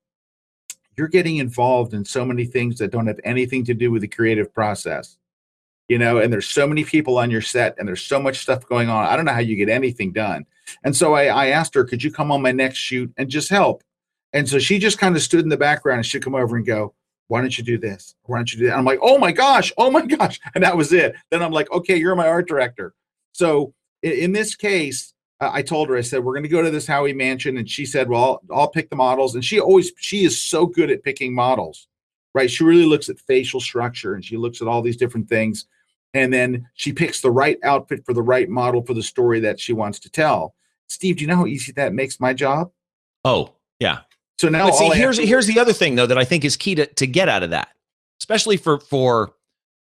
you're 0.96 1.08
getting 1.08 1.38
involved 1.38 1.94
in 1.94 2.04
so 2.04 2.24
many 2.24 2.44
things 2.44 2.78
that 2.78 2.90
don't 2.90 3.06
have 3.06 3.20
anything 3.24 3.64
to 3.64 3.74
do 3.74 3.90
with 3.90 4.02
the 4.02 4.08
creative 4.08 4.52
process 4.54 5.18
you 5.88 5.98
know 5.98 6.18
and 6.18 6.32
there's 6.32 6.48
so 6.48 6.66
many 6.66 6.84
people 6.84 7.18
on 7.18 7.30
your 7.30 7.42
set 7.42 7.74
and 7.78 7.86
there's 7.86 8.02
so 8.02 8.20
much 8.20 8.38
stuff 8.38 8.66
going 8.66 8.88
on 8.88 9.06
i 9.06 9.16
don't 9.16 9.24
know 9.24 9.32
how 9.32 9.40
you 9.40 9.56
get 9.56 9.68
anything 9.68 10.12
done 10.12 10.44
and 10.84 10.94
so 10.94 11.14
i, 11.14 11.26
I 11.26 11.46
asked 11.48 11.74
her 11.74 11.84
could 11.84 12.02
you 12.02 12.10
come 12.10 12.30
on 12.30 12.42
my 12.42 12.52
next 12.52 12.78
shoot 12.78 13.12
and 13.16 13.28
just 13.28 13.48
help 13.48 13.82
and 14.32 14.48
so 14.48 14.58
she 14.58 14.78
just 14.78 14.98
kind 14.98 15.14
of 15.14 15.22
stood 15.22 15.40
in 15.40 15.48
the 15.48 15.56
background 15.56 15.98
and 15.98 16.06
she'd 16.06 16.22
come 16.22 16.34
over 16.34 16.56
and 16.56 16.66
go 16.66 16.94
why 17.28 17.40
don't 17.40 17.56
you 17.56 17.64
do 17.64 17.78
this 17.78 18.14
why 18.24 18.38
don't 18.38 18.52
you 18.52 18.58
do 18.58 18.66
that 18.66 18.76
i'm 18.76 18.84
like 18.84 18.98
oh 19.02 19.18
my 19.18 19.32
gosh 19.32 19.72
oh 19.78 19.90
my 19.90 20.04
gosh 20.06 20.40
and 20.54 20.64
that 20.64 20.76
was 20.76 20.92
it 20.92 21.14
then 21.30 21.42
i'm 21.42 21.52
like 21.52 21.70
okay 21.70 21.96
you're 21.96 22.14
my 22.14 22.28
art 22.28 22.48
director 22.48 22.94
so 23.32 23.74
in, 24.02 24.12
in 24.12 24.32
this 24.32 24.54
case 24.54 25.14
I 25.40 25.62
told 25.62 25.88
her, 25.88 25.96
I 25.96 26.00
said, 26.00 26.24
we're 26.24 26.32
going 26.32 26.44
to 26.44 26.48
go 26.48 26.62
to 26.62 26.70
this 26.70 26.86
Howey 26.86 27.14
mansion. 27.14 27.56
And 27.56 27.68
she 27.68 27.84
said, 27.84 28.08
well, 28.08 28.40
I'll, 28.50 28.60
I'll, 28.60 28.68
pick 28.68 28.88
the 28.88 28.96
models. 28.96 29.34
And 29.34 29.44
she 29.44 29.60
always, 29.60 29.92
she 29.96 30.24
is 30.24 30.40
so 30.40 30.64
good 30.64 30.90
at 30.90 31.02
picking 31.02 31.34
models, 31.34 31.88
right? 32.34 32.50
She 32.50 32.64
really 32.64 32.86
looks 32.86 33.08
at 33.08 33.18
facial 33.18 33.60
structure 33.60 34.14
and 34.14 34.24
she 34.24 34.36
looks 34.36 34.62
at 34.62 34.68
all 34.68 34.80
these 34.80 34.96
different 34.96 35.28
things. 35.28 35.66
And 36.14 36.32
then 36.32 36.68
she 36.74 36.92
picks 36.92 37.20
the 37.20 37.30
right 37.30 37.58
outfit 37.64 38.04
for 38.06 38.14
the 38.14 38.22
right 38.22 38.48
model 38.48 38.82
for 38.82 38.94
the 38.94 39.02
story 39.02 39.40
that 39.40 39.60
she 39.60 39.72
wants 39.72 39.98
to 40.00 40.10
tell. 40.10 40.54
Steve, 40.86 41.16
do 41.16 41.22
you 41.22 41.26
know 41.26 41.36
how 41.36 41.46
easy 41.46 41.72
that 41.72 41.92
makes 41.92 42.20
my 42.20 42.32
job? 42.32 42.70
Oh, 43.24 43.54
yeah. 43.80 44.00
So 44.38 44.48
now 44.48 44.70
see, 44.70 44.88
here's, 44.90 45.18
to- 45.18 45.26
here's 45.26 45.46
the 45.46 45.58
other 45.58 45.72
thing 45.72 45.96
though, 45.96 46.06
that 46.06 46.18
I 46.18 46.24
think 46.24 46.44
is 46.44 46.56
key 46.56 46.76
to, 46.76 46.86
to 46.86 47.06
get 47.06 47.28
out 47.28 47.42
of 47.42 47.50
that, 47.50 47.68
especially 48.20 48.56
for, 48.56 48.78
for, 48.78 49.34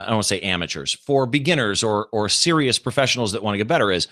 I 0.00 0.06
don't 0.06 0.16
want 0.16 0.24
to 0.24 0.28
say 0.28 0.40
amateurs, 0.40 0.94
for 0.94 1.26
beginners 1.26 1.82
or, 1.82 2.08
or 2.12 2.28
serious 2.28 2.78
professionals 2.78 3.32
that 3.32 3.42
want 3.42 3.54
to 3.54 3.58
get 3.58 3.68
better 3.68 3.90
is, 3.90 4.08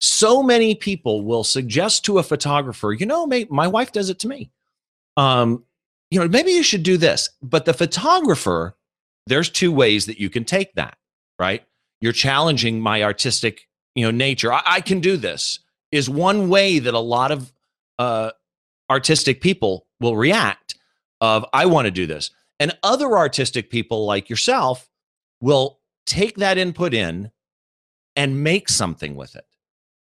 so 0.00 0.42
many 0.42 0.74
people 0.74 1.22
will 1.22 1.44
suggest 1.44 2.04
to 2.04 2.18
a 2.18 2.22
photographer, 2.22 2.92
you 2.92 3.06
know, 3.06 3.26
my, 3.26 3.46
my 3.48 3.66
wife 3.66 3.92
does 3.92 4.10
it 4.10 4.18
to 4.18 4.28
me. 4.28 4.50
Um, 5.16 5.64
you 6.10 6.20
know, 6.20 6.28
maybe 6.28 6.50
you 6.50 6.62
should 6.62 6.82
do 6.82 6.96
this. 6.96 7.30
But 7.42 7.64
the 7.64 7.72
photographer, 7.72 8.76
there's 9.26 9.48
two 9.48 9.72
ways 9.72 10.06
that 10.06 10.20
you 10.20 10.28
can 10.28 10.44
take 10.44 10.74
that, 10.74 10.98
right? 11.38 11.64
You're 12.00 12.12
challenging 12.12 12.80
my 12.80 13.02
artistic, 13.02 13.68
you 13.94 14.04
know, 14.04 14.10
nature. 14.10 14.52
I, 14.52 14.62
I 14.64 14.80
can 14.80 15.00
do 15.00 15.16
this 15.16 15.60
is 15.92 16.10
one 16.10 16.48
way 16.48 16.78
that 16.78 16.94
a 16.94 16.98
lot 16.98 17.30
of 17.30 17.52
uh, 17.98 18.30
artistic 18.90 19.40
people 19.40 19.86
will 20.00 20.16
react 20.16 20.74
of 21.20 21.46
I 21.52 21.66
want 21.66 21.86
to 21.86 21.90
do 21.90 22.06
this. 22.06 22.30
And 22.60 22.76
other 22.82 23.16
artistic 23.16 23.70
people 23.70 24.06
like 24.06 24.28
yourself 24.28 24.88
will 25.40 25.80
take 26.06 26.36
that 26.36 26.58
input 26.58 26.94
in 26.94 27.30
and 28.16 28.42
make 28.42 28.68
something 28.68 29.16
with 29.16 29.34
it. 29.34 29.46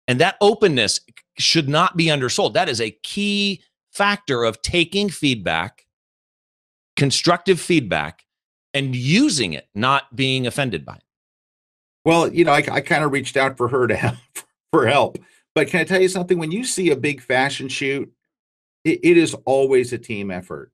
And 0.08 0.20
that 0.20 0.38
openness 0.42 1.00
should 1.38 1.70
not 1.70 1.96
be 1.96 2.10
undersold. 2.10 2.54
That 2.54 2.70
is 2.70 2.82
a 2.82 2.92
key 2.92 3.64
factor 3.92 4.44
of 4.44 4.62
taking 4.62 5.10
feedback, 5.10 5.86
constructive 6.96 7.60
feedback, 7.60 8.26
and 8.74 8.96
using 8.96 9.54
it, 9.54 9.68
not 9.74 10.16
being 10.16 10.48
offended 10.48 10.84
by 10.84 10.96
it. 10.96 11.04
Well, 12.06 12.34
you 12.34 12.46
know, 12.46 12.52
I, 12.52 12.64
I 12.72 12.82
kind 12.82 13.04
of 13.04 13.12
reached 13.12 13.38
out 13.38 13.58
for 13.58 13.68
her 13.70 13.88
to 13.88 13.96
help 13.96 14.18
for 14.72 14.88
help. 14.88 15.18
But 15.56 15.68
can 15.68 15.82
I 15.82 15.84
tell 15.84 16.02
you 16.02 16.10
something? 16.10 16.40
When 16.40 16.52
you 16.52 16.64
see 16.64 16.90
a 16.90 16.96
big 16.96 17.22
fashion 17.22 17.70
shoot, 17.70 18.12
it, 18.84 19.00
it 19.04 19.18
is 19.18 19.36
always 19.46 19.94
a 19.94 19.98
team 19.98 20.32
effort. 20.32 20.72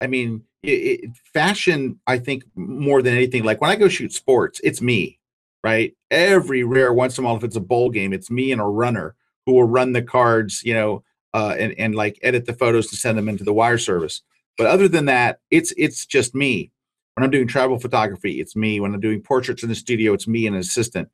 I 0.00 0.06
mean, 0.06 0.42
it, 0.62 0.70
it, 0.70 1.10
fashion, 1.32 2.00
I 2.06 2.18
think 2.18 2.44
more 2.54 3.02
than 3.02 3.14
anything, 3.14 3.44
like 3.44 3.60
when 3.60 3.70
I 3.70 3.76
go 3.76 3.88
shoot 3.88 4.12
sports, 4.12 4.60
it's 4.64 4.82
me, 4.82 5.20
right? 5.62 5.94
Every 6.10 6.64
rare 6.64 6.92
once 6.92 7.18
in 7.18 7.24
a 7.24 7.26
while, 7.26 7.36
if 7.36 7.44
it's 7.44 7.56
a 7.56 7.60
bowl 7.60 7.90
game, 7.90 8.12
it's 8.12 8.30
me 8.30 8.52
and 8.52 8.60
a 8.60 8.64
runner 8.64 9.14
who 9.44 9.52
will 9.52 9.64
run 9.64 9.92
the 9.92 10.02
cards, 10.02 10.62
you 10.64 10.74
know, 10.74 11.04
uh, 11.34 11.54
and 11.58 11.74
and 11.78 11.94
like 11.94 12.18
edit 12.22 12.46
the 12.46 12.52
photos 12.52 12.88
to 12.88 12.96
send 12.96 13.16
them 13.16 13.28
into 13.28 13.44
the 13.44 13.52
wire 13.52 13.78
service. 13.78 14.22
But 14.56 14.66
other 14.66 14.88
than 14.88 15.04
that, 15.06 15.40
it's 15.50 15.72
it's 15.76 16.06
just 16.06 16.34
me. 16.34 16.72
When 17.16 17.24
I'm 17.24 17.30
doing 17.30 17.46
travel 17.46 17.78
photography, 17.78 18.40
it's 18.40 18.54
me. 18.54 18.78
When 18.78 18.92
I'm 18.92 19.00
doing 19.00 19.22
portraits 19.22 19.62
in 19.62 19.70
the 19.70 19.74
studio, 19.74 20.12
it's 20.12 20.28
me 20.28 20.46
and 20.46 20.54
an 20.54 20.60
assistant. 20.60 21.08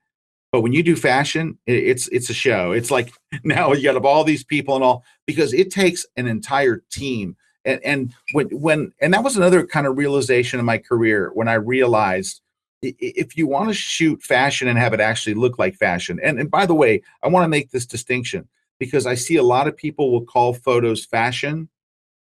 But 0.51 0.63
when 0.63 0.73
you 0.73 0.83
do 0.83 0.97
fashion, 0.97 1.59
it's 1.65 2.09
it's 2.09 2.29
a 2.29 2.35
show. 2.35 2.73
It's 2.73 2.91
like 2.91 3.13
now 3.45 3.73
you 3.73 3.85
got 3.85 4.05
all 4.05 4.25
these 4.25 4.43
people 4.43 4.75
and 4.75 4.83
all 4.83 5.05
because 5.27 5.53
it 5.53 5.71
takes 5.71 6.05
an 6.17 6.27
entire 6.27 6.83
team. 6.91 7.37
And 7.65 7.81
and 7.85 8.15
when 8.33 8.49
when 8.49 8.93
and 9.01 9.15
that 9.15 9.23
was 9.23 9.37
another 9.37 9.65
kind 9.65 9.87
of 9.87 9.97
realization 9.97 10.59
in 10.59 10.67
my 10.67 10.79
career 10.79 11.31
when 11.35 11.47
I 11.47 11.55
realized 11.55 12.41
if 12.83 13.37
you 13.37 13.47
want 13.47 13.69
to 13.69 13.75
shoot 13.75 14.25
fashion 14.25 14.67
and 14.67 14.77
have 14.77 14.93
it 14.93 14.99
actually 14.99 15.35
look 15.35 15.57
like 15.57 15.77
fashion. 15.77 16.19
And 16.21 16.41
and 16.41 16.51
by 16.51 16.67
the 16.67 16.75
way, 16.75 17.01
I 17.23 17.29
want 17.29 17.45
to 17.45 17.49
make 17.49 17.71
this 17.71 17.87
distinction 17.87 18.49
because 18.81 19.07
I 19.07 19.15
see 19.15 19.37
a 19.37 19.45
lot 19.45 19.69
of 19.69 19.77
people 19.77 20.11
will 20.11 20.25
call 20.25 20.53
photos 20.53 21.05
fashion 21.07 21.69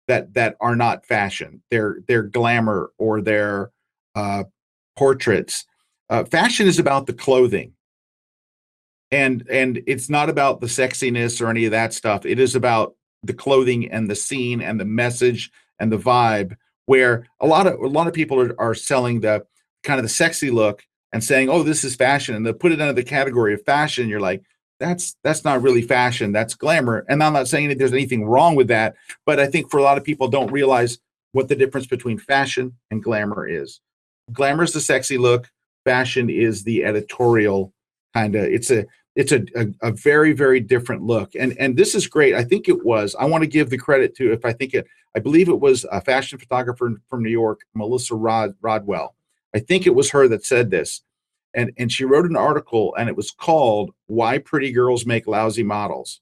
that 0.08 0.34
that 0.34 0.56
are 0.62 0.76
not 0.76 1.06
fashion. 1.06 1.62
They're 1.72 2.00
they're 2.08 2.24
glamour 2.24 2.92
or 2.98 3.22
they're 3.22 3.72
uh, 4.16 4.46
portraits. 4.96 5.66
Uh, 6.10 6.24
fashion 6.24 6.68
is 6.68 6.80
about 6.80 7.08
the 7.08 7.14
clothing, 7.14 7.74
and 9.12 9.48
and 9.50 9.82
it's 9.88 10.10
not 10.10 10.30
about 10.30 10.62
the 10.62 10.68
sexiness 10.68 11.42
or 11.42 11.50
any 11.50 11.66
of 11.66 11.72
that 11.72 11.94
stuff. 11.94 12.26
It 12.26 12.40
is 12.40 12.56
about 12.56 12.96
the 13.24 13.34
clothing 13.34 13.92
and 13.92 14.10
the 14.10 14.16
scene 14.16 14.62
and 14.62 14.80
the 14.80 14.86
message 14.86 15.52
and 15.80 15.92
the 15.92 15.98
vibe. 15.98 16.56
Where 16.88 17.26
a 17.40 17.48
lot 17.48 17.66
of 17.66 17.80
a 17.80 17.88
lot 17.88 18.08
of 18.08 18.14
people 18.14 18.40
are, 18.40 18.56
are 18.60 18.76
selling 18.76 19.22
the 19.22 19.46
kind 19.84 20.00
of 20.00 20.04
the 20.04 20.10
sexy 20.10 20.52
look 20.52 20.86
and 21.12 21.24
saying, 21.24 21.50
"Oh, 21.50 21.64
this 21.64 21.84
is 21.84 21.96
fashion," 21.96 22.36
and 22.36 22.46
they 22.46 22.54
put 22.54 22.72
it 22.72 22.82
under 22.82 22.94
the 22.94 23.04
category 23.04 23.56
of 23.56 23.66
fashion. 23.66 24.08
You're 24.08 24.20
like, 24.20 24.44
that's 24.80 25.16
that's 25.24 25.46
not 25.46 25.62
really 25.62 25.82
fashion 25.82 26.32
that's 26.32 26.54
glamour 26.54 27.06
and 27.08 27.24
i'm 27.24 27.34
not 27.34 27.48
saying 27.48 27.70
that 27.70 27.78
there's 27.78 27.94
anything 27.94 28.26
wrong 28.26 28.56
with 28.56 28.68
that 28.68 28.96
but 29.26 29.40
i 29.40 29.48
think 29.48 29.72
for 29.72 29.78
a 29.78 29.84
lot 29.84 29.98
of 29.98 30.04
people 30.04 30.28
don't 30.28 30.52
realize 30.52 31.00
what 31.36 31.50
the 31.50 31.56
difference 31.56 31.86
between 31.86 32.18
fashion 32.18 32.74
and 32.92 33.04
glamour 33.04 33.46
is. 33.46 33.82
Glamour 34.32 34.64
is 34.64 34.72
the 34.72 34.80
sexy 34.80 35.18
look 35.18 35.52
fashion 35.84 36.30
is 36.30 36.64
the 36.64 36.84
editorial 36.84 37.72
kind 38.16 38.36
of 38.36 38.46
it's 38.46 38.72
a 38.72 38.86
it's 39.16 39.32
a, 39.32 39.46
a, 39.56 39.68
a, 39.90 39.92
very 39.92 40.34
very 40.34 40.60
different 40.60 41.04
look 41.04 41.36
and 41.36 41.56
and 41.60 41.78
this 41.78 41.94
is 41.94 42.08
great 42.08 42.34
i 42.34 42.44
think 42.44 42.68
it 42.68 42.84
was 42.84 43.16
i 43.20 43.26
want 43.26 43.44
to 43.44 43.48
give 43.48 43.70
the 43.70 43.78
credit 43.78 44.16
to 44.16 44.32
if 44.32 44.44
i 44.46 44.52
think 44.52 44.74
it 44.74 44.88
i 45.16 45.20
believe 45.20 45.48
it 45.48 45.60
was 45.60 45.86
a 45.92 46.02
fashion 46.02 46.40
photographer 46.40 46.92
from 47.08 47.22
new 47.22 47.30
york 47.30 47.62
melissa 47.76 48.16
Rod, 48.16 48.56
rodwell 48.62 49.14
i 49.54 49.60
think 49.60 49.86
it 49.86 49.94
was 49.94 50.10
her 50.10 50.28
that 50.28 50.44
said 50.44 50.72
this 50.72 51.04
and 51.56 51.72
and 51.78 51.92
she 51.92 52.06
wrote 52.06 52.26
an 52.26 52.36
article 52.36 52.94
and 52.98 53.10
it 53.10 53.16
was 53.16 53.32
called 53.32 53.92
why 54.08 54.38
pretty 54.38 54.72
girls 54.72 55.06
make 55.06 55.28
lousy 55.28 55.64
models. 55.64 56.22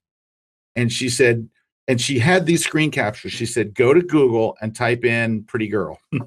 And 0.76 0.92
she 0.92 1.10
said 1.10 1.50
and 1.88 2.00
she 2.00 2.20
had 2.20 2.46
these 2.46 2.64
screen 2.64 2.92
captures. 2.92 3.34
She 3.34 3.46
said 3.46 3.74
go 3.74 3.94
to 3.94 4.02
google 4.02 4.58
and 4.62 4.76
type 4.76 5.04
in 5.04 5.44
pretty 5.44 5.68
girl. 5.68 6.00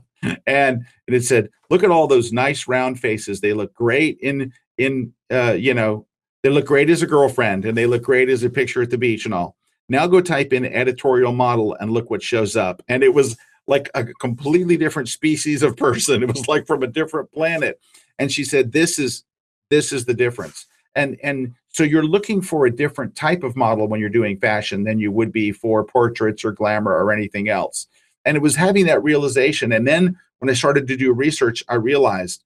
And, 0.46 0.84
and 1.06 1.14
it 1.14 1.24
said 1.24 1.50
look 1.70 1.84
at 1.84 1.90
all 1.90 2.08
those 2.08 2.32
nice 2.32 2.66
round 2.66 2.98
faces. 2.98 3.40
They 3.40 3.52
look 3.52 3.72
great 3.74 4.18
in 4.20 4.52
in 4.76 5.12
uh, 5.30 5.52
you 5.52 5.72
know 5.72 6.06
they 6.42 6.48
look 6.50 6.64
great 6.66 6.90
as 6.90 7.02
a 7.02 7.06
girlfriend 7.06 7.64
and 7.64 7.76
they 7.76 7.86
look 7.86 8.02
great 8.02 8.28
as 8.28 8.42
a 8.42 8.50
picture 8.50 8.82
at 8.82 8.90
the 8.90 8.98
beach 8.98 9.24
and 9.24 9.34
all. 9.34 9.56
Now 9.88 10.06
go 10.06 10.20
type 10.20 10.52
in 10.52 10.64
editorial 10.64 11.32
model 11.32 11.76
and 11.78 11.92
look 11.92 12.10
what 12.10 12.22
shows 12.22 12.56
up. 12.56 12.82
And 12.88 13.04
it 13.04 13.14
was 13.14 13.36
like 13.68 13.90
a 13.94 14.04
completely 14.04 14.76
different 14.76 15.08
species 15.08 15.62
of 15.62 15.76
person. 15.76 16.22
It 16.22 16.32
was 16.32 16.48
like 16.48 16.66
from 16.66 16.82
a 16.82 16.88
different 16.88 17.30
planet 17.30 17.78
and 18.18 18.32
she 18.32 18.44
said 18.44 18.72
this 18.72 18.98
is 18.98 19.24
this 19.70 19.92
is 19.92 20.04
the 20.04 20.14
difference. 20.14 20.66
And 20.94 21.18
and 21.22 21.54
so 21.68 21.82
you're 21.82 22.06
looking 22.06 22.40
for 22.40 22.66
a 22.66 22.74
different 22.74 23.14
type 23.14 23.42
of 23.42 23.56
model 23.56 23.86
when 23.86 24.00
you're 24.00 24.08
doing 24.08 24.38
fashion 24.38 24.84
than 24.84 24.98
you 24.98 25.12
would 25.12 25.32
be 25.32 25.52
for 25.52 25.84
portraits 25.84 26.44
or 26.44 26.52
glamour 26.52 26.92
or 26.92 27.12
anything 27.12 27.48
else. 27.48 27.86
And 28.24 28.36
it 28.36 28.40
was 28.40 28.56
having 28.56 28.86
that 28.86 29.02
realization. 29.02 29.72
And 29.72 29.86
then 29.86 30.18
when 30.38 30.50
i 30.50 30.54
started 30.54 30.86
to 30.86 30.96
do 30.96 31.12
research 31.12 31.64
i 31.68 31.74
realized 31.74 32.44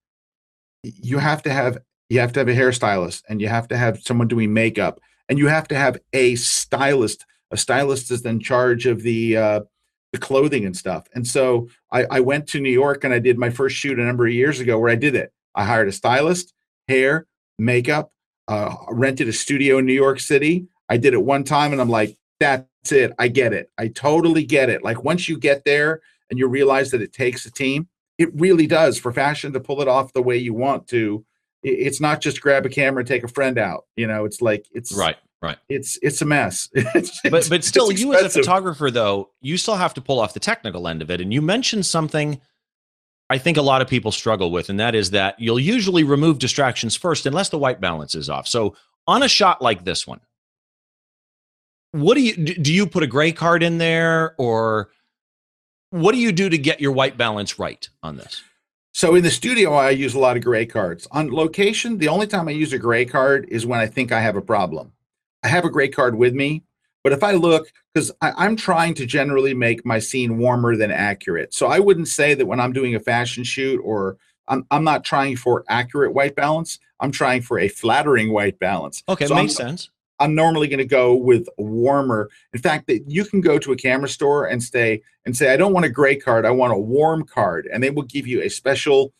you 0.83 1.18
have 1.18 1.42
to 1.42 1.50
have 1.50 1.78
you 2.09 2.20
have 2.20 2.33
to 2.33 2.40
have 2.40 2.48
a 2.48 2.54
hairstylist 2.54 3.22
and 3.28 3.40
you 3.40 3.48
have 3.48 3.68
to 3.68 3.76
have 3.76 4.00
someone 4.00 4.28
doing 4.28 4.52
makeup 4.52 5.00
and 5.28 5.38
you 5.38 5.46
have 5.46 5.68
to 5.68 5.76
have 5.76 5.98
a 6.12 6.35
stylist. 6.35 7.24
A 7.52 7.56
stylist 7.56 8.11
is 8.11 8.24
in 8.24 8.40
charge 8.40 8.87
of 8.87 9.02
the 9.02 9.37
uh, 9.37 9.61
the 10.12 10.18
clothing 10.18 10.64
and 10.64 10.76
stuff. 10.76 11.06
And 11.14 11.26
so 11.26 11.68
I, 11.92 12.04
I 12.11 12.20
went 12.20 12.48
to 12.48 12.61
new 12.61 12.70
york 12.70 13.04
and 13.04 13.14
i 13.14 13.18
did 13.18 13.38
my 13.38 13.50
first 13.50 13.76
shoot 13.76 13.98
a 13.98 14.04
number 14.04 14.26
of 14.26 14.33
years 14.33 14.61
ago 14.61 14.78
where 14.78 14.90
i 14.90 14.96
did 14.96 15.14
it 15.14 15.33
I 15.54 15.64
hired 15.64 15.88
a 15.88 15.92
stylist, 15.92 16.52
hair, 16.88 17.26
makeup, 17.58 18.12
uh, 18.48 18.74
rented 18.88 19.28
a 19.28 19.32
studio 19.32 19.78
in 19.78 19.86
New 19.86 19.92
York 19.94 20.20
City. 20.20 20.66
I 20.88 20.96
did 20.96 21.14
it 21.14 21.22
one 21.22 21.44
time 21.44 21.72
and 21.72 21.80
I'm 21.80 21.88
like, 21.88 22.16
that's 22.40 22.66
it. 22.90 23.12
I 23.18 23.28
get 23.28 23.52
it. 23.52 23.70
I 23.78 23.88
totally 23.88 24.44
get 24.44 24.70
it. 24.70 24.82
Like 24.82 25.04
once 25.04 25.28
you 25.28 25.38
get 25.38 25.64
there 25.64 26.00
and 26.30 26.38
you 26.38 26.48
realize 26.48 26.90
that 26.90 27.02
it 27.02 27.12
takes 27.12 27.46
a 27.46 27.52
team, 27.52 27.88
it 28.18 28.28
really 28.34 28.66
does 28.66 28.98
for 28.98 29.12
fashion 29.12 29.52
to 29.52 29.60
pull 29.60 29.80
it 29.82 29.88
off 29.88 30.12
the 30.12 30.22
way 30.22 30.36
you 30.36 30.54
want 30.54 30.86
to. 30.88 31.24
It's 31.62 32.00
not 32.00 32.20
just 32.20 32.40
grab 32.40 32.64
a 32.64 32.70
camera 32.70 33.00
and 33.00 33.08
take 33.08 33.22
a 33.22 33.28
friend 33.28 33.58
out. 33.58 33.84
You 33.96 34.06
know, 34.06 34.24
it's 34.24 34.40
like 34.40 34.66
it's 34.72 34.92
right. 34.92 35.16
Right. 35.42 35.56
It's 35.70 35.98
it's 36.02 36.20
a 36.20 36.26
mess. 36.26 36.68
it's, 36.74 37.18
but 37.22 37.48
but 37.48 37.64
still, 37.64 37.90
you 37.90 38.14
as 38.14 38.36
a 38.36 38.40
photographer, 38.40 38.90
though, 38.90 39.30
you 39.40 39.56
still 39.56 39.76
have 39.76 39.94
to 39.94 40.00
pull 40.02 40.20
off 40.20 40.34
the 40.34 40.40
technical 40.40 40.86
end 40.86 41.00
of 41.00 41.10
it. 41.10 41.20
And 41.20 41.32
you 41.32 41.40
mentioned 41.40 41.86
something 41.86 42.40
I 43.30 43.38
think 43.38 43.56
a 43.56 43.62
lot 43.62 43.80
of 43.80 43.86
people 43.86 44.10
struggle 44.10 44.50
with, 44.50 44.68
and 44.68 44.80
that 44.80 44.96
is 44.96 45.10
that 45.12 45.38
you'll 45.38 45.60
usually 45.60 46.02
remove 46.02 46.40
distractions 46.40 46.96
first 46.96 47.26
unless 47.26 47.48
the 47.48 47.58
white 47.58 47.80
balance 47.80 48.16
is 48.16 48.28
off. 48.28 48.48
So 48.48 48.74
on 49.06 49.22
a 49.22 49.28
shot 49.28 49.62
like 49.62 49.84
this 49.84 50.04
one, 50.04 50.20
what 51.92 52.16
do 52.16 52.22
you 52.22 52.36
do? 52.36 52.72
You 52.72 52.88
put 52.88 53.04
a 53.04 53.06
gray 53.06 53.30
card 53.30 53.62
in 53.62 53.78
there, 53.78 54.34
or 54.36 54.90
what 55.90 56.12
do 56.12 56.18
you 56.18 56.32
do 56.32 56.48
to 56.48 56.58
get 56.58 56.80
your 56.80 56.92
white 56.92 57.16
balance 57.16 57.58
right 57.58 57.88
on 58.02 58.16
this? 58.16 58.42
So 58.92 59.14
in 59.14 59.22
the 59.22 59.30
studio, 59.30 59.74
I 59.74 59.90
use 59.90 60.14
a 60.14 60.18
lot 60.18 60.36
of 60.36 60.42
gray 60.42 60.66
cards. 60.66 61.06
On 61.12 61.32
location, 61.32 61.98
the 61.98 62.08
only 62.08 62.26
time 62.26 62.48
I 62.48 62.52
use 62.52 62.72
a 62.72 62.78
gray 62.78 63.04
card 63.04 63.46
is 63.48 63.64
when 63.64 63.78
I 63.78 63.86
think 63.86 64.10
I 64.10 64.20
have 64.20 64.34
a 64.34 64.42
problem. 64.42 64.92
I 65.44 65.48
have 65.48 65.64
a 65.64 65.70
gray 65.70 65.88
card 65.88 66.16
with 66.16 66.34
me, 66.34 66.64
but 67.02 67.12
if 67.12 67.22
I 67.22 67.32
look, 67.32 67.72
because 67.94 68.12
I'm 68.20 68.56
trying 68.56 68.94
to 68.94 69.06
generally 69.06 69.54
make 69.54 69.84
my 69.84 69.98
scene 69.98 70.38
warmer 70.38 70.76
than 70.76 70.90
accurate. 70.90 71.54
So 71.54 71.66
I 71.66 71.78
wouldn't 71.78 72.08
say 72.08 72.34
that 72.34 72.46
when 72.46 72.60
I'm 72.60 72.72
doing 72.72 72.94
a 72.94 73.00
fashion 73.00 73.44
shoot 73.44 73.80
or 73.82 74.16
I'm, 74.48 74.66
I'm 74.70 74.84
not 74.84 75.04
trying 75.04 75.36
for 75.36 75.64
accurate 75.68 76.12
white 76.12 76.36
balance. 76.36 76.78
I'm 77.00 77.10
trying 77.10 77.42
for 77.42 77.58
a 77.58 77.68
flattering 77.68 78.32
white 78.32 78.58
balance. 78.58 79.02
Okay, 79.08 79.26
so 79.26 79.34
makes 79.34 79.58
I'm, 79.58 79.68
sense. 79.68 79.90
I'm 80.18 80.34
normally 80.34 80.68
going 80.68 80.78
to 80.78 80.84
go 80.84 81.14
with 81.14 81.48
warmer. 81.56 82.28
In 82.52 82.60
fact, 82.60 82.86
that 82.88 83.10
you 83.10 83.24
can 83.24 83.40
go 83.40 83.58
to 83.58 83.72
a 83.72 83.76
camera 83.76 84.08
store 84.08 84.46
and 84.46 84.62
stay 84.62 85.02
and 85.24 85.34
say, 85.34 85.52
I 85.52 85.56
don't 85.56 85.72
want 85.72 85.86
a 85.86 85.90
gray 85.90 86.16
card, 86.16 86.44
I 86.44 86.50
want 86.50 86.74
a 86.74 86.78
warm 86.78 87.24
card, 87.24 87.68
and 87.72 87.82
they 87.82 87.90
will 87.90 88.02
give 88.02 88.26
you 88.26 88.42
a 88.42 88.50
special 88.50 89.14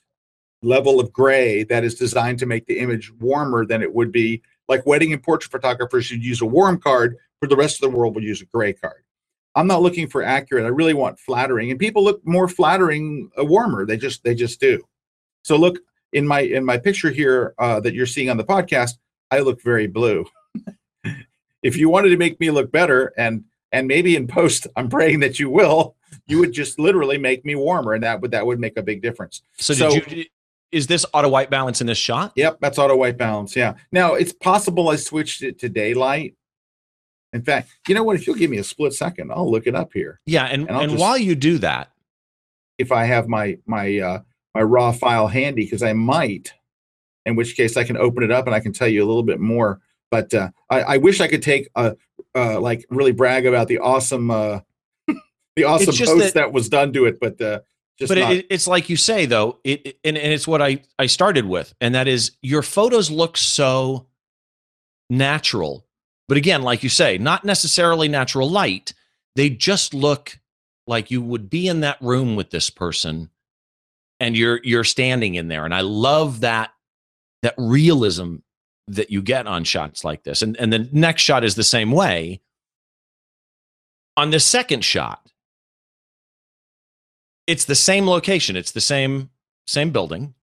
level 0.63 1.01
of 1.01 1.11
gray 1.11 1.65
that 1.65 1.85
is 1.85 1.95
designed 1.95 2.39
to 2.41 2.47
make 2.47 2.67
the 2.67 2.79
image 2.79 3.11
warmer 3.19 3.65
than 3.65 3.83
it 3.83 3.95
would 3.95 4.13
be. 4.13 4.43
Like 4.69 4.87
wedding 4.87 5.13
and 5.13 5.23
portrait 5.23 5.51
photographers 5.51 6.05
should 6.05 6.23
use 6.23 6.43
a 6.43 6.47
warm 6.47 6.79
card 6.79 7.17
for 7.41 7.49
the 7.49 7.57
rest 7.57 7.83
of 7.83 7.91
the 7.91 7.97
world 7.97 8.15
will 8.15 8.23
use 8.23 8.43
a 8.43 8.47
gray 8.47 8.73
card. 8.73 9.03
I'm 9.57 9.67
not 9.67 9.83
looking 9.83 10.07
for 10.07 10.23
accurate. 10.23 10.65
I 10.65 10.69
really 10.69 10.95
want 10.95 11.19
flattering, 11.19 11.71
and 11.71 11.81
people 11.81 12.05
look 12.05 12.25
more 12.25 12.47
flattering, 12.47 13.31
uh, 13.39 13.45
warmer. 13.45 13.85
They 13.85 13.97
just 13.97 14.23
they 14.23 14.35
just 14.35 14.61
do. 14.61 14.81
So 15.43 15.57
look 15.57 15.79
in 16.13 16.27
my 16.27 16.41
in 16.41 16.65
my 16.65 16.79
picture 16.79 17.11
here 17.11 17.55
uh, 17.59 17.81
that 17.81 17.95
you're 17.95 18.07
seeing 18.07 18.31
on 18.31 18.37
the 18.37 18.45
podcast. 18.45 18.99
I 19.31 19.41
look 19.41 19.61
very 19.63 19.87
blue. 19.87 20.25
if 21.63 21.77
you 21.77 21.89
wanted 21.89 22.11
to 22.11 22.17
make 22.17 22.39
me 22.39 22.51
look 22.51 22.71
better, 22.71 23.13
and 23.17 23.45
and 23.73 23.89
maybe 23.89 24.15
in 24.15 24.29
post, 24.29 24.69
I'm 24.77 24.89
praying 24.89 25.21
that 25.21 25.41
you 25.41 25.51
will. 25.51 25.97
You 26.27 26.39
would 26.39 26.53
just 26.53 26.79
literally 26.79 27.19
make 27.19 27.45
me 27.45 27.57
warmer, 27.57 27.95
and 27.95 28.05
that 28.05 28.21
would 28.21 28.31
that 28.31 28.47
would 28.47 28.61
make 28.61 28.77
a 28.77 28.83
big 28.83 29.03
difference. 29.03 29.43
So, 29.57 29.75
so 29.75 29.93
you? 29.95 30.27
Is 30.71 30.87
this 30.87 31.05
auto 31.13 31.29
white 31.29 31.51
balance 31.51 31.81
in 31.81 31.89
this 31.89 31.99
shot? 31.99 32.33
Yep, 32.37 32.59
that's 32.61 32.79
auto 32.79 32.95
white 32.95 33.17
balance. 33.17 33.57
Yeah. 33.57 33.75
Now 33.91 34.15
it's 34.15 34.33
possible 34.33 34.89
I 34.89 34.97
switched 34.97 35.43
it 35.43 35.59
to 35.61 35.69
daylight 35.69 36.37
in 37.33 37.43
fact, 37.43 37.71
you 37.87 37.95
know 37.95 38.03
what? 38.03 38.17
If 38.17 38.27
you'll 38.27 38.37
give 38.37 38.51
me 38.51 38.59
a 38.59 38.65
split 38.65 38.93
second, 38.93 39.31
I'll 39.31 39.51
look 39.51 39.67
it 39.67 39.75
up 39.75 39.93
here. 39.93 40.21
Yeah, 40.27 40.45
and 40.45 40.69
and, 40.69 40.79
and 40.79 40.91
just, 40.93 41.01
while 41.01 41.17
you 41.17 41.35
do 41.35 41.59
that, 41.59 41.93
if 42.79 42.91
I 42.91 43.05
have 43.05 43.29
my 43.29 43.59
my 43.67 43.99
uh, 43.99 44.21
my 44.55 44.63
raw 44.63 44.93
file 44.93 45.29
handy, 45.29 45.65
because 45.65 45.83
I 45.83 45.93
might, 45.93 46.53
in 47.25 47.37
which 47.37 47.57
case 47.57 47.77
I 47.77 47.85
can 47.85 47.97
open 47.97 48.25
it 48.25 48.33
up 48.33 48.47
and 48.47 48.55
I 48.55 48.61
can 48.61 48.73
tell 48.73 48.89
you 48.89 49.05
a 49.05 49.07
little 49.07 49.23
bit 49.23 49.39
more. 49.39 49.81
But 50.11 50.35
uh, 50.35 50.51
I, 50.71 50.81
I 50.83 50.97
wish 50.97 51.21
I 51.21 51.29
could 51.29 51.43
take 51.43 51.69
a 51.77 51.97
uh, 52.35 52.61
like 52.61 52.85
really 52.91 53.13
brag 53.13 53.47
about 53.47 53.69
the 53.69 53.79
awesome 53.79 54.31
uh, 54.31 54.61
the 55.57 55.65
awesome 55.65 55.95
post 55.95 56.19
that, 56.19 56.35
that, 56.35 56.53
was 56.53 56.69
done 56.69 56.93
to 56.95 57.05
it, 57.05 57.21
but 57.21 57.41
uh, 57.41 57.61
but 58.09 58.19
it, 58.19 58.47
it's 58.51 58.67
like 58.67 58.89
you 58.89 58.97
say 58.97 59.27
though, 59.27 59.61
it 59.63 59.99
and, 60.03 60.17
and 60.19 60.33
it's 60.33 60.49
what 60.49 60.61
I 60.61 60.83
I 60.99 61.07
started 61.07 61.47
with, 61.47 61.75
and 61.81 61.95
that 61.95 62.09
is 62.09 62.33
your 62.43 62.63
photos 62.63 63.09
look 63.09 63.37
so 63.37 64.07
natural 65.09 65.87
but 66.31 66.37
again, 66.37 66.63
like 66.63 66.85
you 66.85 66.89
say, 66.89 67.19
not 67.19 67.45
necessarily 67.45 68.07
natural 68.07 68.49
light. 68.49 68.95
they 69.35 69.51
just 69.51 69.95
look 69.95 70.39
like 70.87 71.11
you 71.11 71.21
would 71.21 71.51
be 71.51 71.67
in 71.67 71.81
that 71.81 72.01
room 72.01 72.37
with 72.37 72.51
this 72.51 72.71
person 72.71 73.31
and 74.21 74.37
you're 74.37 74.61
you're 74.63 74.85
standing 74.85 75.35
in 75.35 75.49
there. 75.49 75.65
And 75.65 75.75
i 75.75 75.81
love 75.81 76.41
that 76.41 76.71
that 77.43 77.55
realism 77.59 78.37
that 78.87 79.11
you 79.11 79.23
get 79.23 79.49
on 79.49 79.65
shots 79.65 80.05
like 80.05 80.23
this. 80.23 80.41
And 80.41 80.57
and 80.59 80.73
the 80.73 80.89
next 80.93 81.23
shot 81.23 81.43
is 81.43 81.57
the 81.57 81.65
same 81.65 81.91
way. 81.91 82.41
On 84.17 84.31
the 84.31 84.39
second 84.39 84.85
shot 84.85 85.29
it's 87.49 87.65
the 87.65 87.75
same 87.75 88.07
location. 88.07 88.55
It's 88.55 88.71
the 88.71 88.81
same 88.81 89.31
same 89.67 89.91
building 89.91 90.35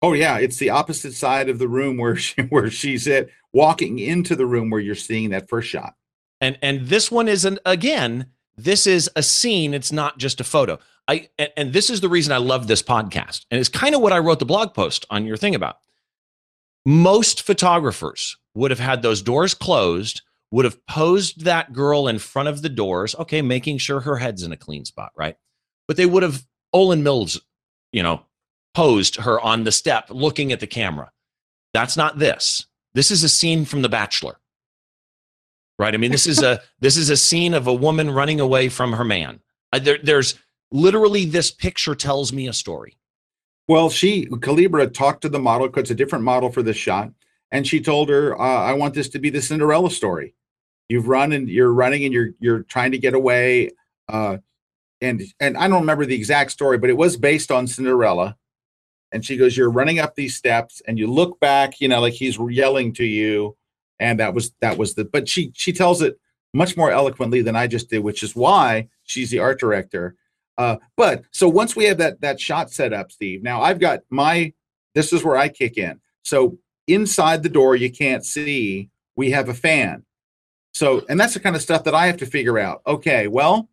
Oh 0.00 0.12
yeah, 0.12 0.38
it's 0.38 0.58
the 0.58 0.70
opposite 0.70 1.14
side 1.14 1.48
of 1.48 1.58
the 1.58 1.68
room 1.68 1.96
where 1.96 2.16
she 2.16 2.42
where 2.42 2.70
she's 2.70 3.06
at 3.08 3.28
walking 3.52 3.98
into 3.98 4.36
the 4.36 4.46
room 4.46 4.70
where 4.70 4.80
you're 4.80 4.94
seeing 4.94 5.30
that 5.30 5.48
first 5.48 5.68
shot. 5.68 5.94
and 6.40 6.58
and 6.62 6.86
this 6.86 7.10
one 7.10 7.28
isn't 7.28 7.58
again 7.64 8.26
this 8.56 8.86
is 8.88 9.08
a 9.14 9.22
scene 9.22 9.72
it's 9.72 9.92
not 9.92 10.18
just 10.18 10.40
a 10.40 10.44
photo. 10.44 10.78
I 11.06 11.28
and, 11.38 11.50
and 11.56 11.72
this 11.72 11.90
is 11.90 12.00
the 12.00 12.08
reason 12.08 12.32
i 12.32 12.38
love 12.38 12.66
this 12.66 12.82
podcast 12.82 13.46
and 13.50 13.58
it's 13.58 13.68
kind 13.68 13.94
of 13.94 14.00
what 14.00 14.12
i 14.12 14.18
wrote 14.18 14.38
the 14.38 14.44
blog 14.44 14.74
post 14.74 15.06
on 15.10 15.26
your 15.26 15.36
thing 15.36 15.54
about. 15.54 15.78
Most 16.84 17.42
photographers 17.42 18.36
would 18.54 18.70
have 18.70 18.80
had 18.80 19.02
those 19.02 19.22
doors 19.22 19.54
closed 19.54 20.22
would 20.50 20.64
have 20.64 20.84
posed 20.86 21.44
that 21.44 21.72
girl 21.74 22.08
in 22.08 22.18
front 22.18 22.48
of 22.48 22.62
the 22.62 22.68
doors 22.68 23.14
okay 23.16 23.42
making 23.42 23.78
sure 23.78 24.00
her 24.00 24.16
head's 24.16 24.42
in 24.42 24.52
a 24.52 24.56
clean 24.56 24.84
spot 24.84 25.12
right? 25.16 25.36
But 25.86 25.96
they 25.96 26.06
would 26.06 26.22
have 26.22 26.46
Olan 26.74 27.02
Mills 27.02 27.40
you 27.92 28.02
know 28.02 28.22
posed 28.78 29.16
her 29.16 29.40
on 29.40 29.64
the 29.64 29.72
step 29.72 30.06
looking 30.10 30.52
at 30.52 30.60
the 30.60 30.66
camera 30.66 31.10
that's 31.72 31.96
not 31.96 32.18
this 32.18 32.66
this 32.94 33.10
is 33.10 33.22
a 33.24 33.28
scene 33.28 33.64
from 33.64 33.82
the 33.82 33.88
bachelor 33.88 34.38
right? 35.78 35.94
I 35.94 35.96
mean, 35.96 36.10
this 36.10 36.26
is 36.26 36.42
a 36.42 36.60
this 36.80 36.96
is 36.96 37.10
a 37.10 37.16
scene 37.16 37.54
of 37.54 37.66
a 37.66 37.74
woman 37.74 38.10
running 38.10 38.40
away 38.40 38.68
from 38.68 38.92
her 38.92 39.04
man. 39.04 39.40
Uh, 39.72 39.78
there, 39.78 39.98
there's 40.02 40.34
literally 40.70 41.24
this 41.24 41.50
picture 41.50 41.94
tells 41.94 42.32
me 42.32 42.48
a 42.48 42.52
story. 42.52 42.96
Well, 43.68 43.90
she 43.90 44.26
Kalebra 44.26 44.92
talked 44.92 45.22
to 45.22 45.28
the 45.28 45.38
model 45.38 45.68
because 45.68 45.82
it's 45.82 45.90
a 45.90 45.94
different 45.94 46.24
model 46.24 46.50
for 46.50 46.62
this 46.62 46.76
shot, 46.76 47.10
and 47.50 47.66
she 47.66 47.80
told 47.80 48.08
her, 48.08 48.38
uh, 48.40 48.62
"I 48.62 48.72
want 48.74 48.94
this 48.94 49.08
to 49.10 49.18
be 49.18 49.30
the 49.30 49.42
Cinderella 49.42 49.90
story. 49.90 50.34
You've 50.88 51.08
run 51.08 51.32
and 51.32 51.48
you're 51.48 51.72
running 51.72 52.04
and 52.04 52.12
you're 52.12 52.30
you're 52.40 52.62
trying 52.62 52.92
to 52.92 52.98
get 52.98 53.14
away." 53.14 53.70
Uh, 54.08 54.38
and 55.00 55.22
and 55.38 55.56
I 55.56 55.68
don't 55.68 55.80
remember 55.80 56.06
the 56.06 56.14
exact 56.14 56.50
story, 56.50 56.78
but 56.78 56.90
it 56.90 56.96
was 56.96 57.16
based 57.16 57.50
on 57.50 57.66
Cinderella. 57.66 58.36
And 59.12 59.24
she 59.24 59.36
goes, 59.36 59.56
"You're 59.56 59.70
running 59.70 59.98
up 59.98 60.14
these 60.14 60.36
steps, 60.36 60.82
and 60.86 60.98
you 60.98 61.06
look 61.06 61.40
back, 61.40 61.80
you 61.80 61.88
know, 61.88 62.00
like 62.00 62.14
he's 62.14 62.38
yelling 62.50 62.92
to 62.94 63.04
you." 63.04 63.56
And 64.00 64.20
that 64.20 64.34
was 64.34 64.52
that 64.60 64.78
was 64.78 64.94
the. 64.94 65.04
But 65.04 65.28
she 65.28 65.52
she 65.54 65.72
tells 65.72 66.02
it 66.02 66.18
much 66.54 66.76
more 66.76 66.90
eloquently 66.90 67.42
than 67.42 67.56
I 67.56 67.66
just 67.66 67.90
did, 67.90 68.00
which 68.00 68.22
is 68.22 68.36
why 68.36 68.88
she's 69.04 69.30
the 69.30 69.38
art 69.38 69.60
director. 69.60 70.16
Uh, 70.56 70.76
but 70.96 71.22
so 71.30 71.48
once 71.48 71.76
we 71.76 71.84
have 71.84 71.98
that 71.98 72.20
that 72.20 72.40
shot 72.40 72.70
set 72.70 72.92
up, 72.92 73.12
Steve. 73.12 73.42
Now 73.42 73.62
I've 73.62 73.80
got 73.80 74.00
my. 74.10 74.52
This 74.94 75.12
is 75.12 75.22
where 75.22 75.36
I 75.36 75.48
kick 75.48 75.78
in. 75.78 76.00
So 76.24 76.58
inside 76.86 77.42
the 77.42 77.48
door, 77.48 77.76
you 77.76 77.90
can't 77.90 78.24
see. 78.24 78.90
We 79.16 79.30
have 79.30 79.48
a 79.48 79.54
fan. 79.54 80.04
So 80.72 81.04
and 81.08 81.18
that's 81.18 81.34
the 81.34 81.40
kind 81.40 81.56
of 81.56 81.62
stuff 81.62 81.84
that 81.84 81.94
I 81.94 82.06
have 82.06 82.18
to 82.18 82.26
figure 82.26 82.58
out. 82.58 82.82
Okay, 82.86 83.28
well, 83.28 83.68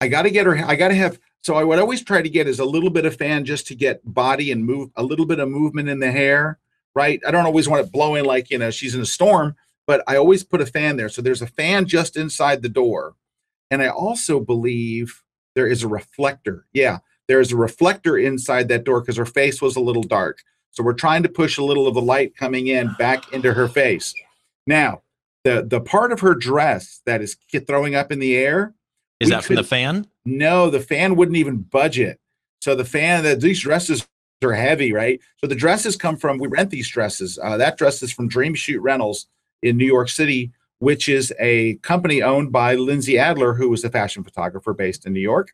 I 0.00 0.08
got 0.08 0.22
to 0.22 0.30
get 0.30 0.46
her. 0.46 0.56
I 0.56 0.74
got 0.74 0.88
to 0.88 0.94
have. 0.94 1.18
So 1.42 1.54
I 1.54 1.64
would 1.64 1.78
always 1.78 2.02
try 2.02 2.20
to 2.22 2.28
get 2.28 2.46
is 2.46 2.60
a 2.60 2.64
little 2.64 2.90
bit 2.90 3.06
of 3.06 3.16
fan 3.16 3.44
just 3.44 3.66
to 3.68 3.74
get 3.74 4.00
body 4.04 4.52
and 4.52 4.64
move 4.64 4.90
a 4.96 5.02
little 5.02 5.26
bit 5.26 5.40
of 5.40 5.48
movement 5.48 5.88
in 5.88 5.98
the 5.98 6.12
hair, 6.12 6.58
right? 6.94 7.20
I 7.26 7.30
don't 7.30 7.46
always 7.46 7.68
want 7.68 7.86
it 7.86 7.92
blowing 7.92 8.24
like 8.24 8.50
you 8.50 8.58
know 8.58 8.70
she's 8.70 8.94
in 8.94 9.00
a 9.00 9.06
storm, 9.06 9.56
but 9.86 10.02
I 10.06 10.16
always 10.16 10.44
put 10.44 10.60
a 10.60 10.66
fan 10.66 10.96
there. 10.96 11.08
So 11.08 11.22
there's 11.22 11.42
a 11.42 11.46
fan 11.46 11.86
just 11.86 12.16
inside 12.16 12.62
the 12.62 12.68
door, 12.68 13.14
and 13.70 13.82
I 13.82 13.88
also 13.88 14.40
believe 14.40 15.22
there 15.54 15.66
is 15.66 15.82
a 15.82 15.88
reflector. 15.88 16.66
Yeah, 16.72 16.98
there 17.26 17.40
is 17.40 17.52
a 17.52 17.56
reflector 17.56 18.18
inside 18.18 18.68
that 18.68 18.84
door 18.84 19.00
because 19.00 19.16
her 19.16 19.26
face 19.26 19.62
was 19.62 19.76
a 19.76 19.80
little 19.80 20.02
dark. 20.02 20.42
So 20.72 20.82
we're 20.82 20.92
trying 20.92 21.22
to 21.22 21.28
push 21.28 21.58
a 21.58 21.64
little 21.64 21.86
of 21.86 21.94
the 21.94 22.02
light 22.02 22.36
coming 22.36 22.68
in 22.68 22.94
back 22.98 23.32
into 23.32 23.54
her 23.54 23.66
face. 23.66 24.14
Now, 24.66 25.02
the 25.44 25.64
the 25.66 25.80
part 25.80 26.12
of 26.12 26.20
her 26.20 26.34
dress 26.34 27.00
that 27.06 27.22
is 27.22 27.36
throwing 27.66 27.94
up 27.94 28.12
in 28.12 28.18
the 28.18 28.36
air, 28.36 28.74
Is 29.20 29.30
that 29.30 29.44
from 29.44 29.56
the 29.56 29.64
fan? 29.64 30.06
No, 30.24 30.70
the 30.70 30.80
fan 30.80 31.16
wouldn't 31.16 31.36
even 31.36 31.58
budget. 31.58 32.18
So 32.60 32.74
the 32.74 32.84
fan 32.84 33.24
that 33.24 33.40
these 33.40 33.60
dresses 33.60 34.06
are 34.42 34.52
heavy, 34.52 34.92
right? 34.92 35.20
So 35.38 35.46
the 35.46 35.54
dresses 35.54 35.96
come 35.96 36.16
from 36.16 36.38
we 36.38 36.48
rent 36.48 36.70
these 36.70 36.88
dresses. 36.88 37.38
Uh, 37.42 37.56
that 37.56 37.78
dress 37.78 38.02
is 38.02 38.12
from 38.12 38.28
Dream 38.28 38.54
Shoot 38.54 38.80
Rentals 38.80 39.26
in 39.62 39.76
New 39.76 39.86
York 39.86 40.08
City, 40.08 40.52
which 40.78 41.08
is 41.08 41.32
a 41.38 41.74
company 41.76 42.22
owned 42.22 42.52
by 42.52 42.74
Lindsay 42.74 43.18
Adler, 43.18 43.54
who 43.54 43.68
was 43.68 43.84
a 43.84 43.90
fashion 43.90 44.24
photographer 44.24 44.72
based 44.72 45.06
in 45.06 45.12
New 45.12 45.20
York. 45.20 45.52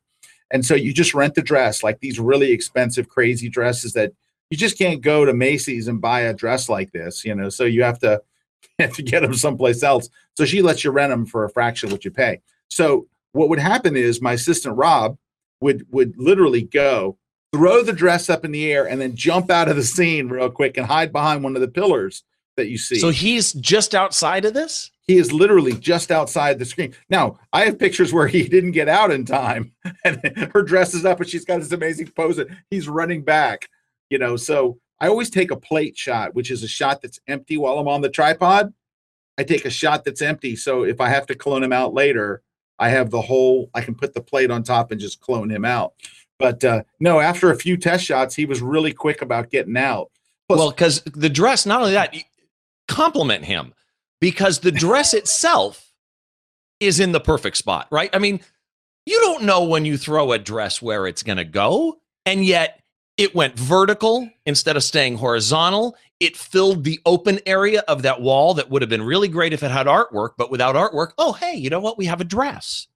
And 0.52 0.64
so 0.64 0.74
you 0.74 0.92
just 0.92 1.14
rent 1.14 1.34
the 1.34 1.42
dress, 1.42 1.82
like 1.82 1.98
these 2.00 2.20
really 2.20 2.52
expensive, 2.52 3.08
crazy 3.08 3.48
dresses 3.48 3.92
that 3.94 4.12
you 4.50 4.56
just 4.56 4.78
can't 4.78 5.00
go 5.00 5.24
to 5.24 5.34
Macy's 5.34 5.88
and 5.88 6.00
buy 6.00 6.20
a 6.20 6.34
dress 6.34 6.68
like 6.68 6.92
this, 6.92 7.24
you 7.24 7.34
know. 7.34 7.48
So 7.48 7.64
you 7.64 7.82
have 7.82 7.98
to 8.00 8.22
have 8.78 8.94
to 8.94 9.02
get 9.02 9.22
them 9.22 9.34
someplace 9.34 9.82
else. 9.82 10.08
So 10.36 10.44
she 10.44 10.62
lets 10.62 10.84
you 10.84 10.90
rent 10.90 11.10
them 11.10 11.26
for 11.26 11.44
a 11.44 11.50
fraction 11.50 11.88
of 11.88 11.92
what 11.92 12.04
you 12.04 12.10
pay. 12.10 12.40
So 12.68 13.08
what 13.32 13.48
would 13.48 13.58
happen 13.58 13.96
is 13.96 14.22
my 14.22 14.34
assistant 14.34 14.76
Rob 14.76 15.16
would 15.60 15.86
would 15.90 16.14
literally 16.16 16.62
go 16.62 17.18
throw 17.52 17.82
the 17.82 17.92
dress 17.92 18.28
up 18.28 18.44
in 18.44 18.52
the 18.52 18.70
air 18.70 18.86
and 18.86 19.00
then 19.00 19.16
jump 19.16 19.50
out 19.50 19.68
of 19.68 19.76
the 19.76 19.82
scene 19.82 20.28
real 20.28 20.50
quick 20.50 20.76
and 20.76 20.86
hide 20.86 21.12
behind 21.12 21.42
one 21.42 21.54
of 21.54 21.62
the 21.62 21.68
pillars 21.68 22.24
that 22.56 22.68
you 22.68 22.78
see. 22.78 22.98
So 22.98 23.10
he's 23.10 23.52
just 23.54 23.94
outside 23.94 24.44
of 24.44 24.54
this? 24.54 24.90
he 25.06 25.18
is 25.18 25.32
literally 25.32 25.72
just 25.72 26.10
outside 26.10 26.58
the 26.58 26.64
screen. 26.64 26.94
Now, 27.08 27.38
I 27.52 27.64
have 27.64 27.78
pictures 27.78 28.12
where 28.12 28.26
he 28.26 28.42
didn't 28.48 28.72
get 28.72 28.88
out 28.88 29.10
in 29.10 29.24
time 29.24 29.72
and 30.04 30.20
her 30.52 30.62
dress 30.62 30.94
is 30.94 31.04
up 31.04 31.20
and 31.20 31.28
she's 31.28 31.44
got 31.44 31.60
this 31.60 31.72
amazing 31.72 32.08
pose 32.08 32.38
and 32.38 32.56
he's 32.70 32.88
running 32.88 33.22
back, 33.22 33.68
you 34.10 34.18
know. 34.18 34.36
So 34.36 34.78
I 35.00 35.08
always 35.08 35.30
take 35.30 35.50
a 35.50 35.56
plate 35.56 35.96
shot, 35.96 36.34
which 36.34 36.50
is 36.50 36.62
a 36.62 36.68
shot 36.68 37.02
that's 37.02 37.20
empty 37.28 37.56
while 37.56 37.78
I'm 37.78 37.88
on 37.88 38.00
the 38.00 38.08
tripod. 38.08 38.72
I 39.38 39.44
take 39.44 39.64
a 39.64 39.70
shot 39.70 40.04
that's 40.04 40.22
empty. 40.22 40.56
So 40.56 40.84
if 40.84 41.00
I 41.00 41.08
have 41.08 41.26
to 41.26 41.34
clone 41.34 41.62
him 41.62 41.72
out 41.72 41.94
later, 41.94 42.42
I 42.78 42.90
have 42.90 43.10
the 43.10 43.20
whole, 43.20 43.70
I 43.74 43.80
can 43.80 43.94
put 43.94 44.14
the 44.14 44.20
plate 44.20 44.50
on 44.50 44.62
top 44.62 44.90
and 44.90 45.00
just 45.00 45.20
clone 45.20 45.50
him 45.50 45.64
out. 45.64 45.94
But 46.38 46.62
uh, 46.64 46.82
no, 47.00 47.20
after 47.20 47.50
a 47.50 47.56
few 47.56 47.76
test 47.76 48.04
shots, 48.04 48.34
he 48.34 48.44
was 48.44 48.60
really 48.60 48.92
quick 48.92 49.22
about 49.22 49.50
getting 49.50 49.76
out. 49.76 50.10
Plus- 50.48 50.58
Well, 50.58 50.70
because 50.70 51.02
the 51.02 51.30
dress, 51.30 51.64
not 51.66 51.80
only 51.80 51.92
that, 51.94 52.14
compliment 52.88 53.44
him 53.44 53.72
because 54.20 54.60
the 54.60 54.72
dress 54.72 55.14
itself 55.20 55.92
is 56.80 57.00
in 57.00 57.12
the 57.12 57.20
perfect 57.20 57.56
spot, 57.56 57.88
right? 57.90 58.10
I 58.12 58.18
mean, 58.18 58.40
you 59.06 59.18
don't 59.20 59.44
know 59.44 59.64
when 59.64 59.84
you 59.84 59.96
throw 59.96 60.32
a 60.32 60.38
dress 60.38 60.82
where 60.82 61.06
it's 61.06 61.22
going 61.22 61.38
to 61.38 61.44
go, 61.44 61.98
and 62.26 62.44
yet 62.44 62.80
it 63.16 63.34
went 63.34 63.58
vertical 63.58 64.28
instead 64.44 64.76
of 64.76 64.82
staying 64.82 65.16
horizontal. 65.16 65.96
It 66.20 66.36
filled 66.36 66.84
the 66.84 67.00
open 67.06 67.40
area 67.46 67.82
of 67.88 68.02
that 68.02 68.20
wall 68.20 68.54
that 68.54 68.70
would 68.70 68.82
have 68.82 68.88
been 68.88 69.02
really 69.02 69.28
great 69.28 69.52
if 69.52 69.62
it 69.62 69.70
had 69.70 69.86
artwork, 69.86 70.30
but 70.36 70.50
without 70.50 70.74
artwork, 70.74 71.12
oh, 71.18 71.32
hey, 71.32 71.54
you 71.54 71.70
know 71.70 71.80
what? 71.80 71.98
We 71.98 72.06
have 72.06 72.20
a 72.20 72.24
dress. 72.24 72.88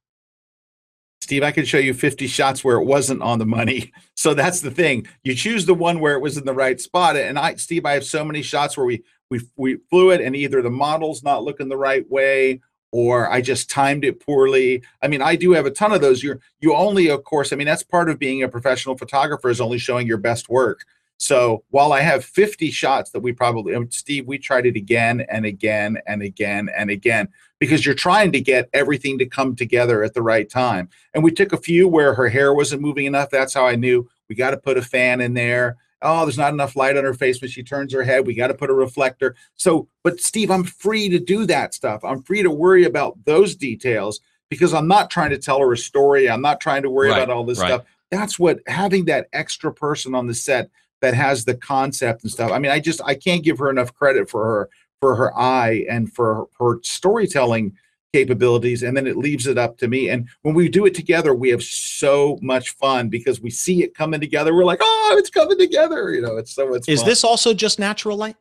Steve, 1.22 1.42
I 1.42 1.52
can 1.52 1.64
show 1.64 1.78
you 1.78 1.94
50 1.94 2.26
shots 2.26 2.64
where 2.64 2.76
it 2.76 2.84
wasn't 2.84 3.22
on 3.22 3.38
the 3.38 3.46
money. 3.46 3.92
So 4.20 4.34
that's 4.34 4.60
the 4.60 4.70
thing. 4.70 5.06
You 5.22 5.34
choose 5.34 5.64
the 5.64 5.72
one 5.72 5.98
where 5.98 6.12
it 6.12 6.20
was 6.20 6.36
in 6.36 6.44
the 6.44 6.52
right 6.52 6.78
spot. 6.78 7.16
And 7.16 7.38
I, 7.38 7.54
Steve, 7.54 7.86
I 7.86 7.92
have 7.92 8.04
so 8.04 8.22
many 8.22 8.42
shots 8.42 8.76
where 8.76 8.84
we 8.84 9.02
we 9.30 9.40
we 9.56 9.78
flew 9.88 10.10
it 10.10 10.20
and 10.20 10.36
either 10.36 10.60
the 10.60 10.68
model's 10.68 11.22
not 11.22 11.42
looking 11.42 11.70
the 11.70 11.76
right 11.78 12.04
way 12.10 12.60
or 12.92 13.30
I 13.30 13.40
just 13.40 13.70
timed 13.70 14.04
it 14.04 14.24
poorly. 14.24 14.82
I 15.02 15.08
mean, 15.08 15.22
I 15.22 15.36
do 15.36 15.52
have 15.52 15.66
a 15.66 15.70
ton 15.70 15.92
of 15.92 16.00
those. 16.00 16.22
You're 16.22 16.40
you 16.60 16.74
only, 16.74 17.08
of 17.08 17.24
course, 17.24 17.52
I 17.52 17.56
mean, 17.56 17.66
that's 17.66 17.82
part 17.82 18.10
of 18.10 18.18
being 18.18 18.42
a 18.42 18.48
professional 18.48 18.96
photographer 18.96 19.48
is 19.48 19.60
only 19.60 19.78
showing 19.78 20.06
your 20.06 20.18
best 20.18 20.48
work. 20.48 20.84
So 21.20 21.64
while 21.68 21.92
I 21.92 22.00
have 22.00 22.24
50 22.24 22.70
shots 22.70 23.10
that 23.10 23.20
we 23.20 23.32
probably, 23.32 23.74
um, 23.74 23.90
Steve, 23.90 24.26
we 24.26 24.38
tried 24.38 24.64
it 24.64 24.74
again 24.74 25.20
and 25.28 25.44
again 25.44 25.98
and 26.06 26.22
again 26.22 26.70
and 26.74 26.90
again 26.90 27.28
because 27.58 27.84
you're 27.84 27.94
trying 27.94 28.32
to 28.32 28.40
get 28.40 28.70
everything 28.72 29.18
to 29.18 29.26
come 29.26 29.54
together 29.54 30.02
at 30.02 30.14
the 30.14 30.22
right 30.22 30.48
time. 30.48 30.88
And 31.12 31.22
we 31.22 31.30
took 31.30 31.52
a 31.52 31.58
few 31.58 31.86
where 31.86 32.14
her 32.14 32.30
hair 32.30 32.54
wasn't 32.54 32.80
moving 32.80 33.04
enough. 33.04 33.28
That's 33.28 33.52
how 33.52 33.66
I 33.66 33.76
knew 33.76 34.08
we 34.30 34.34
got 34.34 34.52
to 34.52 34.56
put 34.56 34.78
a 34.78 34.82
fan 34.82 35.20
in 35.20 35.34
there. 35.34 35.76
Oh, 36.02 36.24
there's 36.24 36.38
not 36.38 36.52
enough 36.52 36.76
light 36.76 36.96
on 36.96 37.04
her 37.04 37.14
face 37.14 37.40
when 37.40 37.50
she 37.50 37.62
turns 37.62 37.92
her 37.92 38.02
head. 38.02 38.26
We 38.26 38.34
got 38.34 38.48
to 38.48 38.54
put 38.54 38.70
a 38.70 38.74
reflector. 38.74 39.36
So, 39.56 39.88
but 40.02 40.20
Steve, 40.20 40.50
I'm 40.50 40.64
free 40.64 41.08
to 41.10 41.18
do 41.18 41.46
that 41.46 41.74
stuff. 41.74 42.04
I'm 42.04 42.22
free 42.22 42.42
to 42.42 42.50
worry 42.50 42.84
about 42.84 43.18
those 43.24 43.54
details 43.54 44.20
because 44.48 44.72
I'm 44.74 44.88
not 44.88 45.10
trying 45.10 45.30
to 45.30 45.38
tell 45.38 45.60
her 45.60 45.72
a 45.72 45.78
story. 45.78 46.28
I'm 46.28 46.42
not 46.42 46.60
trying 46.60 46.82
to 46.82 46.90
worry 46.90 47.10
Right, 47.10 47.22
about 47.22 47.34
all 47.34 47.44
this 47.44 47.58
right. 47.58 47.68
stuff. 47.68 47.84
That's 48.10 48.38
what 48.38 48.60
having 48.66 49.04
that 49.04 49.28
extra 49.32 49.72
person 49.72 50.14
on 50.14 50.26
the 50.26 50.34
set 50.34 50.70
that 51.02 51.14
has 51.14 51.44
the 51.44 51.54
concept 51.54 52.22
and 52.22 52.32
stuff. 52.32 52.50
I 52.50 52.58
mean, 52.58 52.70
I 52.72 52.80
just 52.80 53.00
I 53.04 53.14
can't 53.14 53.44
give 53.44 53.58
her 53.58 53.70
enough 53.70 53.94
credit 53.94 54.28
for 54.28 54.44
her 54.44 54.68
for 55.00 55.16
her 55.16 55.36
eye 55.38 55.84
and 55.88 56.12
for 56.12 56.48
her 56.58 56.78
storytelling 56.82 57.74
capabilities 58.12 58.82
and 58.82 58.96
then 58.96 59.06
it 59.06 59.16
leaves 59.16 59.46
it 59.46 59.56
up 59.56 59.78
to 59.78 59.86
me 59.86 60.08
and 60.08 60.28
when 60.42 60.52
we 60.54 60.68
do 60.68 60.84
it 60.84 60.94
together 60.94 61.32
we 61.32 61.48
have 61.48 61.62
so 61.62 62.38
much 62.42 62.70
fun 62.70 63.08
because 63.08 63.40
we 63.40 63.50
see 63.50 63.84
it 63.84 63.94
coming 63.94 64.18
together 64.20 64.52
we're 64.52 64.64
like 64.64 64.80
oh 64.82 65.14
it's 65.16 65.30
coming 65.30 65.56
together 65.56 66.10
you 66.12 66.20
know 66.20 66.36
it's 66.36 66.52
so 66.52 66.68
much 66.68 66.88
Is 66.88 67.00
fun. 67.00 67.08
this 67.08 67.22
also 67.22 67.54
just 67.54 67.78
natural 67.78 68.16
light? 68.16 68.36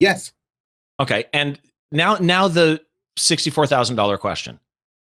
yes 0.00 0.32
Okay. 1.00 1.26
And 1.32 1.60
now 1.92 2.16
now 2.16 2.48
the 2.48 2.80
$64,000 3.20 4.18
question. 4.18 4.58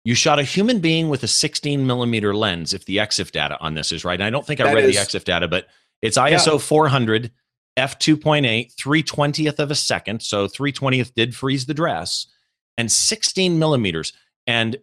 You 0.05 0.13
shot 0.13 0.37
a 0.37 0.43
human 0.43 0.79
being 0.79 1.09
with 1.09 1.23
a 1.23 1.27
16 1.27 1.87
millimeter 1.87 2.35
lens, 2.35 2.73
if 2.75 2.85
the 2.85 2.97
EXIF 2.97 3.31
data 3.31 3.57
on 3.59 3.73
this 3.73 3.91
is 3.91 4.05
right. 4.05 4.13
And 4.19 4.23
I 4.23 4.29
don't 4.29 4.45
think 4.45 4.59
I 4.59 4.65
That 4.65 4.75
read 4.75 4.85
is- 4.85 4.95
the 4.95 5.01
EXIF 5.01 5.23
data, 5.23 5.47
but 5.47 5.65
it's 6.03 6.19
ISO 6.19 6.61
400, 6.61 7.31
f2.8, 7.79 8.75
320th 8.75 9.57
of 9.59 9.71
a 9.71 9.75
second. 9.75 10.21
So 10.21 10.47
320th 10.47 11.13
did 11.15 11.35
freeze 11.35 11.65
the 11.65 11.73
dress, 11.73 12.27
and 12.77 12.91
16 12.91 13.57
millimeters. 13.59 14.13
And 14.47 14.77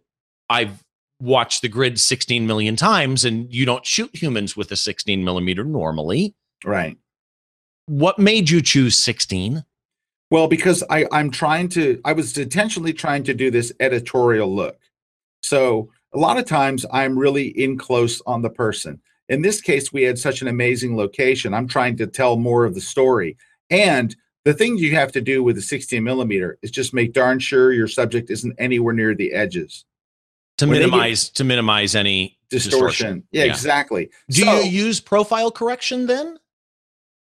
I've 0.49 0.83
watched 1.21 1.63
the 1.63 1.69
grid 1.69 1.99
16 1.99 2.47
million 2.47 2.77
times, 2.77 3.25
and 3.25 3.53
you 3.53 3.67
don't 3.67 3.85
shoot 3.85 4.15
humans 4.15 4.57
with 4.57 4.71
a 4.71 4.77
16 4.77 5.25
millimeter 5.25 5.65
normally. 5.65 6.35
Right. 6.65 6.97
What 7.87 8.19
made 8.19 8.51
you 8.51 8.63
choose 8.63 8.97
16? 8.97 9.65
Well, 10.31 10.47
because 10.47 10.85
I, 10.91 11.07
I'm 11.11 11.31
trying 11.31 11.69
to, 11.71 12.01
I 12.05 12.13
was 12.13 12.37
intentionally 12.37 12.93
trying 12.93 13.25
to 13.25 13.35
do 13.35 13.51
this 13.51 13.73
editorial 13.81 14.55
look. 14.55 14.79
So 15.43 15.91
a 16.13 16.19
lot 16.19 16.39
of 16.39 16.45
times 16.45 16.85
I'm 16.93 17.19
really 17.19 17.49
in 17.49 17.79
close 17.79 18.21
on 18.27 18.43
the 18.43 18.51
person. 18.51 19.01
In 19.29 19.43
this 19.43 19.61
case, 19.61 19.93
we 19.93 20.03
had 20.03 20.19
such 20.19 20.43
an 20.43 20.49
amazing 20.49 20.97
location. 20.97 21.55
I'm 21.55 21.69
trying 21.69 21.97
to 21.99 22.07
tell 22.07 22.37
more 22.37 22.65
of 22.65 22.75
the 22.75 22.81
story. 22.81 23.37
And 23.71 24.15
the 24.49 24.55
thing 24.55 24.79
you 24.79 24.95
have 24.95 25.13
to 25.13 25.21
do 25.21 25.43
with 25.43 25.59
a 25.59 25.61
16 25.61 26.03
millimeter 26.03 26.59
is 26.63 26.71
just 26.71 26.95
make 26.95 27.13
darn 27.13 27.39
sure 27.39 27.71
your 27.71 27.87
subject 27.87 28.31
isn't 28.31 28.57
anywhere 28.59 28.95
near 28.95 29.15
the 29.15 29.33
edges. 29.35 29.85
To 30.57 30.67
When 30.67 30.79
minimize 30.79 31.29
to 31.31 31.45
minimize 31.45 31.95
any 31.95 32.39
Distortion. 32.49 33.25
Yeah, 33.31 33.45
Yeah. 33.45 33.53
exactly. 33.53 34.09
Do 34.31 34.43
So- 34.45 34.61
you 34.63 34.71
use 34.87 35.01
profile 35.01 35.51
correction 35.51 36.07
then? 36.07 36.39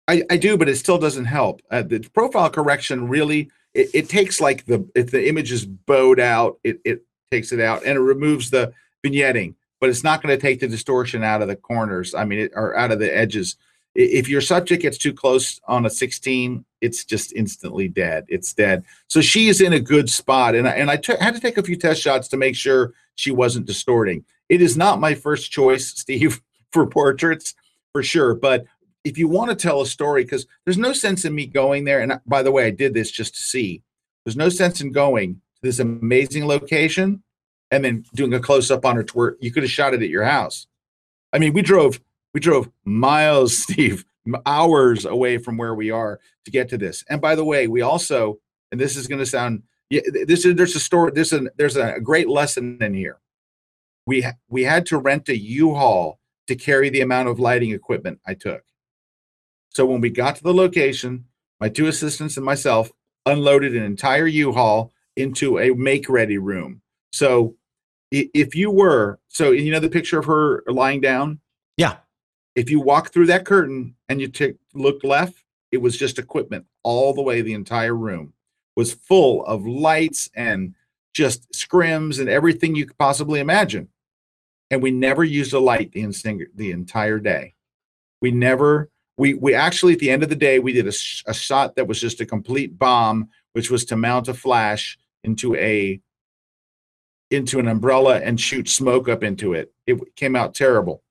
I, 0.06 0.22
I 0.30 0.36
do, 0.36 0.56
but 0.56 0.68
it 0.68 0.76
still 0.76 0.96
doesn't 0.96 1.24
help. 1.24 1.60
Uh, 1.72 1.82
the 1.82 1.98
profile 2.14 2.50
correction 2.50 3.08
really 3.08 3.50
it, 3.74 3.90
it 3.92 4.08
takes 4.08 4.40
like 4.40 4.66
the 4.66 4.88
if 4.94 5.10
the 5.10 5.28
image 5.28 5.50
is 5.50 5.66
bowed 5.66 6.20
out, 6.20 6.60
it 6.62 6.80
it 6.84 7.02
takes 7.32 7.50
it 7.50 7.58
out 7.58 7.82
and 7.84 7.96
it 7.96 8.00
removes 8.00 8.50
the 8.50 8.72
vignetting, 9.04 9.56
but 9.80 9.90
it's 9.90 10.04
not 10.04 10.22
going 10.22 10.32
to 10.38 10.40
take 10.40 10.60
the 10.60 10.68
distortion 10.68 11.24
out 11.24 11.42
of 11.42 11.48
the 11.48 11.56
corners. 11.56 12.14
I 12.14 12.24
mean, 12.24 12.38
it, 12.38 12.52
or 12.54 12.76
out 12.76 12.92
of 12.92 13.00
the 13.00 13.12
edges. 13.14 13.56
If 13.94 14.28
your 14.28 14.40
subject 14.40 14.82
gets 14.82 14.98
too 14.98 15.12
close 15.12 15.60
on 15.66 15.86
a 15.86 15.90
16, 15.90 16.64
it's 16.80 17.04
just 17.04 17.32
instantly 17.32 17.88
dead. 17.88 18.24
It's 18.28 18.52
dead. 18.52 18.84
So 19.08 19.20
she 19.20 19.48
is 19.48 19.60
in 19.60 19.72
a 19.72 19.80
good 19.80 20.08
spot, 20.08 20.54
and 20.54 20.68
I, 20.68 20.72
and 20.72 20.90
I 20.90 21.00
had 21.20 21.34
to 21.34 21.40
take 21.40 21.58
a 21.58 21.62
few 21.62 21.76
test 21.76 22.00
shots 22.00 22.28
to 22.28 22.36
make 22.36 22.54
sure 22.54 22.92
she 23.16 23.30
wasn't 23.30 23.66
distorting. 23.66 24.24
It 24.48 24.62
is 24.62 24.76
not 24.76 25.00
my 25.00 25.14
first 25.14 25.50
choice, 25.50 25.88
Steve, 25.96 26.40
for 26.72 26.86
portraits 26.86 27.54
for 27.92 28.02
sure, 28.02 28.34
but 28.34 28.66
if 29.04 29.16
you 29.16 29.28
want 29.28 29.50
to 29.50 29.56
tell 29.56 29.80
a 29.80 29.86
story, 29.86 30.22
because 30.22 30.46
there's 30.64 30.78
no 30.78 30.92
sense 30.92 31.24
in 31.24 31.34
me 31.34 31.46
going 31.46 31.84
there. 31.84 32.00
And 32.00 32.20
by 32.26 32.42
the 32.42 32.52
way, 32.52 32.66
I 32.66 32.70
did 32.70 32.94
this 32.94 33.10
just 33.10 33.34
to 33.34 33.40
see. 33.40 33.82
There's 34.24 34.36
no 34.36 34.50
sense 34.50 34.80
in 34.80 34.92
going 34.92 35.36
to 35.36 35.40
this 35.62 35.78
amazing 35.78 36.46
location 36.46 37.22
and 37.70 37.84
then 37.84 38.04
doing 38.14 38.34
a 38.34 38.40
close 38.40 38.70
up 38.70 38.84
on 38.84 38.96
her 38.96 39.04
twerk 39.04 39.36
you 39.40 39.50
could 39.50 39.62
have 39.62 39.72
shot 39.72 39.94
it 39.94 40.02
at 40.02 40.08
your 40.08 40.24
house. 40.24 40.66
I 41.32 41.38
mean, 41.38 41.52
we 41.52 41.62
drove 41.62 42.00
we 42.34 42.40
drove 42.40 42.70
miles, 42.84 43.56
Steve, 43.62 44.04
hours 44.46 45.04
away 45.04 45.38
from 45.38 45.56
where 45.56 45.74
we 45.74 45.90
are 45.90 46.20
to 46.44 46.50
get 46.50 46.68
to 46.68 46.78
this. 46.78 47.04
And 47.08 47.20
by 47.20 47.34
the 47.34 47.44
way, 47.44 47.66
we 47.66 47.82
also, 47.82 48.38
and 48.70 48.80
this 48.80 48.96
is 48.96 49.06
going 49.06 49.20
to 49.20 49.26
sound, 49.26 49.62
yeah, 49.90 50.02
this 50.26 50.44
is 50.44 50.54
there's 50.54 50.76
a 50.76 50.80
story. 50.80 51.12
This 51.14 51.32
is 51.32 51.48
there's 51.56 51.76
a 51.76 51.98
great 52.00 52.28
lesson 52.28 52.76
in 52.82 52.92
here. 52.92 53.20
We 54.06 54.26
we 54.48 54.64
had 54.64 54.84
to 54.86 54.98
rent 54.98 55.30
a 55.30 55.38
U-Haul 55.38 56.20
to 56.46 56.56
carry 56.56 56.90
the 56.90 57.00
amount 57.00 57.28
of 57.28 57.40
lighting 57.40 57.72
equipment 57.72 58.20
I 58.26 58.34
took. 58.34 58.62
So 59.70 59.86
when 59.86 60.00
we 60.00 60.10
got 60.10 60.36
to 60.36 60.42
the 60.42 60.52
location, 60.52 61.24
my 61.60 61.68
two 61.70 61.86
assistants 61.86 62.36
and 62.36 62.44
myself 62.44 62.90
unloaded 63.24 63.76
an 63.76 63.82
entire 63.82 64.26
U-Haul 64.26 64.92
into 65.16 65.58
a 65.58 65.74
make-ready 65.74 66.38
room. 66.38 66.82
So 67.12 67.56
if 68.10 68.54
you 68.54 68.70
were, 68.70 69.18
so 69.28 69.50
you 69.50 69.72
know 69.72 69.80
the 69.80 69.90
picture 69.90 70.18
of 70.18 70.24
her 70.26 70.62
lying 70.66 71.00
down? 71.00 71.40
Yeah. 71.76 71.96
If 72.58 72.70
you 72.70 72.80
walk 72.80 73.12
through 73.12 73.26
that 73.26 73.44
curtain 73.44 73.94
and 74.08 74.20
you 74.20 74.26
took 74.26 74.56
look 74.74 75.04
left, 75.04 75.44
it 75.70 75.76
was 75.76 75.96
just 75.96 76.18
equipment 76.18 76.66
all 76.82 77.14
the 77.14 77.22
way. 77.22 77.40
The 77.40 77.52
entire 77.52 77.94
room 77.94 78.32
was 78.74 78.94
full 78.94 79.46
of 79.46 79.64
lights 79.64 80.28
and 80.34 80.74
just 81.14 81.52
scrims 81.52 82.18
and 82.18 82.28
everything 82.28 82.74
you 82.74 82.84
could 82.84 82.98
possibly 82.98 83.38
imagine. 83.38 83.90
And 84.72 84.82
we 84.82 84.90
never 84.90 85.22
used 85.22 85.52
a 85.52 85.60
light 85.60 85.92
the, 85.92 86.46
the 86.52 86.72
entire 86.72 87.20
day. 87.20 87.54
We 88.20 88.32
never 88.32 88.90
we 89.16 89.34
we 89.34 89.54
actually 89.54 89.92
at 89.92 90.00
the 90.00 90.10
end 90.10 90.24
of 90.24 90.28
the 90.28 90.34
day 90.34 90.58
we 90.58 90.72
did 90.72 90.88
a, 90.88 90.92
sh- 90.92 91.22
a 91.28 91.34
shot 91.34 91.76
that 91.76 91.86
was 91.86 92.00
just 92.00 92.20
a 92.20 92.26
complete 92.26 92.76
bomb 92.76 93.28
which 93.52 93.70
was 93.70 93.84
to 93.84 93.96
mount 93.96 94.26
a 94.26 94.34
flash 94.34 94.98
into 95.22 95.54
a 95.54 96.00
into 97.30 97.60
an 97.60 97.68
umbrella 97.68 98.18
and 98.18 98.40
shoot 98.40 98.68
smoke 98.68 99.08
up 99.08 99.22
into 99.22 99.52
it 99.52 99.72
it 99.86 100.16
came 100.16 100.34
out 100.34 100.56
terrible 100.56 101.04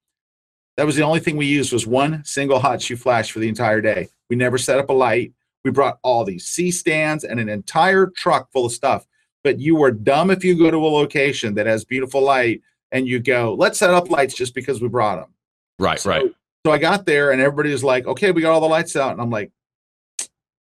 that 0.78 0.86
was 0.86 0.96
the 0.96 1.04
only 1.04 1.20
thing 1.20 1.38
we 1.38 1.46
used 1.46 1.74
was 1.74 1.86
one 1.86 2.24
single 2.24 2.60
hot 2.60 2.82
shoe 2.82 2.96
flash 2.96 3.32
for 3.32 3.40
the 3.40 3.50
entire 3.50 3.82
day 3.82 4.08
we 4.30 4.36
never 4.36 4.58
set 4.58 4.80
up 4.80 4.90
a 4.90 4.94
light 4.94 5.34
we 5.66 5.72
brought 5.72 6.00
all 6.04 6.24
these 6.24 6.46
c 6.46 6.72
stands 6.72 7.24
and 7.24 7.40
an 7.40 7.50
entire 7.50 8.08
truck 8.08 8.52
full 8.52 8.66
of 8.66 8.72
stuff 8.72 9.06
but 9.44 9.60
you 9.60 9.76
were 9.76 9.92
dumb 9.92 10.30
if 10.32 10.44
you 10.44 10.58
go 10.58 10.72
to 10.72 10.78
a 10.78 10.88
location 10.88 11.54
that 11.56 11.66
has 11.66 11.84
beautiful 11.84 12.22
light 12.22 12.62
and 12.92 13.08
you 13.08 13.20
go 13.20 13.56
let's 13.58 13.80
set 13.80 13.90
up 13.90 14.10
lights 14.10 14.34
just 14.34 14.54
because 14.54 14.82
we 14.82 14.88
brought 14.88 15.18
them 15.18 15.34
Right, 15.80 16.00
so, 16.00 16.10
right. 16.10 16.34
So 16.66 16.72
I 16.72 16.78
got 16.78 17.06
there 17.06 17.32
and 17.32 17.42
everybody 17.42 17.72
was 17.72 17.84
like, 17.84 18.08
okay, 18.08 18.32
we 18.32 18.42
got 18.42 18.52
all 18.52 18.62
the 18.62 18.68
lights 18.68 18.96
out. 18.96 19.12
And 19.12 19.22
I'm 19.22 19.30
like, 19.30 19.52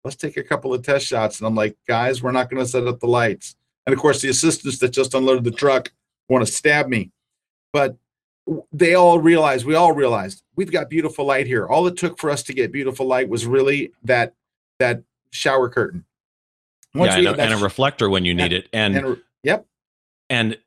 let's 0.04 0.16
take 0.16 0.36
a 0.36 0.42
couple 0.42 0.74
of 0.74 0.82
test 0.82 1.06
shots. 1.06 1.38
And 1.38 1.46
I'm 1.46 1.54
like, 1.54 1.76
guys, 1.86 2.22
we're 2.22 2.32
not 2.32 2.50
going 2.50 2.62
to 2.62 2.68
set 2.68 2.86
up 2.86 3.00
the 3.00 3.06
lights. 3.06 3.56
And 3.86 3.92
of 3.92 4.00
course, 4.00 4.20
the 4.20 4.28
assistants 4.28 4.78
that 4.78 4.90
just 4.90 5.14
unloaded 5.14 5.44
the 5.44 5.50
truck 5.50 5.92
want 6.28 6.44
to 6.46 6.52
stab 6.52 6.88
me. 6.88 7.10
But 7.72 7.96
they 8.72 8.94
all 8.94 9.18
realized, 9.18 9.64
we 9.64 9.74
all 9.74 9.92
realized 9.92 10.42
we've 10.56 10.72
got 10.72 10.90
beautiful 10.90 11.24
light 11.24 11.46
here. 11.46 11.66
All 11.66 11.86
it 11.86 11.96
took 11.96 12.18
for 12.18 12.30
us 12.30 12.42
to 12.44 12.54
get 12.54 12.72
beautiful 12.72 13.06
light 13.06 13.28
was 13.28 13.46
really 13.46 13.92
that 14.04 14.34
that 14.78 15.02
shower 15.30 15.68
curtain. 15.68 16.04
Yeah, 16.94 17.16
and, 17.16 17.26
a, 17.26 17.40
and 17.40 17.54
a 17.54 17.56
reflector 17.56 18.10
when 18.10 18.24
you 18.24 18.34
need 18.34 18.52
it. 18.52 18.68
And, 18.72 18.96
and 18.96 19.16
yep, 19.42 19.66
and 20.28 20.58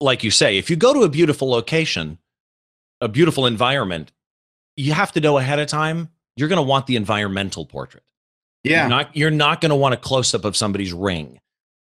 like 0.00 0.22
you 0.22 0.30
say, 0.30 0.58
if 0.58 0.70
you 0.70 0.76
go 0.76 0.92
to 0.92 1.02
a 1.02 1.08
beautiful 1.08 1.48
location, 1.48 2.18
a 3.00 3.08
beautiful 3.08 3.46
environment, 3.46 4.12
you 4.76 4.92
have 4.92 5.12
to 5.12 5.20
know 5.20 5.38
ahead 5.38 5.58
of 5.58 5.66
time. 5.66 6.10
You're 6.36 6.48
going 6.48 6.58
to 6.58 6.62
want 6.62 6.86
the 6.86 6.96
environmental 6.96 7.64
portrait. 7.64 8.02
yeah. 8.64 8.82
You're 8.82 8.88
not, 8.88 9.16
you're 9.16 9.30
not 9.30 9.60
going 9.60 9.70
to 9.70 9.76
want 9.76 9.94
a 9.94 9.96
close 9.96 10.34
up 10.34 10.44
of 10.44 10.56
somebody's 10.56 10.92
ring. 10.92 11.40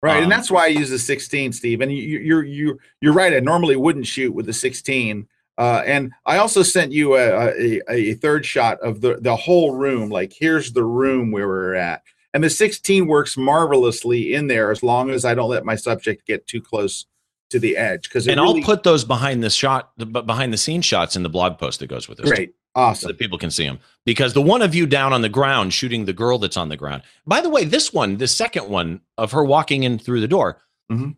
Right, 0.03 0.19
Um, 0.19 0.25
and 0.25 0.33
that's 0.33 0.51
why 0.51 0.65
I 0.65 0.69
use 0.69 0.91
the 0.91 0.99
16, 0.99 1.53
Steve. 1.53 1.81
And 1.81 1.91
you, 1.91 2.19
you're 2.19 2.45
you 2.45 2.79
you're 3.01 3.13
right. 3.13 3.33
I 3.33 3.41
normally 3.41 3.77
wouldn't 3.77 4.07
shoot 4.07 4.35
with 4.35 4.47
the 4.47 4.53
16. 4.53 5.27
Uh, 5.59 5.83
and 5.87 6.13
I 6.27 6.37
also 6.37 6.63
sent 6.63 6.93
you 6.93 7.17
a, 7.17 7.51
a, 7.59 7.81
a 7.89 8.15
third 8.15 8.45
shot 8.45 8.79
of 8.81 9.01
the 9.01 9.17
the 9.17 9.35
whole 9.35 9.75
room. 9.75 10.11
Like 10.11 10.35
here's 10.39 10.73
the 10.73 10.85
room 10.85 11.33
where 11.33 11.49
we're 11.49 11.75
at, 11.75 12.03
and 12.35 12.45
the 12.45 12.51
16 12.51 13.07
works 13.07 13.39
marvelously 13.39 14.35
in 14.35 14.49
there 14.49 14.71
as 14.71 14.83
long 14.83 15.11
as 15.11 15.25
I 15.25 15.35
don't 15.35 15.49
let 15.49 15.65
my 15.65 15.77
subject 15.77 16.27
get 16.27 16.47
too 16.47 16.61
close 16.61 17.07
to 17.51 17.59
the 17.59 17.77
edge. 17.77 18.03
Because 18.03 18.29
And 18.29 18.39
I'll 18.39 18.61
put 18.61 18.83
those 18.83 19.05
behind 19.05 19.43
the 19.43 19.51
shot, 19.51 19.93
the 19.97 20.05
behind 20.05 20.53
the 20.53 20.59
scene 20.59 20.83
shots 20.83 21.17
in 21.17 21.23
the 21.23 21.29
blog 21.31 21.59
post 21.59 21.81
that 21.81 21.87
goes 21.87 22.09
with 22.09 22.19
this. 22.19 22.29
great, 22.29 22.55
so 22.77 22.81
awesome. 22.83 23.09
that 23.09 23.19
people 23.19 23.39
can 23.39 23.51
see 23.51 23.65
them. 23.65 23.79
Because 24.05 24.35
the 24.35 24.43
one 24.43 24.63
of 24.63 24.75
you 24.75 24.87
down 24.87 25.13
on 25.13 25.23
the 25.23 25.29
ground 25.29 25.73
shooting 25.75 26.05
the 26.05 26.13
girl 26.13 26.39
that's 26.39 26.57
on 26.57 26.69
the 26.69 26.77
ground. 26.77 27.03
By 27.27 27.41
the 27.41 27.49
way, 27.51 27.65
this 27.65 27.93
one, 27.93 28.17
the 28.19 28.29
second 28.29 28.69
one 28.69 29.01
of 29.19 29.33
her 29.33 29.45
walking 29.45 29.83
in 29.83 29.99
through 29.99 30.21
the 30.21 30.29
door, 30.29 30.63
Mhm. 30.93 31.17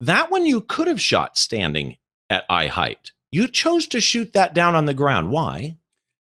that 0.00 0.30
one 0.30 0.46
you 0.46 0.60
could 0.62 0.88
have 0.88 1.00
shot 1.00 1.36
standing 1.38 1.96
at 2.30 2.44
eye 2.48 2.66
height. 2.68 3.12
You 3.30 3.46
chose 3.48 3.86
to 3.88 4.00
shoot 4.00 4.32
that 4.32 4.54
down 4.54 4.74
on 4.74 4.86
the 4.86 4.94
ground. 4.94 5.30
Why? 5.30 5.76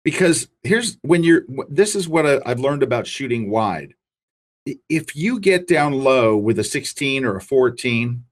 because 0.03 0.47
here's 0.63 0.97
when 1.03 1.23
you're 1.23 1.43
this 1.69 1.95
is 1.95 2.07
what 2.09 2.25
I, 2.25 2.41
i've 2.47 2.59
learned 2.59 2.81
about 2.81 3.05
shooting 3.05 3.51
wide 3.51 3.93
if 4.89 5.15
you 5.15 5.39
get 5.39 5.67
down 5.67 5.93
low 5.93 6.35
with 6.35 6.57
a 6.57 6.63
16 6.63 7.23
or 7.23 7.35
a 7.35 7.41
14 7.41 8.23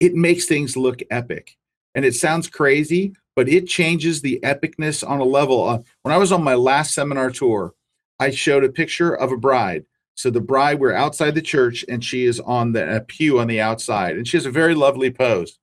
it 0.00 0.14
makes 0.16 0.46
things 0.46 0.76
look 0.76 1.02
epic 1.12 1.56
and 1.94 2.04
it 2.04 2.16
sounds 2.16 2.48
crazy 2.48 3.14
but 3.36 3.48
it 3.48 3.66
changes 3.66 4.20
the 4.20 4.40
epicness 4.42 5.08
on 5.08 5.20
a 5.20 5.24
level 5.24 5.64
uh, 5.64 5.78
when 6.02 6.14
i 6.14 6.18
was 6.18 6.32
on 6.32 6.42
my 6.42 6.54
last 6.54 6.94
seminar 6.94 7.30
tour 7.30 7.74
i 8.18 8.30
showed 8.30 8.64
a 8.64 8.68
picture 8.68 9.14
of 9.14 9.32
a 9.32 9.36
bride 9.36 9.84
so 10.16 10.30
the 10.30 10.40
bride 10.40 10.78
we're 10.78 10.92
outside 10.92 11.34
the 11.34 11.42
church 11.42 11.84
and 11.88 12.04
she 12.04 12.24
is 12.24 12.38
on 12.40 12.72
the 12.72 13.04
pew 13.08 13.38
on 13.38 13.48
the 13.48 13.60
outside 13.60 14.16
and 14.16 14.28
she 14.28 14.36
has 14.36 14.46
a 14.46 14.50
very 14.50 14.74
lovely 14.74 15.10
pose 15.10 15.58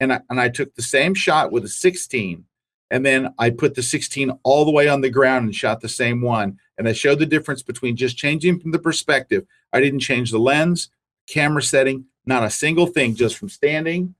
and 0.00 0.14
I, 0.14 0.20
and 0.30 0.40
I 0.40 0.48
took 0.48 0.74
the 0.74 0.82
same 0.82 1.14
shot 1.14 1.52
with 1.52 1.64
a 1.64 1.68
16 1.68 2.44
and 2.90 3.06
then 3.06 3.32
I 3.38 3.50
put 3.50 3.74
the 3.74 3.82
16 3.82 4.32
all 4.42 4.64
the 4.64 4.72
way 4.72 4.88
on 4.88 5.02
the 5.02 5.10
ground 5.10 5.44
and 5.44 5.54
shot 5.54 5.80
the 5.80 5.88
same 5.88 6.22
one. 6.22 6.58
And 6.76 6.88
I 6.88 6.92
showed 6.92 7.20
the 7.20 7.26
difference 7.26 7.62
between 7.62 7.94
just 7.94 8.16
changing 8.16 8.58
from 8.58 8.72
the 8.72 8.78
perspective. 8.78 9.46
I 9.72 9.80
didn't 9.80 10.00
change 10.00 10.32
the 10.32 10.38
lens, 10.38 10.90
camera 11.28 11.62
setting, 11.62 12.06
not 12.26 12.42
a 12.42 12.50
single 12.50 12.86
thing, 12.86 13.14
just 13.14 13.36
from 13.36 13.48
standing. 13.48 14.14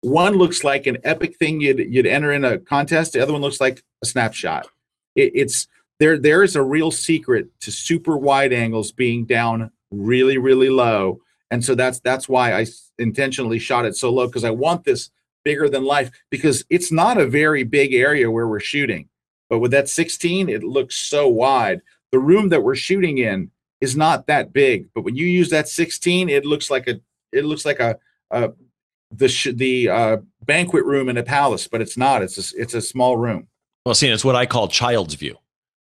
One 0.00 0.34
looks 0.34 0.62
like 0.62 0.86
an 0.86 0.98
epic 1.04 1.36
thing 1.36 1.60
you'd 1.60 1.78
you'd 1.78 2.06
enter 2.06 2.32
in 2.32 2.44
a 2.44 2.58
contest. 2.58 3.12
The 3.12 3.20
other 3.20 3.32
one 3.32 3.42
looks 3.42 3.60
like 3.60 3.82
a 4.02 4.06
snapshot. 4.06 4.68
It, 5.16 5.32
it's 5.34 5.66
there. 5.98 6.18
There 6.18 6.42
is 6.42 6.56
a 6.56 6.62
real 6.62 6.90
secret 6.90 7.48
to 7.60 7.72
super 7.72 8.16
wide 8.16 8.52
angles 8.52 8.92
being 8.92 9.24
down 9.24 9.70
really, 9.90 10.38
really 10.38 10.70
low. 10.70 11.20
and 11.50 11.64
so 11.64 11.74
that's 11.74 12.00
that's 12.00 12.28
why 12.28 12.52
I 12.52 12.66
intentionally 12.98 13.58
shot 13.58 13.86
it 13.86 13.96
so 13.96 14.10
low 14.10 14.26
because 14.26 14.44
I 14.44 14.50
want 14.50 14.84
this 14.84 15.10
bigger 15.44 15.68
than 15.68 15.84
life 15.84 16.10
because 16.30 16.64
it's 16.68 16.92
not 16.92 17.18
a 17.18 17.26
very 17.26 17.64
big 17.64 17.94
area 17.94 18.30
where 18.30 18.46
we're 18.46 18.60
shooting. 18.60 19.08
But 19.48 19.60
with 19.60 19.70
that 19.70 19.88
16, 19.88 20.48
it 20.48 20.62
looks 20.62 20.96
so 20.96 21.26
wide. 21.26 21.80
The 22.12 22.18
room 22.18 22.50
that 22.50 22.62
we're 22.62 22.74
shooting 22.74 23.18
in 23.18 23.50
is 23.80 23.96
not 23.96 24.26
that 24.26 24.52
big, 24.52 24.88
but 24.94 25.04
when 25.04 25.16
you 25.16 25.26
use 25.26 25.50
that 25.50 25.68
16, 25.68 26.28
it 26.28 26.44
looks 26.44 26.70
like 26.70 26.86
a 26.86 27.00
it 27.32 27.44
looks 27.44 27.64
like 27.64 27.80
a, 27.80 27.98
a 28.30 28.50
the 29.10 29.28
sh- 29.28 29.54
the 29.54 29.88
uh, 29.88 30.16
banquet 30.44 30.84
room 30.84 31.08
in 31.08 31.16
a 31.16 31.22
palace, 31.22 31.68
but 31.68 31.80
it's 31.80 31.96
not. 31.96 32.22
It's 32.22 32.52
a, 32.52 32.60
it's 32.60 32.74
a 32.74 32.80
small 32.80 33.16
room. 33.16 33.48
Well, 33.84 33.94
see, 33.94 34.08
it's 34.08 34.24
what 34.24 34.36
I 34.36 34.46
call 34.46 34.68
child's 34.68 35.14
view. 35.14 35.36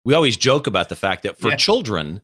We 0.05 0.15
always 0.15 0.37
joke 0.37 0.67
about 0.67 0.89
the 0.89 0.97
fact 0.97 1.23
that 1.23 1.39
for 1.39 1.51
yeah. 1.51 1.57
children, 1.57 2.21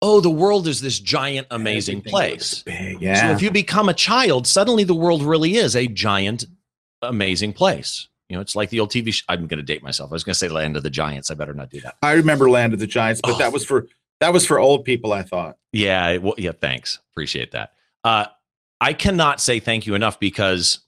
oh, 0.00 0.20
the 0.20 0.30
world 0.30 0.66
is 0.66 0.80
this 0.80 0.98
giant, 0.98 1.46
amazing 1.50 1.98
Everything 1.98 2.10
place. 2.10 2.64
Yeah. 2.66 3.28
So 3.28 3.32
if 3.32 3.42
you 3.42 3.50
become 3.50 3.88
a 3.88 3.94
child, 3.94 4.46
suddenly 4.46 4.84
the 4.84 4.94
world 4.94 5.22
really 5.22 5.56
is 5.56 5.76
a 5.76 5.86
giant, 5.86 6.44
amazing 7.02 7.52
place. 7.52 8.08
You 8.28 8.36
know, 8.36 8.40
it's 8.40 8.56
like 8.56 8.70
the 8.70 8.80
old 8.80 8.90
TV. 8.90 9.12
Sh- 9.12 9.24
I'm 9.28 9.46
going 9.46 9.58
to 9.58 9.62
date 9.62 9.82
myself. 9.82 10.10
I 10.10 10.14
was 10.14 10.24
going 10.24 10.32
to 10.32 10.38
say 10.38 10.48
Land 10.48 10.78
of 10.78 10.82
the 10.82 10.90
Giants. 10.90 11.30
I 11.30 11.34
better 11.34 11.52
not 11.52 11.68
do 11.68 11.80
that. 11.82 11.96
I 12.00 12.12
remember 12.12 12.48
Land 12.48 12.72
of 12.72 12.78
the 12.78 12.86
Giants, 12.86 13.20
but 13.22 13.34
oh. 13.34 13.38
that 13.38 13.52
was 13.52 13.64
for 13.64 13.86
that 14.20 14.32
was 14.32 14.46
for 14.46 14.58
old 14.58 14.86
people. 14.86 15.12
I 15.12 15.22
thought. 15.22 15.58
Yeah. 15.72 16.16
Well, 16.16 16.34
yeah. 16.38 16.52
Thanks. 16.52 16.98
Appreciate 17.12 17.50
that. 17.52 17.72
Uh, 18.02 18.26
I 18.82 18.94
cannot 18.94 19.40
say 19.40 19.60
thank 19.60 19.86
you 19.86 19.94
enough 19.94 20.18
because 20.18 20.80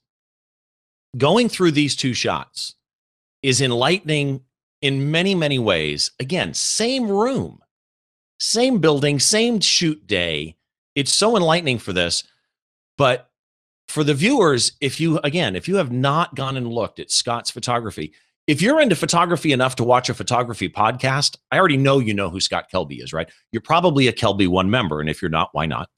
going 1.17 1.49
through 1.49 1.71
these 1.71 1.95
two 1.95 2.13
shots 2.13 2.75
is 3.41 3.61
enlightening 3.61 4.41
in 4.83 5.13
many, 5.13 5.37
many 5.37 5.61
ways. 5.61 6.11
Again, 6.19 6.55
same 6.55 7.09
room, 7.09 7.63
same 8.41 8.79
building, 8.79 9.21
same 9.21 9.61
shoot 9.61 10.05
day. 10.09 10.57
It's 10.97 11.15
so 11.15 11.37
enlightening 11.37 11.79
for 11.79 11.93
this. 11.93 12.25
But 12.99 13.31
for 13.87 14.03
the 14.03 14.15
viewers, 14.15 14.73
if 14.81 14.99
you, 14.99 15.21
again, 15.23 15.55
if 15.55 15.69
you 15.69 15.77
have 15.77 15.93
not 15.93 16.35
gone 16.35 16.57
and 16.57 16.67
looked 16.67 16.99
at 16.99 17.13
Scott's 17.13 17.53
photography, 17.53 18.13
if 18.49 18.61
you're 18.61 18.81
into 18.81 18.97
photography 18.97 19.53
enough 19.53 19.77
to 19.77 19.85
watch 19.85 20.09
a 20.09 20.15
photography 20.15 20.69
podcast, 20.69 21.37
I 21.53 21.61
already 21.61 21.77
know 21.77 22.01
you 22.01 22.13
know 22.13 22.29
who 22.29 22.41
Scott 22.41 22.73
Kelby 22.73 23.01
is, 23.01 23.13
right? 23.13 23.31
You're 23.53 23.63
probably 23.63 24.09
a 24.09 24.13
Kelby 24.13 24.49
One 24.49 24.69
member. 24.69 25.01
And 25.01 25.09
if 25.09 25.23
you're 25.23 25.31
not, 25.31 25.51
why 25.53 25.67
not? 25.67 25.89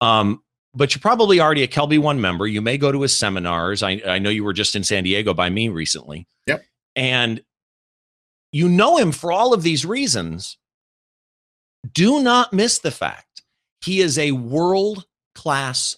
Um, 0.00 0.42
but 0.78 0.94
you're 0.94 1.00
probably 1.00 1.40
already 1.40 1.64
a 1.64 1.68
Kelby 1.68 1.98
One 1.98 2.20
member. 2.20 2.46
You 2.46 2.62
may 2.62 2.78
go 2.78 2.92
to 2.92 3.02
his 3.02 3.14
seminars. 3.14 3.82
I, 3.82 4.00
I 4.06 4.20
know 4.20 4.30
you 4.30 4.44
were 4.44 4.52
just 4.52 4.76
in 4.76 4.84
San 4.84 5.02
Diego 5.02 5.34
by 5.34 5.50
me 5.50 5.68
recently. 5.68 6.28
Yep. 6.46 6.62
And 6.94 7.42
you 8.52 8.68
know 8.68 8.96
him 8.96 9.10
for 9.10 9.32
all 9.32 9.52
of 9.52 9.64
these 9.64 9.84
reasons. 9.84 10.56
Do 11.92 12.22
not 12.22 12.52
miss 12.52 12.78
the 12.78 12.92
fact 12.92 13.42
he 13.80 14.00
is 14.00 14.18
a 14.18 14.32
world 14.32 15.04
class 15.34 15.96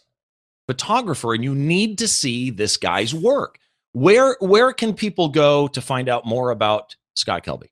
photographer, 0.67 1.35
and 1.35 1.45
you 1.45 1.55
need 1.55 1.99
to 1.99 2.09
see 2.09 2.49
this 2.49 2.79
guy's 2.79 3.15
work. 3.15 3.59
Where 3.93 4.37
where 4.41 4.73
can 4.73 4.95
people 4.95 5.29
go 5.29 5.69
to 5.69 5.81
find 5.83 6.09
out 6.09 6.25
more 6.25 6.53
about 6.53 6.97
Scott 7.17 7.45
Kelby? 7.45 7.69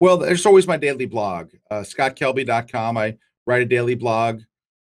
Well, 0.00 0.16
there's 0.16 0.46
always 0.46 0.66
my 0.66 0.78
daily 0.78 1.06
blog, 1.06 1.50
uh, 1.70 1.80
scottkelby.com. 1.80 2.96
I 2.96 3.18
write 3.46 3.62
a 3.62 3.66
daily 3.66 3.96
blog 3.96 4.40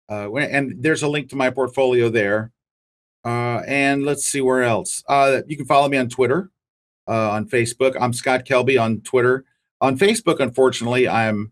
uh, 0.10 0.34
and 0.36 0.76
there's 0.80 1.03
a 1.03 1.08
link 1.08 1.30
to 1.30 1.36
my 1.36 1.49
portfolio 1.49 2.10
there. 2.10 2.51
Uh, 3.26 3.62
and 3.68 4.05
let's 4.05 4.26
see 4.26 4.41
where 4.41 4.64
else. 4.64 5.03
Uh, 5.08 5.41
you 5.47 5.58
can 5.58 5.66
follow 5.66 5.89
me 5.89 5.97
on 5.97 6.08
Twitter, 6.08 6.49
uh, 7.08 7.32
on 7.32 7.47
Facebook. 7.47 7.97
I'm 7.99 8.14
Scott 8.14 8.45
Kelby 8.45 8.82
on 8.82 9.01
Twitter. 9.01 9.43
On 9.82 9.97
Facebook, 9.97 10.39
unfortunately, 10.39 11.08
I'm 11.08 11.51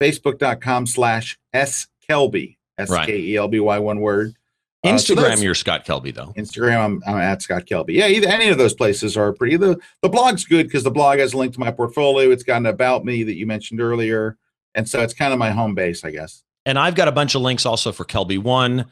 facebook.com 0.00 0.86
slash 0.86 1.38
S 1.52 1.88
Kelby, 2.08 2.56
S 2.78 2.90
K 3.06 3.18
E 3.18 3.36
L 3.36 3.48
B 3.48 3.60
Y, 3.60 3.78
one 3.78 4.00
word. 4.00 4.34
Uh, 4.82 4.88
Instagram, 4.88 5.36
so 5.36 5.42
you're 5.42 5.54
Scott 5.54 5.84
Kelby, 5.84 6.14
though. 6.14 6.32
Instagram, 6.38 6.78
I'm, 6.78 7.02
I'm, 7.06 7.16
at 7.16 7.42
Scott 7.42 7.66
Kelby. 7.66 7.94
Yeah, 7.94 8.06
either 8.06 8.28
any 8.28 8.48
of 8.48 8.56
those 8.56 8.72
places 8.72 9.16
are 9.16 9.32
pretty. 9.32 9.56
The, 9.56 9.78
the 10.00 10.08
blog's 10.08 10.44
good 10.44 10.66
because 10.66 10.84
the 10.84 10.90
blog 10.90 11.18
has 11.18 11.34
a 11.34 11.36
link 11.36 11.52
to 11.54 11.60
my 11.60 11.70
portfolio. 11.70 12.30
It's 12.30 12.44
got 12.44 12.58
an 12.58 12.66
about 12.66 13.04
me 13.04 13.22
that 13.24 13.34
you 13.34 13.46
mentioned 13.46 13.80
earlier. 13.80 14.38
And 14.74 14.88
so 14.88 15.00
it's 15.00 15.12
kind 15.12 15.32
of 15.34 15.38
my 15.38 15.50
home 15.50 15.74
base, 15.74 16.02
I 16.04 16.12
guess. 16.12 16.44
And 16.66 16.78
I've 16.78 16.94
got 16.94 17.08
a 17.08 17.12
bunch 17.12 17.34
of 17.34 17.42
links 17.42 17.64
also 17.64 17.92
for 17.92 18.04
Kelby 18.04 18.38
One, 18.38 18.86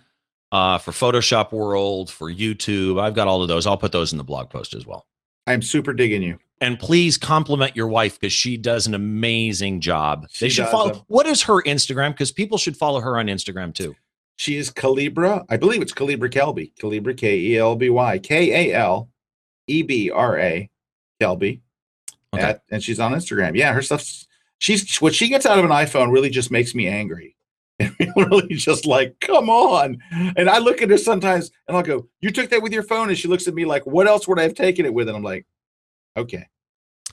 uh, 0.53 0.79
for 0.79 0.93
Photoshop 0.93 1.53
World, 1.53 2.11
for 2.11 2.33
YouTube. 2.33 3.01
I've 3.01 3.15
got 3.15 3.29
all 3.29 3.43
of 3.43 3.49
those. 3.49 3.67
I'll 3.67 3.77
put 3.77 3.93
those 3.93 4.13
in 4.13 4.19
the 4.19 4.25
blog 4.25 4.51
post 4.51 4.75
as 4.75 4.87
well. 4.87 5.07
I'm 5.47 5.63
super 5.63 5.93
digging 5.93 6.23
you. 6.23 6.39
And 6.61 6.79
please 6.79 7.17
compliment 7.17 7.77
your 7.77 7.87
wife 7.87 8.19
because 8.19 8.33
she 8.33 8.57
does 8.57 8.87
an 8.87 8.95
amazing 8.95 9.81
job. 9.81 10.27
She 10.31 10.47
they 10.47 10.51
should 10.51 10.67
follow. 10.67 11.05
What 11.07 11.27
is 11.27 11.43
her 11.43 11.63
Instagram? 11.63 12.11
Because 12.11 12.33
people 12.33 12.59
should 12.59 12.77
follow 12.77 13.01
her 13.01 13.17
on 13.17 13.27
Instagram 13.27 13.73
too. 13.73 13.95
She 14.37 14.57
is 14.57 14.71
Kalebra. 14.71 15.45
I 15.49 15.57
believe 15.57 15.83
it's 15.83 15.93
Kalebra 15.93 16.31
Kelby. 16.31 16.73
Kalebra 16.75 17.17
K 17.17 17.39
E 17.39 17.59
L 17.59 17.77
B 17.77 17.91
Y 17.91 18.19
K 18.19 18.71
A 18.71 18.75
L 18.75 19.09
E 19.69 19.83
B 19.83 20.11
R 20.11 20.39
A 20.39 20.69
Kelby. 21.21 21.61
Okay. 22.35 22.43
At, 22.43 22.63
and 22.71 22.83
she's 22.83 23.01
on 23.01 23.13
Instagram. 23.13 23.57
Yeah, 23.57 23.73
her 23.73 23.83
stuff. 23.83 24.05
She's 24.59 24.97
what 24.99 25.15
she 25.15 25.29
gets 25.29 25.47
out 25.47 25.59
of 25.59 25.65
an 25.65 25.71
iPhone 25.71 26.13
really 26.13 26.31
just 26.31 26.51
makes 26.51 26.75
me 26.75 26.89
angry. 26.89 27.37
And 28.01 28.13
really 28.17 28.55
just 28.55 28.87
like, 28.87 29.19
come 29.21 29.49
on. 29.49 29.99
And 30.37 30.51
I 30.51 30.59
look 30.59 30.83
at 30.83 30.91
her 30.91 30.99
sometimes 30.99 31.51
and 31.69 31.77
I'll 31.77 31.83
go, 31.83 32.09
You 32.21 32.31
took 32.31 32.51
that 32.51 32.63
with 32.63 32.73
your 32.73 32.83
phone? 32.83 33.09
And 33.09 33.17
she 33.17 33.29
looks 33.29 33.47
at 33.47 33.55
me 33.55 33.65
like, 33.65 33.87
What 33.87 34.09
else 34.09 34.27
would 34.27 34.39
I 34.39 34.43
have 34.43 34.55
taken 34.55 34.85
it 34.85 34.93
with? 34.93 35.09
And 35.09 35.17
I'm 35.17 35.23
like, 35.23 35.47
Okay. 36.17 36.47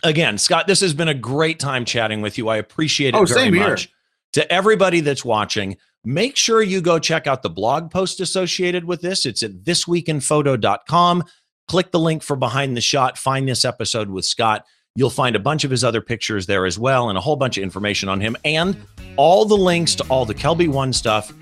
Again, 0.04 0.38
Scott, 0.38 0.68
this 0.68 0.82
has 0.82 0.94
been 0.94 1.08
a 1.08 1.14
great 1.14 1.60
time 1.60 1.86
chatting 1.86 2.22
with 2.22 2.38
you. 2.38 2.48
I 2.50 2.58
appreciate 2.58 3.14
it 3.14 3.18
oh, 3.18 3.26
very 3.26 3.52
much. 3.52 3.86
Here. 3.86 3.92
To 4.34 4.52
everybody 4.52 5.00
that's 5.00 5.24
watching, 5.24 5.78
make 6.04 6.36
sure 6.36 6.62
you 6.62 6.82
go 6.82 7.00
check 7.00 7.26
out 7.28 7.42
the 7.42 7.50
blog 7.50 7.90
post 7.90 8.20
associated 8.20 8.84
with 8.86 9.02
this. 9.02 9.26
It's 9.26 9.44
at 9.44 9.64
thisweekinphoto.com. 9.64 11.24
Click 11.68 11.92
the 11.92 12.00
link 12.00 12.22
for 12.22 12.36
behind 12.36 12.76
the 12.76 12.82
shot. 12.82 13.18
Find 13.18 13.48
this 13.48 13.64
episode 13.66 14.10
with 14.10 14.26
Scott. 14.26 14.66
You'll 14.98 15.10
find 15.10 15.36
a 15.36 15.40
bunch 15.40 15.66
of 15.66 15.72
his 15.72 15.84
other 15.84 16.00
pictures 16.00 16.46
there 16.46 16.66
as 16.66 16.80
well 16.80 17.10
and 17.10 17.18
a 17.18 17.22
whole 17.22 17.36
bunch 17.36 17.58
of 17.58 17.64
information 17.64 18.08
on 18.08 18.22
him 18.22 18.38
and 18.46 18.78
all 19.18 19.44
the 19.44 19.58
links 19.58 19.94
to 19.96 20.06
all 20.06 20.24
the 20.24 20.34
Kelby 20.34 20.70
One 20.70 20.94
stuff 20.94 21.34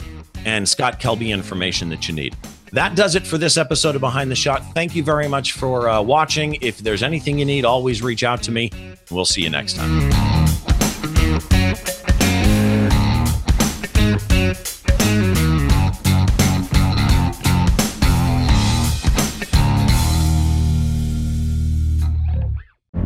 and 0.43 0.67
Scott 0.67 0.99
Kelby 0.99 1.29
information 1.29 1.89
that 1.89 2.07
you 2.07 2.15
need. 2.15 2.35
That 2.71 2.95
does 2.95 3.13
it 3.13 3.27
for 3.27 3.37
this 3.37 3.55
episode 3.55 3.93
of 3.93 4.01
Behind 4.01 4.31
the 4.31 4.35
Shot. 4.35 4.63
Thank 4.73 4.95
you 4.95 5.03
very 5.03 5.27
much 5.27 5.51
for 5.51 5.87
uh, 5.87 6.01
watching. 6.01 6.57
If 6.61 6.79
there's 6.79 7.03
anything 7.03 7.37
you 7.37 7.45
need, 7.45 7.63
always 7.63 8.01
reach 8.01 8.23
out 8.23 8.41
to 8.43 8.51
me. 8.51 8.71
We'll 9.11 9.25
see 9.25 9.43
you 9.43 9.51
next 9.51 9.75
time. 9.75 10.09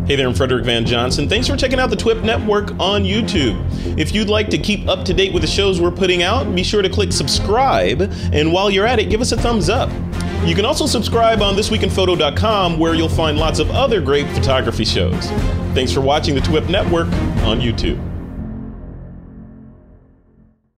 Hey 0.08 0.16
there, 0.16 0.26
I'm 0.26 0.34
Frederick 0.34 0.64
Van 0.64 0.86
Johnson. 0.86 1.28
Thanks 1.28 1.49
for 1.49 1.58
checking 1.58 1.82
out 1.82 1.89
the 1.89 1.97
TWIP 1.97 2.24
Network 2.24 2.72
on 2.80 3.03
YouTube. 3.03 3.62
If 3.99 4.16
you'd 4.16 4.30
like 4.30 4.49
to 4.51 4.58
keep 4.58 4.88
up 4.88 5.03
to 5.03 5.14
date 5.14 5.34
with 5.34 5.41
the 5.41 5.49
shows 5.49 5.82
we're 5.82 5.91
putting 5.91 6.24
out, 6.24 6.55
be 6.55 6.64
sure 6.64 6.82
to 6.82 6.88
click 6.88 7.12
subscribe. 7.12 8.03
And 8.32 8.53
while 8.53 8.70
you're 8.70 8.86
at 8.86 8.99
it, 8.99 9.10
give 9.10 9.20
us 9.20 9.34
a 9.34 9.38
thumbs 9.38 9.68
up. 9.68 9.89
You 10.45 10.55
can 10.55 10.64
also 10.64 10.86
subscribe 10.86 11.41
on 11.41 11.55
thisweekinphoto.com 11.55 12.80
where 12.80 12.95
you'll 12.95 13.10
find 13.10 13.38
lots 13.38 13.60
of 13.60 13.70
other 13.72 13.99
great 13.99 14.28
photography 14.30 14.86
shows. 14.86 15.28
Thanks 15.74 15.91
for 15.91 15.99
watching 15.99 16.36
the 16.36 16.41
TWIP 16.41 16.70
Network 16.70 17.08
on 17.43 17.60
YouTube. 17.60 18.16